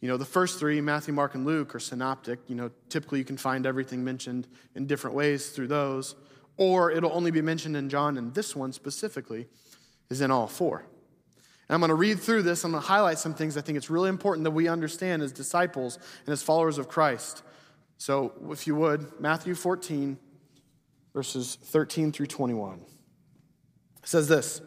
You 0.00 0.06
know, 0.06 0.16
the 0.16 0.24
first 0.24 0.60
three, 0.60 0.80
Matthew, 0.80 1.12
Mark, 1.12 1.34
and 1.34 1.44
Luke, 1.44 1.74
are 1.74 1.80
synoptic. 1.80 2.38
You 2.46 2.54
know, 2.54 2.70
typically 2.88 3.18
you 3.18 3.24
can 3.24 3.38
find 3.38 3.66
everything 3.66 4.04
mentioned 4.04 4.46
in 4.76 4.86
different 4.86 5.16
ways 5.16 5.48
through 5.48 5.66
those, 5.66 6.14
or 6.62 6.92
it'll 6.92 7.12
only 7.12 7.32
be 7.32 7.42
mentioned 7.42 7.76
in 7.76 7.88
John, 7.88 8.16
and 8.16 8.32
this 8.34 8.54
one 8.54 8.72
specifically 8.72 9.48
is 10.10 10.20
in 10.20 10.30
all 10.30 10.46
four. 10.46 10.84
And 11.68 11.74
I'm 11.74 11.80
going 11.80 11.88
to 11.88 11.96
read 11.96 12.20
through 12.20 12.42
this. 12.42 12.64
I'm 12.64 12.70
going 12.70 12.82
to 12.82 12.86
highlight 12.86 13.18
some 13.18 13.34
things 13.34 13.56
I 13.56 13.62
think 13.62 13.76
it's 13.76 13.90
really 13.90 14.08
important 14.08 14.44
that 14.44 14.52
we 14.52 14.68
understand 14.68 15.22
as 15.22 15.32
disciples 15.32 15.98
and 16.24 16.32
as 16.32 16.40
followers 16.40 16.78
of 16.78 16.88
Christ. 16.88 17.42
So, 17.98 18.32
if 18.50 18.66
you 18.66 18.76
would, 18.76 19.20
Matthew 19.20 19.56
14, 19.56 20.18
verses 21.12 21.58
13 21.60 22.12
through 22.12 22.26
21. 22.26 22.80
It 24.02 24.08
says 24.08 24.28
this 24.28 24.60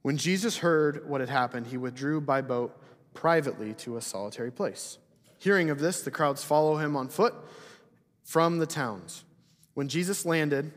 When 0.00 0.16
Jesus 0.16 0.58
heard 0.58 1.06
what 1.06 1.20
had 1.20 1.28
happened, 1.28 1.66
he 1.66 1.76
withdrew 1.76 2.22
by 2.22 2.40
boat 2.40 2.80
privately 3.12 3.74
to 3.74 3.98
a 3.98 4.00
solitary 4.00 4.50
place. 4.50 4.98
Hearing 5.38 5.68
of 5.68 5.80
this, 5.80 6.00
the 6.00 6.10
crowds 6.10 6.42
follow 6.42 6.76
him 6.76 6.96
on 6.96 7.08
foot 7.08 7.34
from 8.24 8.58
the 8.58 8.66
towns. 8.66 9.24
When 9.74 9.88
Jesus 9.88 10.24
landed 10.24 10.72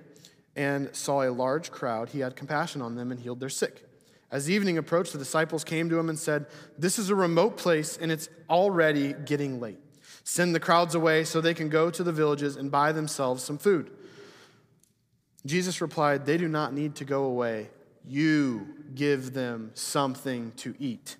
and 0.58 0.94
saw 0.94 1.22
a 1.22 1.30
large 1.30 1.72
crowd, 1.72 2.10
he 2.10 2.20
had 2.20 2.36
compassion 2.36 2.82
on 2.82 2.96
them 2.96 3.12
and 3.12 3.20
healed 3.20 3.40
their 3.40 3.48
sick. 3.48 3.86
As 4.32 4.50
evening 4.50 4.78
approached, 4.78 5.14
the 5.14 5.20
disciples 5.20 5.64
came 5.64 5.88
to 5.90 5.98
him 5.98 6.10
and 6.10 6.20
said, 6.20 6.48
This 6.78 7.00
is 7.00 7.10
a 7.10 7.16
remote 7.16 7.56
place 7.58 7.96
and 7.96 8.12
it's 8.12 8.28
already 8.50 9.14
getting 9.14 9.62
late. 9.62 9.80
Send 10.24 10.54
the 10.54 10.60
crowds 10.60 10.96
away 10.96 11.24
so 11.24 11.40
they 11.40 11.54
can 11.54 11.70
go 11.70 11.90
to 11.92 12.04
the 12.04 12.12
villages 12.12 12.58
and 12.58 12.70
buy 12.70 12.92
themselves 12.92 13.44
some 13.44 13.58
food. 13.58 13.92
Jesus 15.46 15.80
replied, 15.80 16.26
They 16.26 16.38
do 16.38 16.50
not 16.50 16.74
need 16.74 16.96
to 16.96 17.06
go 17.06 17.24
away. 17.24 17.70
You 18.06 18.68
give 18.96 19.34
them 19.34 19.72
something 19.76 20.52
to 20.58 20.76
eat. 20.80 21.18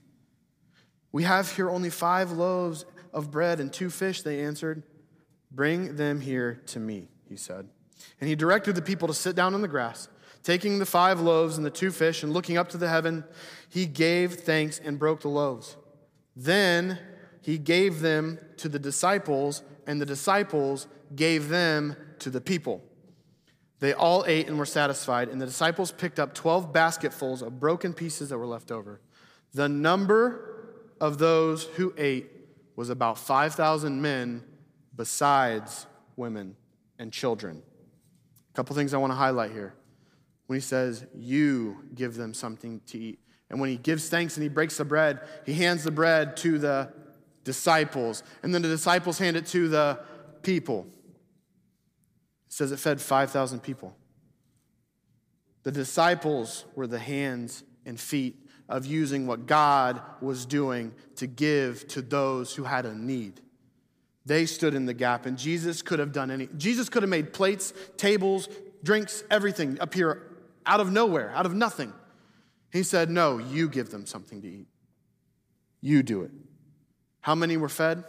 We 1.12 1.24
have 1.24 1.50
here 1.52 1.70
only 1.70 1.92
five 1.92 2.32
loaves 2.32 2.86
of 3.14 3.32
bread 3.32 3.60
and 3.60 3.72
two 3.72 3.90
fish, 3.90 4.24
they 4.24 4.42
answered. 4.42 4.84
Bring 5.52 5.96
them 5.96 6.20
here 6.20 6.62
to 6.68 6.80
me, 6.80 7.08
he 7.30 7.38
said. 7.38 7.70
And 8.20 8.30
he 8.30 8.36
directed 8.36 8.76
the 8.76 8.82
people 8.82 9.08
to 9.08 9.14
sit 9.14 9.36
down 9.36 9.54
on 9.54 9.62
the 9.62 9.68
grass. 9.68 10.08
Taking 10.44 10.80
the 10.80 10.86
five 10.86 11.20
loaves 11.20 11.58
and 11.58 11.66
the 11.66 11.70
two 11.70 11.92
fish 11.92 12.24
and 12.24 12.32
looking 12.32 12.58
up 12.58 12.70
to 12.70 12.78
the 12.78 12.88
heaven, 12.88 13.24
he 13.70 13.86
gave 13.86 14.36
thanks 14.36 14.80
and 14.80 14.98
broke 14.98 15.22
the 15.22 15.28
loaves. 15.28 15.76
Then 16.36 17.00
he 17.42 17.58
gave 17.58 18.02
them 18.02 18.40
to 18.58 18.70
the 18.70 18.80
disciples, 18.80 19.64
and 19.86 20.02
the 20.02 20.06
disciples 20.06 20.88
gave 21.16 21.50
them 21.50 21.96
to 22.20 22.30
the 22.30 22.42
people. 22.42 22.84
They 23.80 23.94
all 23.94 24.26
ate 24.26 24.48
and 24.48 24.58
were 24.58 24.66
satisfied, 24.66 25.30
and 25.30 25.40
the 25.40 25.46
disciples 25.46 25.92
picked 25.92 26.20
up 26.20 26.34
12 26.34 26.74
basketfuls 26.74 27.42
of 27.42 27.60
broken 27.60 27.94
pieces 27.94 28.30
that 28.30 28.38
were 28.38 28.48
left 28.48 28.72
over. 28.72 29.02
The 29.54 29.70
number 29.70 30.66
of 31.00 31.20
those 31.20 31.64
who 31.64 31.94
ate 31.98 32.32
was 32.76 32.90
about 32.90 33.18
5,000 33.18 34.02
men, 34.02 34.44
besides 34.96 35.86
women 36.16 36.56
and 37.00 37.12
children. 37.12 37.62
Couple 38.58 38.76
things 38.76 38.96
I 38.96 38.98
want 38.98 39.12
to 39.12 39.16
highlight 39.16 39.52
here. 39.52 39.76
When 40.48 40.58
he 40.58 40.62
says, 40.62 41.06
You 41.16 41.78
give 41.94 42.16
them 42.16 42.34
something 42.34 42.82
to 42.88 42.98
eat. 42.98 43.20
And 43.52 43.60
when 43.60 43.70
he 43.70 43.78
gives 43.78 44.10
thanks 44.10 44.36
and 44.36 44.42
he 44.42 44.50
breaks 44.50 44.78
the 44.78 44.84
bread, 44.84 45.20
he 45.46 45.54
hands 45.54 45.84
the 45.84 45.92
bread 45.92 46.36
to 46.38 46.58
the 46.58 46.92
disciples. 47.44 48.24
And 48.42 48.56
then 48.56 48.64
the 48.64 48.68
disciples 48.68 49.20
hand 49.20 49.38
it 49.38 49.46
to 49.48 49.68
the 49.68 50.00
people. 50.42 50.88
It 52.48 52.54
says 52.54 52.72
it 52.72 52.80
fed 52.80 53.00
5,000 53.00 53.60
people. 53.60 53.96
The 55.62 55.72
disciples 55.72 56.66
were 56.74 56.88
the 56.88 56.98
hands 56.98 57.64
and 57.86 58.00
feet 58.00 58.44
of 58.68 58.88
using 58.88 59.28
what 59.28 59.46
God 59.46 60.02
was 60.20 60.48
doing 60.48 60.96
to 61.18 61.28
give 61.28 61.88
to 61.90 62.02
those 62.02 62.56
who 62.56 62.64
had 62.64 62.88
a 62.88 62.96
need. 62.96 63.40
They 64.28 64.46
stood 64.46 64.74
in 64.74 64.86
the 64.86 64.94
gap, 64.94 65.26
and 65.26 65.38
Jesus 65.38 65.82
could 65.82 66.00
have 66.00 66.12
done 66.12 66.30
any. 66.30 66.50
Jesus 66.58 66.90
could 66.90 67.02
have 67.02 67.10
made 67.10 67.32
plates, 67.32 67.74
tables, 67.96 68.50
drinks, 68.84 69.24
everything 69.32 69.78
appear 69.80 70.22
out 70.66 70.82
of 70.82 70.92
nowhere, 70.92 71.32
out 71.34 71.46
of 71.46 71.54
nothing. 71.54 71.94
He 72.74 72.84
said, 72.84 73.10
No, 73.10 73.38
you 73.38 73.70
give 73.70 73.90
them 73.90 74.06
something 74.06 74.42
to 74.42 74.48
eat. 74.48 74.68
You 75.80 76.04
do 76.04 76.24
it. 76.24 76.32
How 77.22 77.36
many 77.36 77.56
were 77.56 77.70
fed? 77.70 78.00
It 78.00 78.06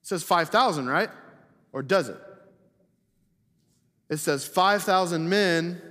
says 0.00 0.22
5,000, 0.22 0.88
right? 0.88 1.10
Or 1.70 1.82
does 1.82 2.08
it? 2.08 2.16
It 4.08 4.16
says 4.16 4.46
5,000 4.46 5.28
men 5.28 5.82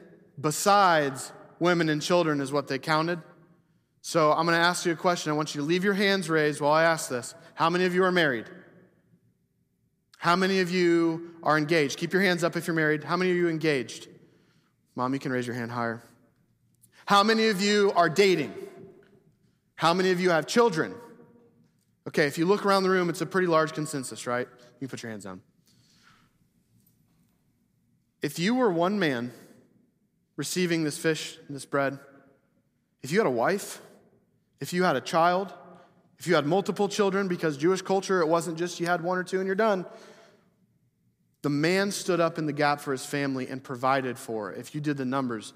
besides 0.41 1.31
women 1.59 1.89
and 1.89 2.01
children 2.01 2.41
is 2.41 2.51
what 2.51 2.67
they 2.67 2.79
counted. 2.79 3.21
So 4.01 4.31
I'm 4.31 4.47
going 4.47 4.57
to 4.57 4.63
ask 4.63 4.87
you 4.87 4.91
a 4.91 4.95
question. 4.95 5.31
I 5.31 5.35
want 5.35 5.53
you 5.53 5.61
to 5.61 5.67
leave 5.67 5.83
your 5.83 5.93
hands 5.93 6.31
raised 6.31 6.61
while 6.61 6.73
I 6.73 6.83
ask 6.83 7.09
this. 7.09 7.35
How 7.53 7.69
many 7.69 7.85
of 7.85 7.93
you 7.93 8.03
are 8.03 8.11
married? 8.11 8.45
How 10.25 10.35
many 10.35 10.59
of 10.59 10.71
you 10.71 11.35
are 11.43 11.55
engaged? 11.55 11.99
Keep 11.99 12.11
your 12.11 12.23
hands 12.23 12.43
up 12.43 12.55
if 12.55 12.65
you're 12.65 12.75
married. 12.75 13.03
How 13.03 13.15
many 13.15 13.29
of 13.29 13.37
you 13.37 13.47
engaged? 13.47 14.07
Mom, 14.95 15.13
you 15.13 15.19
can 15.19 15.31
raise 15.31 15.45
your 15.45 15.55
hand 15.55 15.69
higher. 15.69 16.01
How 17.05 17.21
many 17.21 17.49
of 17.49 17.61
you 17.61 17.91
are 17.95 18.09
dating? 18.09 18.51
How 19.75 19.93
many 19.93 20.09
of 20.09 20.19
you 20.19 20.31
have 20.31 20.47
children? 20.47 20.95
Okay, 22.07 22.25
if 22.25 22.39
you 22.39 22.47
look 22.47 22.65
around 22.65 22.81
the 22.81 22.89
room, 22.89 23.07
it's 23.07 23.21
a 23.21 23.25
pretty 23.27 23.45
large 23.45 23.73
consensus, 23.73 24.25
right? 24.25 24.47
You 24.49 24.79
can 24.79 24.87
put 24.87 25.03
your 25.03 25.11
hands 25.11 25.25
down. 25.25 25.43
If 28.23 28.39
you 28.39 28.55
were 28.55 28.71
one 28.71 28.97
man 28.97 29.31
receiving 30.37 30.83
this 30.83 30.97
fish 30.97 31.37
and 31.45 31.55
this 31.55 31.65
bread, 31.65 31.99
if 33.03 33.11
you 33.11 33.19
had 33.19 33.27
a 33.27 33.29
wife, 33.29 33.79
if 34.59 34.73
you 34.73 34.85
had 34.85 34.95
a 34.95 35.01
child, 35.01 35.53
if 36.17 36.25
you 36.25 36.33
had 36.33 36.47
multiple 36.47 36.89
children, 36.89 37.27
because 37.27 37.57
Jewish 37.57 37.83
culture, 37.83 38.21
it 38.21 38.27
wasn't 38.27 38.57
just 38.57 38.79
you 38.79 38.87
had 38.87 39.03
one 39.03 39.19
or 39.19 39.23
two 39.23 39.37
and 39.37 39.45
you're 39.45 39.53
done. 39.53 39.85
The 41.45 41.51
man 41.51 41.91
stood 41.91 42.19
up 42.19 42.39
in 42.39 42.47
the 42.47 42.53
gap 42.53 42.81
for 42.81 42.91
his 42.91 43.05
family 43.05 43.47
and 43.47 43.63
provided 43.63 44.17
for, 44.17 44.51
if 44.53 44.73
you 44.73 44.81
did 44.81 44.97
the 44.97 45.05
numbers, 45.05 45.53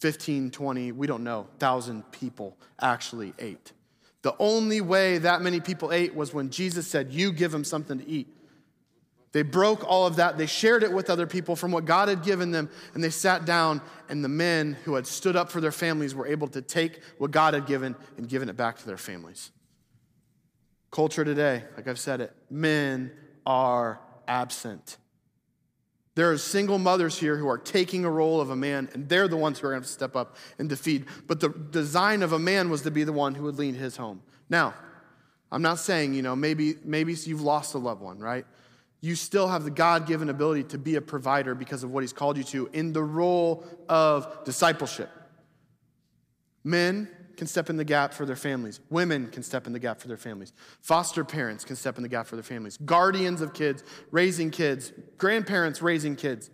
15, 0.00 0.50
20, 0.50 0.92
we 0.92 1.06
don't 1.06 1.24
know, 1.24 1.46
1,000 1.52 2.02
people 2.12 2.58
actually 2.78 3.32
ate. 3.38 3.72
The 4.20 4.36
only 4.38 4.82
way 4.82 5.16
that 5.16 5.40
many 5.40 5.60
people 5.60 5.92
ate 5.92 6.14
was 6.14 6.34
when 6.34 6.50
Jesus 6.50 6.86
said, 6.86 7.10
You 7.10 7.32
give 7.32 7.52
them 7.52 7.64
something 7.64 8.00
to 8.00 8.06
eat. 8.06 8.28
They 9.32 9.40
broke 9.40 9.82
all 9.88 10.06
of 10.06 10.16
that. 10.16 10.36
They 10.36 10.44
shared 10.44 10.82
it 10.82 10.92
with 10.92 11.08
other 11.08 11.26
people 11.26 11.56
from 11.56 11.72
what 11.72 11.86
God 11.86 12.10
had 12.10 12.22
given 12.22 12.50
them, 12.50 12.68
and 12.92 13.02
they 13.02 13.08
sat 13.08 13.46
down, 13.46 13.80
and 14.10 14.22
the 14.22 14.28
men 14.28 14.76
who 14.84 14.94
had 14.94 15.06
stood 15.06 15.36
up 15.36 15.50
for 15.50 15.62
their 15.62 15.72
families 15.72 16.14
were 16.14 16.26
able 16.26 16.48
to 16.48 16.60
take 16.60 17.00
what 17.16 17.30
God 17.30 17.54
had 17.54 17.64
given 17.64 17.96
and 18.18 18.28
given 18.28 18.50
it 18.50 18.58
back 18.58 18.76
to 18.76 18.86
their 18.86 18.98
families. 18.98 19.52
Culture 20.90 21.24
today, 21.24 21.64
like 21.78 21.88
I've 21.88 21.98
said 21.98 22.20
it, 22.20 22.36
men 22.50 23.10
are 23.46 24.00
absent. 24.28 24.98
There 26.14 26.30
are 26.30 26.38
single 26.38 26.78
mothers 26.78 27.18
here 27.18 27.36
who 27.36 27.48
are 27.48 27.58
taking 27.58 28.04
a 28.04 28.10
role 28.10 28.40
of 28.40 28.50
a 28.50 28.56
man, 28.56 28.88
and 28.94 29.08
they're 29.08 29.28
the 29.28 29.36
ones 29.36 29.58
who 29.58 29.66
are 29.66 29.70
going 29.70 29.82
to 29.82 29.88
step 29.88 30.14
up 30.14 30.36
and 30.58 30.68
defeat. 30.68 31.04
But 31.26 31.40
the 31.40 31.48
design 31.48 32.22
of 32.22 32.32
a 32.32 32.38
man 32.38 32.70
was 32.70 32.82
to 32.82 32.90
be 32.90 33.02
the 33.04 33.12
one 33.12 33.34
who 33.34 33.44
would 33.44 33.58
lead 33.58 33.74
his 33.74 33.96
home. 33.96 34.22
Now, 34.48 34.74
I'm 35.50 35.62
not 35.62 35.80
saying, 35.80 36.14
you 36.14 36.22
know, 36.22 36.36
maybe, 36.36 36.76
maybe 36.84 37.14
you've 37.14 37.42
lost 37.42 37.74
a 37.74 37.78
loved 37.78 38.00
one, 38.00 38.18
right? 38.18 38.46
you 39.04 39.14
still 39.14 39.48
have 39.48 39.64
the 39.64 39.70
God 39.70 40.06
given 40.06 40.30
ability 40.30 40.62
to 40.62 40.78
be 40.78 40.94
a 40.94 41.00
provider 41.02 41.54
because 41.54 41.84
of 41.84 41.90
what 41.90 42.02
He's 42.02 42.14
called 42.14 42.38
you 42.38 42.44
to 42.44 42.70
in 42.72 42.94
the 42.94 43.02
role 43.02 43.62
of 43.86 44.44
discipleship. 44.46 45.10
Men 46.64 47.10
can 47.36 47.46
step 47.46 47.70
in 47.70 47.76
the 47.76 47.84
gap 47.84 48.14
for 48.14 48.26
their 48.26 48.36
families. 48.36 48.80
Women 48.90 49.28
can 49.28 49.42
step 49.42 49.66
in 49.66 49.72
the 49.72 49.78
gap 49.78 50.00
for 50.00 50.08
their 50.08 50.16
families. 50.16 50.52
Foster 50.80 51.24
parents 51.24 51.64
can 51.64 51.76
step 51.76 51.96
in 51.96 52.02
the 52.02 52.08
gap 52.08 52.26
for 52.26 52.36
their 52.36 52.42
families. 52.42 52.76
Guardians 52.78 53.40
of 53.40 53.54
kids, 53.54 53.82
raising 54.10 54.50
kids, 54.50 54.92
grandparents 55.18 55.82
raising 55.82 56.16
kids. 56.16 56.50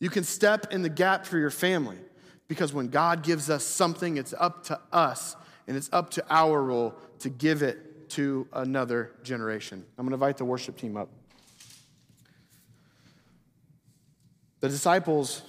You 0.00 0.10
can 0.10 0.24
step 0.24 0.72
in 0.72 0.82
the 0.82 0.88
gap 0.88 1.26
for 1.26 1.38
your 1.38 1.50
family 1.50 1.98
because 2.48 2.72
when 2.72 2.88
God 2.88 3.22
gives 3.22 3.50
us 3.50 3.64
something, 3.64 4.16
it's 4.16 4.34
up 4.38 4.64
to 4.64 4.80
us 4.92 5.36
and 5.66 5.76
it's 5.76 5.88
up 5.92 6.10
to 6.10 6.24
our 6.30 6.62
role 6.62 6.94
to 7.20 7.30
give 7.30 7.62
it 7.62 8.10
to 8.10 8.46
another 8.52 9.12
generation. 9.22 9.84
I'm 9.98 10.04
going 10.04 10.10
to 10.10 10.14
invite 10.14 10.36
the 10.36 10.44
worship 10.44 10.76
team 10.76 10.96
up. 10.96 11.08
The 14.60 14.68
disciples 14.68 15.42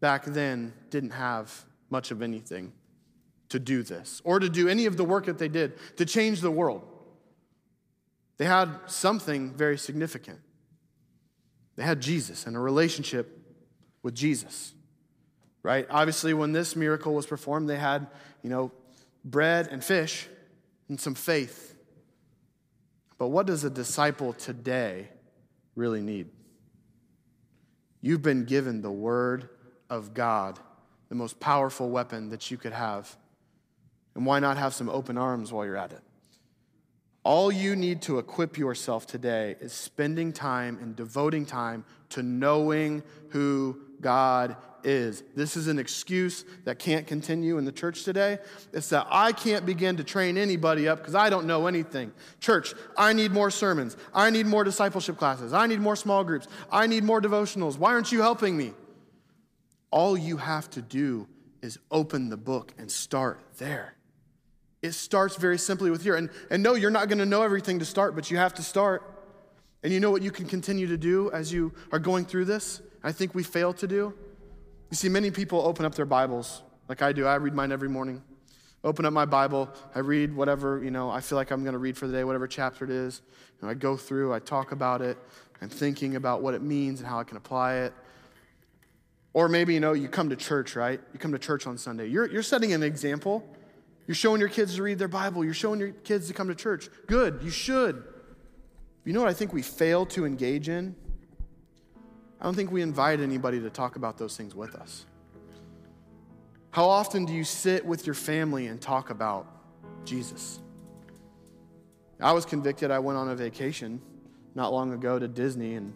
back 0.00 0.24
then 0.24 0.72
didn't 0.90 1.10
have 1.10 1.64
much 1.90 2.10
of 2.10 2.22
anything 2.22 2.72
to 3.48 3.58
do 3.58 3.82
this 3.82 4.20
or 4.24 4.38
to 4.38 4.48
do 4.48 4.68
any 4.68 4.86
of 4.86 4.96
the 4.96 5.04
work 5.04 5.26
that 5.26 5.38
they 5.38 5.48
did 5.48 5.74
to 5.96 6.04
change 6.04 6.40
the 6.40 6.50
world. 6.50 6.82
They 8.38 8.44
had 8.44 8.70
something 8.86 9.54
very 9.54 9.78
significant. 9.78 10.40
They 11.76 11.84
had 11.84 12.00
Jesus 12.00 12.46
and 12.46 12.56
a 12.56 12.60
relationship 12.60 13.38
with 14.02 14.14
Jesus. 14.14 14.74
Right? 15.62 15.86
Obviously, 15.90 16.32
when 16.32 16.52
this 16.52 16.76
miracle 16.76 17.14
was 17.14 17.26
performed, 17.26 17.68
they 17.68 17.76
had, 17.76 18.06
you 18.42 18.50
know, 18.50 18.70
bread 19.24 19.68
and 19.70 19.82
fish 19.82 20.28
and 20.88 21.00
some 21.00 21.14
faith. 21.14 21.74
But 23.18 23.28
what 23.28 23.46
does 23.46 23.64
a 23.64 23.70
disciple 23.70 24.32
today 24.32 25.08
really 25.74 26.02
need? 26.02 26.28
You've 28.00 28.22
been 28.22 28.44
given 28.44 28.82
the 28.82 28.90
Word 28.90 29.48
of 29.90 30.14
God, 30.14 30.60
the 31.08 31.14
most 31.14 31.40
powerful 31.40 31.90
weapon 31.90 32.28
that 32.28 32.50
you 32.50 32.56
could 32.56 32.72
have. 32.72 33.16
And 34.16 34.24
why 34.24 34.40
not 34.40 34.56
have 34.56 34.72
some 34.72 34.88
open 34.88 35.18
arms 35.18 35.52
while 35.52 35.66
you're 35.66 35.76
at 35.76 35.92
it? 35.92 36.00
All 37.22 37.52
you 37.52 37.76
need 37.76 38.02
to 38.02 38.18
equip 38.18 38.56
yourself 38.56 39.06
today 39.06 39.56
is 39.60 39.74
spending 39.74 40.32
time 40.32 40.78
and 40.80 40.96
devoting 40.96 41.44
time 41.44 41.84
to 42.10 42.22
knowing 42.22 43.02
who 43.30 43.78
God 44.00 44.56
is. 44.84 45.22
This 45.34 45.56
is 45.56 45.66
an 45.68 45.78
excuse 45.78 46.46
that 46.64 46.78
can't 46.78 47.06
continue 47.06 47.58
in 47.58 47.66
the 47.66 47.72
church 47.72 48.04
today. 48.04 48.38
It's 48.72 48.88
that 48.88 49.06
I 49.10 49.32
can't 49.32 49.66
begin 49.66 49.98
to 49.98 50.04
train 50.04 50.38
anybody 50.38 50.88
up 50.88 51.00
because 51.00 51.14
I 51.14 51.28
don't 51.28 51.46
know 51.46 51.66
anything. 51.66 52.12
Church, 52.40 52.72
I 52.96 53.12
need 53.12 53.32
more 53.32 53.50
sermons. 53.50 53.98
I 54.14 54.30
need 54.30 54.46
more 54.46 54.64
discipleship 54.64 55.18
classes. 55.18 55.52
I 55.52 55.66
need 55.66 55.80
more 55.80 55.96
small 55.96 56.24
groups. 56.24 56.48
I 56.70 56.86
need 56.86 57.04
more 57.04 57.20
devotionals. 57.20 57.76
Why 57.76 57.92
aren't 57.92 58.12
you 58.12 58.22
helping 58.22 58.56
me? 58.56 58.72
All 59.90 60.16
you 60.16 60.38
have 60.38 60.70
to 60.70 60.80
do 60.80 61.26
is 61.60 61.78
open 61.90 62.30
the 62.30 62.36
book 62.38 62.72
and 62.78 62.90
start 62.90 63.40
there. 63.58 63.95
It 64.86 64.94
starts 64.94 65.36
very 65.36 65.58
simply 65.58 65.90
with 65.90 66.02
here. 66.02 66.16
And, 66.16 66.30
and 66.50 66.62
no, 66.62 66.74
you're 66.74 66.90
not 66.90 67.08
going 67.08 67.18
to 67.18 67.26
know 67.26 67.42
everything 67.42 67.78
to 67.80 67.84
start, 67.84 68.14
but 68.14 68.30
you 68.30 68.36
have 68.36 68.54
to 68.54 68.62
start. 68.62 69.02
And 69.82 69.92
you 69.92 70.00
know 70.00 70.10
what 70.10 70.22
you 70.22 70.30
can 70.30 70.46
continue 70.46 70.86
to 70.86 70.96
do 70.96 71.30
as 71.32 71.52
you 71.52 71.72
are 71.92 71.98
going 71.98 72.24
through 72.24 72.46
this? 72.46 72.80
I 73.04 73.12
think 73.12 73.34
we 73.34 73.42
fail 73.42 73.72
to 73.74 73.86
do? 73.86 74.14
You 74.90 74.96
see, 74.96 75.08
many 75.08 75.30
people 75.30 75.60
open 75.60 75.84
up 75.84 75.94
their 75.94 76.06
Bibles 76.06 76.62
like 76.88 77.02
I 77.02 77.12
do. 77.12 77.26
I 77.26 77.34
read 77.34 77.54
mine 77.54 77.72
every 77.72 77.88
morning. 77.88 78.22
Open 78.84 79.04
up 79.04 79.12
my 79.12 79.24
Bible, 79.24 79.68
I 79.96 79.98
read 79.98 80.32
whatever, 80.32 80.80
you 80.80 80.92
know, 80.92 81.10
I 81.10 81.20
feel 81.20 81.34
like 81.34 81.50
I'm 81.50 81.64
going 81.64 81.72
to 81.72 81.78
read 81.78 81.96
for 81.96 82.06
the 82.06 82.12
day, 82.12 82.22
whatever 82.22 82.46
chapter 82.46 82.84
it 82.84 82.90
is. 82.90 83.22
I 83.60 83.74
go 83.74 83.96
through, 83.96 84.32
I 84.32 84.38
talk 84.38 84.70
about 84.70 85.02
it, 85.02 85.18
I'm 85.60 85.68
thinking 85.68 86.14
about 86.14 86.40
what 86.40 86.54
it 86.54 86.62
means 86.62 87.00
and 87.00 87.08
how 87.08 87.18
I 87.18 87.24
can 87.24 87.36
apply 87.36 87.78
it. 87.78 87.92
Or 89.32 89.48
maybe, 89.48 89.74
you 89.74 89.80
know, 89.80 89.92
you 89.92 90.08
come 90.08 90.28
to 90.28 90.36
church, 90.36 90.76
right? 90.76 91.00
You 91.12 91.18
come 91.18 91.32
to 91.32 91.38
church 91.38 91.66
on 91.66 91.76
Sunday. 91.78 92.06
You're, 92.06 92.30
you're 92.30 92.44
setting 92.44 92.72
an 92.74 92.84
example. 92.84 93.44
You're 94.06 94.14
showing 94.14 94.40
your 94.40 94.48
kids 94.48 94.76
to 94.76 94.82
read 94.82 94.98
their 94.98 95.08
Bible. 95.08 95.44
You're 95.44 95.54
showing 95.54 95.80
your 95.80 95.90
kids 95.90 96.28
to 96.28 96.34
come 96.34 96.48
to 96.48 96.54
church. 96.54 96.88
Good, 97.06 97.40
you 97.42 97.50
should. 97.50 98.04
You 99.04 99.12
know 99.12 99.20
what 99.20 99.28
I 99.28 99.34
think 99.34 99.52
we 99.52 99.62
fail 99.62 100.06
to 100.06 100.24
engage 100.24 100.68
in? 100.68 100.94
I 102.40 102.44
don't 102.44 102.54
think 102.54 102.70
we 102.70 102.82
invite 102.82 103.20
anybody 103.20 103.60
to 103.60 103.70
talk 103.70 103.96
about 103.96 104.18
those 104.18 104.36
things 104.36 104.54
with 104.54 104.74
us. 104.74 105.06
How 106.70 106.84
often 106.84 107.24
do 107.24 107.32
you 107.32 107.44
sit 107.44 107.84
with 107.84 108.06
your 108.06 108.14
family 108.14 108.66
and 108.66 108.80
talk 108.80 109.10
about 109.10 109.46
Jesus? 110.04 110.60
I 112.20 112.32
was 112.32 112.44
convicted. 112.44 112.90
I 112.90 112.98
went 112.98 113.18
on 113.18 113.30
a 113.30 113.34
vacation 113.34 114.00
not 114.54 114.72
long 114.72 114.92
ago 114.92 115.18
to 115.18 115.28
Disney, 115.28 115.74
and 115.74 115.92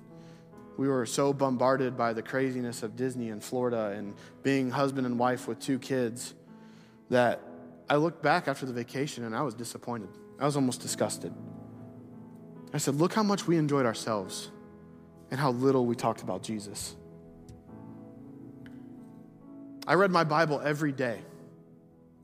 we 0.77 0.89
were 0.89 1.05
so 1.05 1.33
bombarded 1.33 1.97
by 1.97 2.13
the 2.13 2.23
craziness 2.23 2.83
of 2.83 2.97
Disney 2.97 3.29
in 3.29 3.41
Florida 3.41 3.95
and 3.97 4.15
being 4.43 4.71
husband 4.71 5.07
and 5.07 5.19
wife 5.19 5.47
with 5.47 5.61
two 5.61 5.79
kids 5.79 6.35
that 7.11 7.43
I 7.91 7.97
looked 7.97 8.23
back 8.23 8.47
after 8.47 8.67
the 8.67 8.73
vacation 8.73 9.25
and 9.25 9.35
I 9.35 9.43
was 9.43 9.53
disappointed. 9.53 10.11
I 10.39 10.47
was 10.47 10.55
almost 10.55 10.81
disgusted. 10.81 11.35
I 12.73 12.79
said, 12.79 12.95
Look 12.95 13.13
how 13.13 13.25
much 13.25 13.49
we 13.49 13.57
enjoyed 13.57 13.85
ourselves 13.85 14.53
and 15.33 15.41
how 15.41 15.51
little 15.51 15.85
we 15.85 15.97
talked 15.97 16.23
about 16.23 16.45
Jesus. 16.45 16.97
I 19.89 19.95
read 19.95 20.13
my 20.13 20.23
Bible 20.23 20.61
every 20.61 20.93
day. 20.93 21.19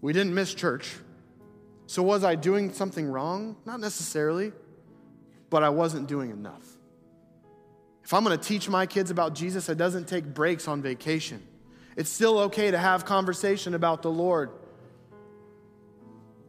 We 0.01 0.13
didn't 0.13 0.35
miss 0.35 0.55
church. 0.55 0.95
So, 1.89 2.01
was 2.01 2.23
I 2.23 2.37
doing 2.37 2.73
something 2.73 3.09
wrong? 3.09 3.57
Not 3.65 3.81
necessarily, 3.81 4.53
but 5.51 5.65
I 5.65 5.71
wasn't 5.71 6.07
doing 6.07 6.31
enough. 6.31 6.65
If 8.05 8.15
I'm 8.15 8.23
going 8.23 8.39
to 8.39 8.45
teach 8.45 8.69
my 8.69 8.87
kids 8.87 9.11
about 9.11 9.35
Jesus, 9.35 9.69
it 9.69 9.79
doesn't 9.79 10.07
take 10.07 10.33
breaks 10.33 10.69
on 10.69 10.81
vacation. 10.81 11.43
It's 11.97 12.11
still 12.11 12.39
okay 12.41 12.71
to 12.71 12.79
have 12.79 13.05
conversation 13.05 13.75
about 13.75 14.03
the 14.03 14.13
Lord. 14.13 14.51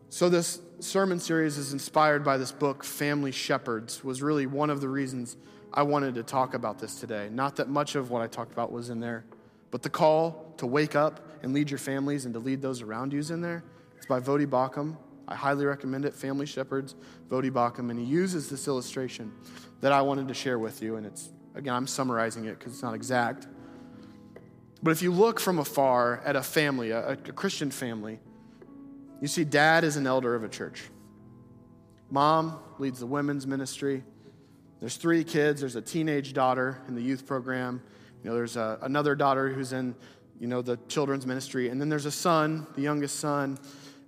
So, 0.10 0.30
this 0.30 0.62
sermon 0.80 1.20
series 1.20 1.58
is 1.58 1.74
inspired 1.74 2.24
by 2.24 2.38
this 2.38 2.54
book, 2.54 2.86
Family 2.86 3.34
Shepherds, 3.34 4.06
was 4.06 4.22
really 4.22 4.46
one 4.46 4.70
of 4.70 4.80
the 4.80 4.88
reasons 4.88 5.36
I 5.74 5.84
wanted 5.84 6.16
to 6.16 6.24
talk 6.24 6.54
about 6.54 6.80
this 6.80 6.96
today. 6.96 7.28
Not 7.30 7.58
that 7.58 7.68
much 7.68 7.96
of 7.96 8.10
what 8.10 8.22
I 8.22 8.28
talked 8.28 8.54
about 8.54 8.72
was 8.72 8.90
in 8.90 9.02
there, 9.02 9.26
but 9.70 9.82
the 9.82 9.90
call 9.90 10.54
to 10.58 10.66
wake 10.66 10.96
up 10.96 11.28
and 11.44 11.54
lead 11.54 11.70
your 11.70 11.78
families 11.78 12.24
and 12.24 12.34
to 12.36 12.40
lead 12.40 12.62
those 12.62 12.82
around 12.82 13.12
you 13.12 13.20
is 13.20 13.32
in 13.32 13.42
there. 13.42 13.66
It's 13.98 14.06
by 14.06 14.22
Voddie 14.22 14.48
Baucham. 14.48 14.96
I 15.28 15.36
highly 15.36 15.66
recommend 15.66 16.06
it. 16.06 16.16
Family 16.16 16.46
Shepherds, 16.46 16.96
Voddie 17.28 17.52
Baucham. 17.52 17.90
And 17.92 18.00
he 18.00 18.06
uses 18.06 18.50
this 18.50 18.66
illustration 18.66 19.34
that 19.82 19.92
I 19.92 20.02
wanted 20.02 20.30
to 20.30 20.34
share 20.34 20.58
with 20.58 20.82
you. 20.82 20.96
And 20.96 21.06
it's, 21.06 21.32
again, 21.54 21.74
I'm 21.74 21.86
summarizing 21.86 22.46
it 22.46 22.58
because 22.58 22.72
it's 22.72 22.82
not 22.82 22.96
exact. 22.96 23.48
But 24.82 24.92
if 24.92 25.02
you 25.02 25.12
look 25.12 25.42
from 25.42 25.60
afar 25.60 26.22
at 26.24 26.38
a 26.38 26.44
family, 26.44 26.92
a, 26.92 27.10
a 27.10 27.16
Christian 27.18 27.72
family, 27.72 28.22
you 29.22 29.28
see 29.28 29.44
dad 29.44 29.84
is 29.84 29.98
an 29.98 30.08
elder 30.08 30.36
of 30.36 30.44
a 30.44 30.50
church. 30.50 30.84
Mom 32.10 32.60
leads 32.80 33.00
the 33.00 33.06
women's 33.06 33.46
ministry. 33.46 34.04
There's 34.80 34.96
three 34.98 35.24
kids. 35.24 35.60
There's 35.60 35.76
a 35.76 35.82
teenage 35.82 36.34
daughter 36.34 36.82
in 36.88 36.96
the 36.96 37.02
youth 37.02 37.26
program. 37.26 37.82
You 38.24 38.30
know, 38.30 38.36
there's 38.36 38.56
a, 38.56 38.78
another 38.82 39.16
daughter 39.16 39.50
who's 39.50 39.74
in, 39.74 39.96
you 40.40 40.48
know, 40.48 40.62
the 40.62 40.78
children's 40.88 41.26
ministry. 41.26 41.70
And 41.70 41.82
then 41.82 41.90
there's 41.90 42.06
a 42.06 42.12
son, 42.12 42.68
the 42.76 42.82
youngest 42.82 43.20
son, 43.20 43.58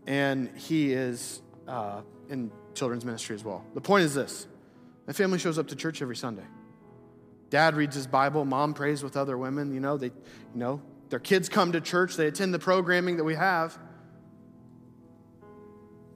and 0.08 0.50
he 0.56 0.94
is 0.94 1.42
uh, 1.68 2.02
in 2.30 2.52
children's 2.74 3.06
ministry 3.06 3.36
as 3.36 3.44
well. 3.44 3.66
The 3.74 3.82
point 3.82 4.06
is 4.06 4.14
this 4.14 4.48
the 5.06 5.14
family 5.14 5.40
shows 5.40 5.58
up 5.58 5.68
to 5.68 5.76
church 5.76 6.02
every 6.02 6.16
Sunday. 6.16 6.46
Dad 7.50 7.76
reads 7.76 7.96
his 7.96 8.06
Bible, 8.06 8.46
mom 8.46 8.76
prays 8.76 9.02
with 9.02 9.18
other 9.18 9.38
women, 9.38 9.74
you 9.74 9.80
know, 9.80 9.98
they, 9.98 10.08
you 10.08 10.12
know, 10.54 10.82
their 11.10 11.20
kids 11.20 11.50
come 11.50 11.72
to 11.72 11.82
church, 11.82 12.16
they 12.16 12.28
attend 12.28 12.54
the 12.54 12.60
programming 12.60 13.18
that 13.18 13.24
we 13.24 13.34
have. 13.34 13.78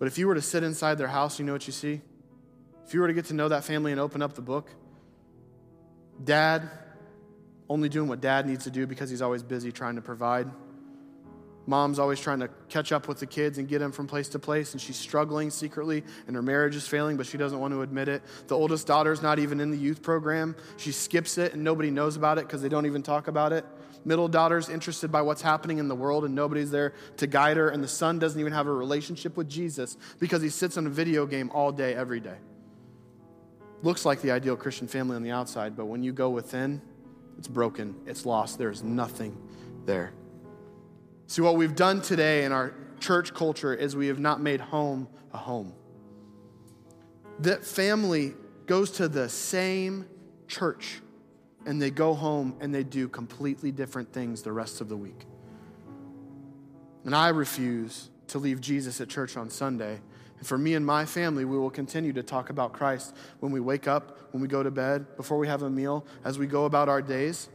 But 0.03 0.07
if 0.07 0.17
you 0.17 0.27
were 0.27 0.35
to 0.35 0.41
sit 0.41 0.63
inside 0.63 0.97
their 0.97 1.07
house, 1.07 1.39
you 1.39 1.45
know 1.45 1.53
what 1.53 1.65
you 1.65 1.71
see? 1.71 2.01
If 2.85 2.93
you 2.93 2.99
were 2.99 3.07
to 3.07 3.13
get 3.13 3.23
to 3.27 3.33
know 3.33 3.47
that 3.47 3.63
family 3.63 3.93
and 3.93 4.01
open 4.01 4.21
up 4.21 4.33
the 4.33 4.41
book, 4.41 4.69
dad 6.21 6.69
only 7.69 7.87
doing 7.87 8.09
what 8.09 8.19
dad 8.19 8.45
needs 8.45 8.65
to 8.65 8.69
do 8.69 8.85
because 8.85 9.09
he's 9.09 9.21
always 9.21 9.43
busy 9.43 9.71
trying 9.71 9.95
to 9.95 10.01
provide. 10.01 10.51
Mom's 11.67 11.99
always 11.99 12.19
trying 12.19 12.41
to 12.41 12.49
catch 12.67 12.91
up 12.91 13.07
with 13.07 13.19
the 13.19 13.25
kids 13.25 13.59
and 13.59 13.69
get 13.69 13.79
them 13.79 13.93
from 13.93 14.05
place 14.05 14.27
to 14.27 14.39
place, 14.39 14.73
and 14.73 14.81
she's 14.81 14.97
struggling 14.97 15.49
secretly, 15.49 16.03
and 16.27 16.35
her 16.35 16.41
marriage 16.41 16.75
is 16.75 16.85
failing, 16.85 17.15
but 17.15 17.25
she 17.25 17.37
doesn't 17.37 17.61
want 17.61 17.73
to 17.73 17.81
admit 17.81 18.09
it. 18.09 18.23
The 18.47 18.57
oldest 18.57 18.85
daughter's 18.85 19.21
not 19.21 19.39
even 19.39 19.61
in 19.61 19.71
the 19.71 19.77
youth 19.77 20.01
program. 20.01 20.57
She 20.75 20.91
skips 20.91 21.37
it, 21.37 21.53
and 21.53 21.63
nobody 21.63 21.91
knows 21.91 22.17
about 22.17 22.39
it 22.39 22.45
because 22.45 22.61
they 22.61 22.67
don't 22.67 22.87
even 22.87 23.03
talk 23.03 23.29
about 23.29 23.53
it. 23.53 23.63
Middle 24.05 24.27
daughter's 24.27 24.69
interested 24.69 25.11
by 25.11 25.21
what's 25.21 25.41
happening 25.41 25.77
in 25.77 25.87
the 25.87 25.95
world, 25.95 26.25
and 26.25 26.35
nobody's 26.35 26.71
there 26.71 26.93
to 27.17 27.27
guide 27.27 27.57
her. 27.57 27.69
And 27.69 27.83
the 27.83 27.87
son 27.87 28.19
doesn't 28.19 28.39
even 28.39 28.53
have 28.53 28.67
a 28.67 28.73
relationship 28.73 29.37
with 29.37 29.49
Jesus 29.49 29.97
because 30.19 30.41
he 30.41 30.49
sits 30.49 30.77
on 30.77 30.87
a 30.87 30.89
video 30.89 31.25
game 31.25 31.49
all 31.53 31.71
day, 31.71 31.93
every 31.93 32.19
day 32.19 32.37
looks 33.83 34.05
like 34.05 34.21
the 34.21 34.31
ideal 34.31 34.55
Christian 34.55 34.87
family 34.87 35.15
on 35.15 35.21
the 35.21 35.31
outside, 35.31 35.75
but 35.75 35.85
when 35.85 36.01
you 36.01 36.13
go 36.13 36.29
within, 36.29 36.81
it's 37.37 37.47
broken, 37.47 37.95
it's 38.07 38.25
lost. 38.25 38.57
There's 38.57 38.81
nothing 38.81 39.37
there. 39.85 40.13
See, 41.27 41.41
what 41.41 41.57
we've 41.57 41.75
done 41.75 42.01
today 42.01 42.45
in 42.45 42.51
our 42.51 42.73
church 42.99 43.33
culture 43.33 43.73
is 43.73 43.95
we 43.95 44.07
have 44.07 44.19
not 44.19 44.41
made 44.41 44.61
home 44.61 45.07
a 45.33 45.37
home. 45.37 45.73
That 47.39 47.65
family 47.65 48.35
goes 48.65 48.91
to 48.91 49.09
the 49.09 49.27
same 49.27 50.07
church 50.47 51.01
and 51.65 51.81
they 51.81 51.91
go 51.91 52.13
home 52.13 52.55
and 52.59 52.73
they 52.73 52.83
do 52.83 53.07
completely 53.07 53.71
different 53.71 54.11
things 54.11 54.41
the 54.41 54.51
rest 54.51 54.81
of 54.81 54.89
the 54.89 54.97
week. 54.97 55.25
And 57.05 57.15
I 57.15 57.29
refuse 57.29 58.09
to 58.27 58.39
leave 58.39 58.61
Jesus 58.61 59.01
at 59.01 59.09
church 59.09 59.35
on 59.37 59.49
Sunday 59.49 59.99
and 60.43 60.47
for 60.49 60.57
me 60.57 60.73
and 60.73 60.85
my 60.85 61.05
family, 61.05 61.45
we 61.45 61.57
will 61.57 61.69
continue 61.69 62.11
to 62.11 62.21
talk 62.21 62.49
about 62.49 62.73
Christ 62.73 63.15
when 63.39 63.53
we 63.53 63.61
wake 63.61 63.87
up, 63.87 64.33
when 64.33 64.41
we 64.41 64.49
go 64.49 64.61
to 64.61 64.71
bed, 64.71 65.15
before 65.15 65.37
we 65.37 65.47
have 65.47 65.61
a 65.61 65.69
meal, 65.69 66.05
as 66.25 66.37
we 66.37 66.47
go 66.47 66.65
about 66.65 66.89
our 66.89 67.01
days. 67.01 67.47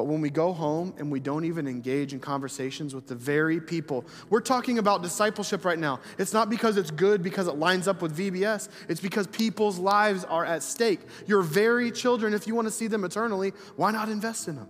But 0.00 0.06
when 0.06 0.22
we 0.22 0.30
go 0.30 0.54
home 0.54 0.94
and 0.96 1.12
we 1.12 1.20
don't 1.20 1.44
even 1.44 1.68
engage 1.68 2.14
in 2.14 2.20
conversations 2.20 2.94
with 2.94 3.06
the 3.06 3.14
very 3.14 3.60
people, 3.60 4.06
we're 4.30 4.40
talking 4.40 4.78
about 4.78 5.02
discipleship 5.02 5.62
right 5.62 5.78
now. 5.78 6.00
It's 6.16 6.32
not 6.32 6.48
because 6.48 6.78
it's 6.78 6.90
good, 6.90 7.22
because 7.22 7.46
it 7.48 7.56
lines 7.56 7.86
up 7.86 8.00
with 8.00 8.16
VBS. 8.16 8.70
It's 8.88 9.02
because 9.02 9.26
people's 9.26 9.78
lives 9.78 10.24
are 10.24 10.42
at 10.42 10.62
stake. 10.62 11.00
Your 11.26 11.42
very 11.42 11.90
children, 11.90 12.32
if 12.32 12.46
you 12.46 12.54
want 12.54 12.66
to 12.66 12.72
see 12.72 12.86
them 12.86 13.04
eternally, 13.04 13.52
why 13.76 13.90
not 13.90 14.08
invest 14.08 14.48
in 14.48 14.56
them? 14.56 14.68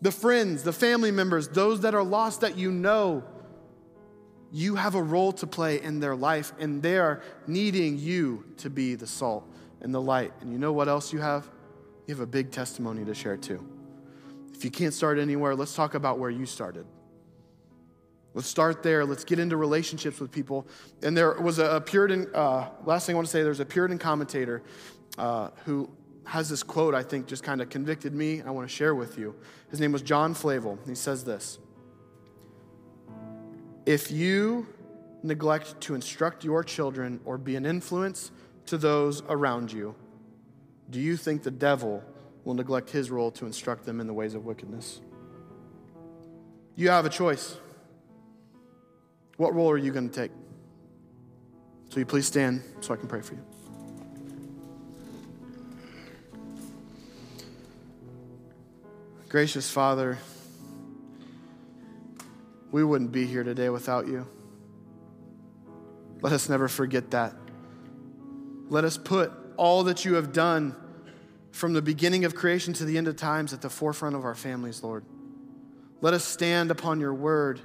The 0.00 0.10
friends, 0.10 0.64
the 0.64 0.72
family 0.72 1.12
members, 1.12 1.46
those 1.46 1.82
that 1.82 1.94
are 1.94 2.02
lost 2.02 2.40
that 2.40 2.58
you 2.58 2.72
know, 2.72 3.22
you 4.50 4.74
have 4.74 4.96
a 4.96 5.02
role 5.04 5.30
to 5.34 5.46
play 5.46 5.80
in 5.80 6.00
their 6.00 6.16
life, 6.16 6.52
and 6.58 6.82
they 6.82 6.98
are 6.98 7.22
needing 7.46 7.96
you 7.96 8.44
to 8.56 8.70
be 8.70 8.96
the 8.96 9.06
salt 9.06 9.48
and 9.82 9.94
the 9.94 10.00
light. 10.00 10.32
And 10.40 10.50
you 10.50 10.58
know 10.58 10.72
what 10.72 10.88
else 10.88 11.12
you 11.12 11.20
have? 11.20 11.48
You 12.08 12.14
have 12.14 12.22
a 12.22 12.26
big 12.26 12.50
testimony 12.50 13.04
to 13.04 13.14
share 13.14 13.36
too. 13.36 13.71
If 14.62 14.66
you 14.66 14.70
can't 14.70 14.94
start 14.94 15.18
anywhere, 15.18 15.56
let's 15.56 15.74
talk 15.74 15.94
about 15.94 16.20
where 16.20 16.30
you 16.30 16.46
started. 16.46 16.86
Let's 18.32 18.46
start 18.46 18.84
there. 18.84 19.04
Let's 19.04 19.24
get 19.24 19.40
into 19.40 19.56
relationships 19.56 20.20
with 20.20 20.30
people. 20.30 20.68
And 21.02 21.16
there 21.16 21.32
was 21.32 21.58
a, 21.58 21.82
Puritan, 21.84 22.28
uh, 22.32 22.68
last 22.84 23.06
thing 23.06 23.16
I 23.16 23.16
want 23.16 23.26
to 23.26 23.32
say, 23.32 23.42
there's 23.42 23.58
a 23.58 23.64
Puritan 23.64 23.98
commentator 23.98 24.62
uh, 25.18 25.48
who 25.64 25.90
has 26.26 26.48
this 26.48 26.62
quote 26.62 26.94
I 26.94 27.02
think 27.02 27.26
just 27.26 27.42
kind 27.42 27.60
of 27.60 27.70
convicted 27.70 28.14
me. 28.14 28.40
I 28.40 28.52
want 28.52 28.68
to 28.68 28.72
share 28.72 28.94
with 28.94 29.18
you. 29.18 29.34
His 29.68 29.80
name 29.80 29.90
was 29.90 30.00
John 30.00 30.32
Flavel. 30.32 30.78
He 30.86 30.94
says 30.94 31.24
this 31.24 31.58
If 33.84 34.12
you 34.12 34.68
neglect 35.24 35.80
to 35.80 35.96
instruct 35.96 36.44
your 36.44 36.62
children 36.62 37.18
or 37.24 37.36
be 37.36 37.56
an 37.56 37.66
influence 37.66 38.30
to 38.66 38.78
those 38.78 39.24
around 39.28 39.72
you, 39.72 39.96
do 40.88 41.00
you 41.00 41.16
think 41.16 41.42
the 41.42 41.50
devil 41.50 42.04
will 42.44 42.54
neglect 42.54 42.90
his 42.90 43.10
role 43.10 43.30
to 43.32 43.46
instruct 43.46 43.84
them 43.84 44.00
in 44.00 44.06
the 44.06 44.12
ways 44.12 44.34
of 44.34 44.44
wickedness? 44.44 45.00
You 46.74 46.88
have 46.90 47.04
a 47.04 47.10
choice. 47.10 47.56
What 49.36 49.54
role 49.54 49.70
are 49.70 49.78
you 49.78 49.92
going 49.92 50.08
to 50.08 50.14
take? 50.14 50.30
So 51.90 52.00
you 52.00 52.06
please 52.06 52.26
stand 52.26 52.62
so 52.80 52.94
I 52.94 52.96
can 52.96 53.08
pray 53.08 53.20
for 53.20 53.34
you. 53.34 53.44
Gracious 59.28 59.70
Father, 59.70 60.18
we 62.70 62.84
wouldn't 62.84 63.12
be 63.12 63.26
here 63.26 63.42
today 63.44 63.68
without 63.68 64.06
you. 64.06 64.26
Let 66.20 66.32
us 66.32 66.48
never 66.48 66.68
forget 66.68 67.10
that. 67.12 67.34
Let 68.68 68.84
us 68.84 68.96
put 68.96 69.32
all 69.56 69.84
that 69.84 70.04
you 70.04 70.14
have 70.14 70.32
done 70.32 70.76
from 71.52 71.74
the 71.74 71.82
beginning 71.82 72.24
of 72.24 72.34
creation 72.34 72.72
to 72.74 72.84
the 72.84 72.98
end 72.98 73.06
of 73.06 73.16
times 73.16 73.52
at 73.52 73.60
the 73.60 73.70
forefront 73.70 74.16
of 74.16 74.24
our 74.24 74.34
families, 74.34 74.82
Lord. 74.82 75.04
Let 76.00 76.14
us 76.14 76.24
stand 76.24 76.70
upon 76.70 76.98
your 76.98 77.14
word. 77.14 77.60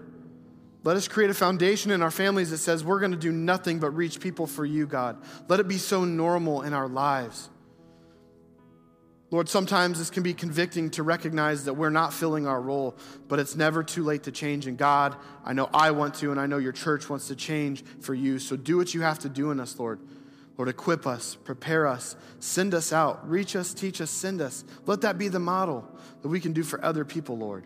Let 0.83 0.95
us 0.95 1.07
create 1.07 1.29
a 1.29 1.33
foundation 1.33 1.91
in 1.91 2.01
our 2.01 2.11
families 2.11 2.51
that 2.51 2.59
says 2.59 2.83
we're 2.83 2.99
going 2.99 3.11
to 3.11 3.17
do 3.17 3.31
nothing 3.31 3.79
but 3.79 3.91
reach 3.91 4.19
people 4.19 4.45
for 4.45 4.65
you, 4.65 4.85
God. 4.85 5.17
Let 5.47 5.59
it 5.59 5.67
be 5.67 5.77
so 5.77 6.05
normal 6.05 6.61
in 6.61 6.73
our 6.73 6.87
lives. 6.87 7.49
Lord, 9.29 9.49
sometimes 9.49 9.99
this 9.99 10.09
can 10.09 10.23
be 10.23 10.33
convicting 10.33 10.89
to 10.91 11.03
recognize 11.03 11.65
that 11.65 11.73
we're 11.73 11.89
not 11.89 12.13
filling 12.13 12.47
our 12.47 12.61
role, 12.61 12.95
but 13.27 13.39
it's 13.39 13.55
never 13.55 13.83
too 13.83 14.03
late 14.03 14.23
to 14.23 14.31
change. 14.31 14.67
And 14.67 14.77
God, 14.77 15.17
I 15.43 15.51
know 15.51 15.69
I 15.73 15.91
want 15.91 16.15
to, 16.15 16.31
and 16.31 16.39
I 16.39 16.45
know 16.45 16.57
your 16.57 16.71
church 16.71 17.09
wants 17.09 17.27
to 17.27 17.35
change 17.35 17.83
for 17.99 18.13
you. 18.13 18.39
So 18.39 18.55
do 18.55 18.77
what 18.77 18.93
you 18.93 19.01
have 19.01 19.19
to 19.19 19.29
do 19.29 19.51
in 19.51 19.59
us, 19.59 19.77
Lord. 19.77 19.99
Lord, 20.57 20.69
equip 20.69 21.05
us, 21.05 21.35
prepare 21.35 21.85
us, 21.85 22.15
send 22.39 22.73
us 22.73 22.91
out, 22.91 23.29
reach 23.29 23.55
us, 23.55 23.73
teach 23.73 24.01
us, 24.01 24.09
send 24.09 24.41
us. 24.41 24.63
Let 24.85 25.01
that 25.01 25.17
be 25.17 25.27
the 25.27 25.39
model 25.39 25.87
that 26.21 26.29
we 26.29 26.39
can 26.39 26.53
do 26.53 26.63
for 26.63 26.83
other 26.83 27.05
people, 27.05 27.37
Lord. 27.37 27.65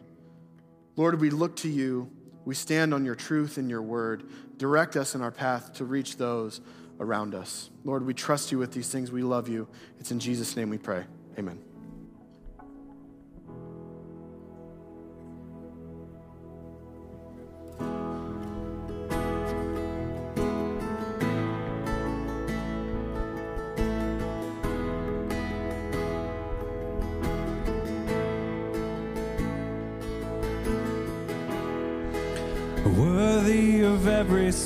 Lord, 0.98 1.20
we 1.22 1.30
look 1.30 1.56
to 1.58 1.70
you. 1.70 2.12
We 2.44 2.56
stand 2.56 2.94
on 2.94 3.06
your 3.06 3.16
truth 3.16 3.58
and 3.58 3.70
your 3.70 3.82
word. 3.82 4.24
Direct 4.58 4.98
us 4.98 5.16
in 5.16 5.22
our 5.22 5.32
path 5.32 5.74
to 5.76 5.86
reach 5.86 6.18
those 6.18 6.60
around 7.00 7.34
us. 7.34 7.70
Lord, 7.86 8.06
we 8.06 8.14
trust 8.14 8.52
you 8.52 8.58
with 8.58 8.74
these 8.74 8.90
things. 8.90 9.12
We 9.12 9.24
love 9.24 9.48
you. 9.48 9.68
It's 10.00 10.12
in 10.12 10.20
Jesus' 10.20 10.56
name 10.56 10.70
we 10.70 10.78
pray. 10.78 11.06
Amen. 11.40 11.71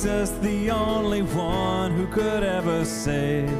Jesus, 0.00 0.30
the 0.40 0.70
only 0.70 1.20
one 1.20 1.90
who 1.94 2.06
could 2.06 2.42
ever 2.42 2.86
save. 2.86 3.50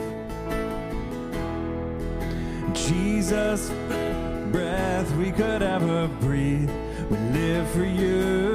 Jesus, 2.72 3.68
breath 4.50 5.14
we 5.16 5.32
could 5.32 5.62
ever 5.62 6.08
breathe, 6.08 6.70
we 7.10 7.18
live 7.34 7.68
for 7.72 7.84
you. 7.84 8.49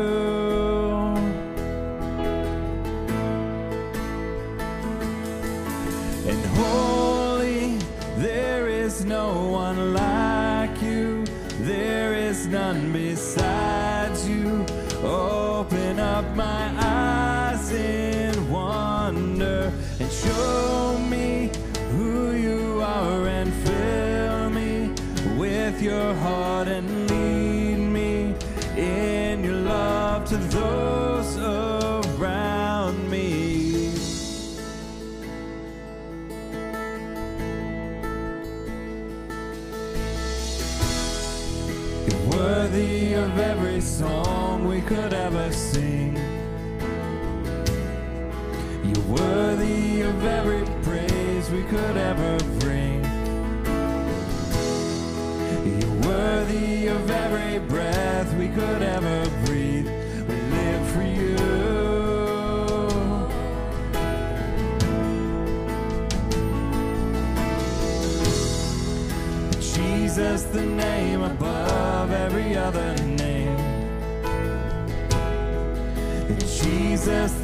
Could 44.86 45.13
ever 45.13 45.51
sing. 45.51 46.14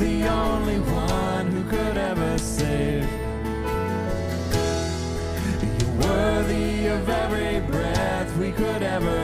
The 0.01 0.27
only 0.27 0.79
one 0.79 1.45
who 1.51 1.63
could 1.69 1.95
ever 1.95 2.35
save. 2.39 3.07
You're 5.79 5.95
worthy 6.07 6.87
of 6.87 7.07
every 7.07 7.59
breath 7.67 8.35
we 8.37 8.51
could 8.51 8.81
ever 8.81 9.20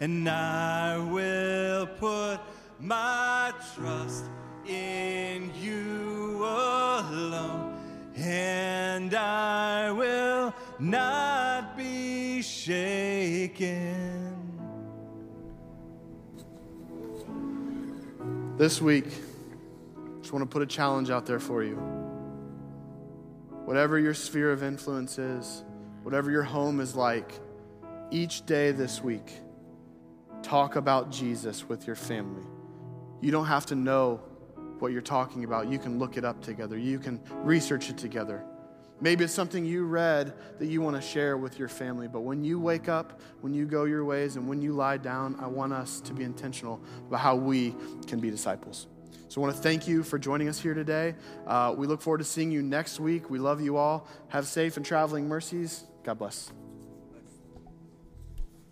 and 0.00 0.28
I 0.28 0.98
will 0.98 1.86
put 1.86 2.38
my 2.78 3.52
trust 3.74 4.24
in 4.66 5.50
you 5.60 6.44
alone, 6.44 7.74
and 8.16 9.14
I 9.14 9.90
will 9.90 10.54
not 10.78 11.76
be 11.76 12.42
shaken. 12.42 14.36
This 18.56 18.80
week, 18.80 19.06
just 20.20 20.32
want 20.32 20.42
to 20.42 20.46
put 20.46 20.62
a 20.62 20.66
challenge 20.66 21.10
out 21.10 21.26
there 21.26 21.40
for 21.40 21.62
you. 21.62 21.76
Whatever 23.64 23.98
your 23.98 24.14
sphere 24.14 24.50
of 24.52 24.62
influence 24.62 25.18
is, 25.18 25.64
whatever 26.02 26.30
your 26.30 26.42
home 26.42 26.80
is 26.80 26.94
like, 26.94 27.32
each 28.10 28.46
day 28.46 28.72
this 28.72 29.02
week, 29.02 29.32
talk 30.42 30.76
about 30.76 31.10
Jesus 31.10 31.68
with 31.68 31.86
your 31.86 31.96
family. 31.96 32.44
You 33.20 33.30
don't 33.30 33.46
have 33.46 33.66
to 33.66 33.74
know 33.74 34.20
what 34.78 34.92
you're 34.92 35.02
talking 35.02 35.44
about. 35.44 35.68
You 35.68 35.78
can 35.78 35.98
look 35.98 36.16
it 36.16 36.24
up 36.24 36.40
together, 36.40 36.78
you 36.78 36.98
can 36.98 37.20
research 37.42 37.90
it 37.90 37.98
together. 37.98 38.44
Maybe 39.00 39.22
it's 39.22 39.32
something 39.32 39.64
you 39.64 39.84
read 39.84 40.34
that 40.58 40.66
you 40.66 40.80
want 40.80 40.96
to 40.96 41.02
share 41.02 41.36
with 41.36 41.56
your 41.56 41.68
family, 41.68 42.08
but 42.08 42.22
when 42.22 42.42
you 42.42 42.58
wake 42.58 42.88
up, 42.88 43.20
when 43.42 43.54
you 43.54 43.64
go 43.64 43.84
your 43.84 44.04
ways, 44.04 44.34
and 44.34 44.48
when 44.48 44.60
you 44.60 44.72
lie 44.72 44.96
down, 44.96 45.36
I 45.38 45.46
want 45.46 45.72
us 45.72 46.00
to 46.00 46.12
be 46.12 46.24
intentional 46.24 46.82
about 47.06 47.20
how 47.20 47.36
we 47.36 47.76
can 48.08 48.18
be 48.18 48.28
disciples. 48.28 48.88
So 49.28 49.40
I 49.40 49.44
want 49.44 49.56
to 49.56 49.62
thank 49.62 49.86
you 49.86 50.02
for 50.02 50.18
joining 50.18 50.48
us 50.48 50.58
here 50.58 50.74
today. 50.74 51.14
Uh, 51.46 51.74
we 51.76 51.86
look 51.86 52.00
forward 52.00 52.18
to 52.18 52.24
seeing 52.24 52.50
you 52.50 52.62
next 52.62 52.98
week. 52.98 53.30
We 53.30 53.38
love 53.38 53.60
you 53.60 53.76
all. 53.76 54.08
Have 54.28 54.46
safe 54.46 54.76
and 54.76 54.84
traveling 54.84 55.28
mercies. 55.28 55.84
God 56.02 56.18
bless. 56.18 56.50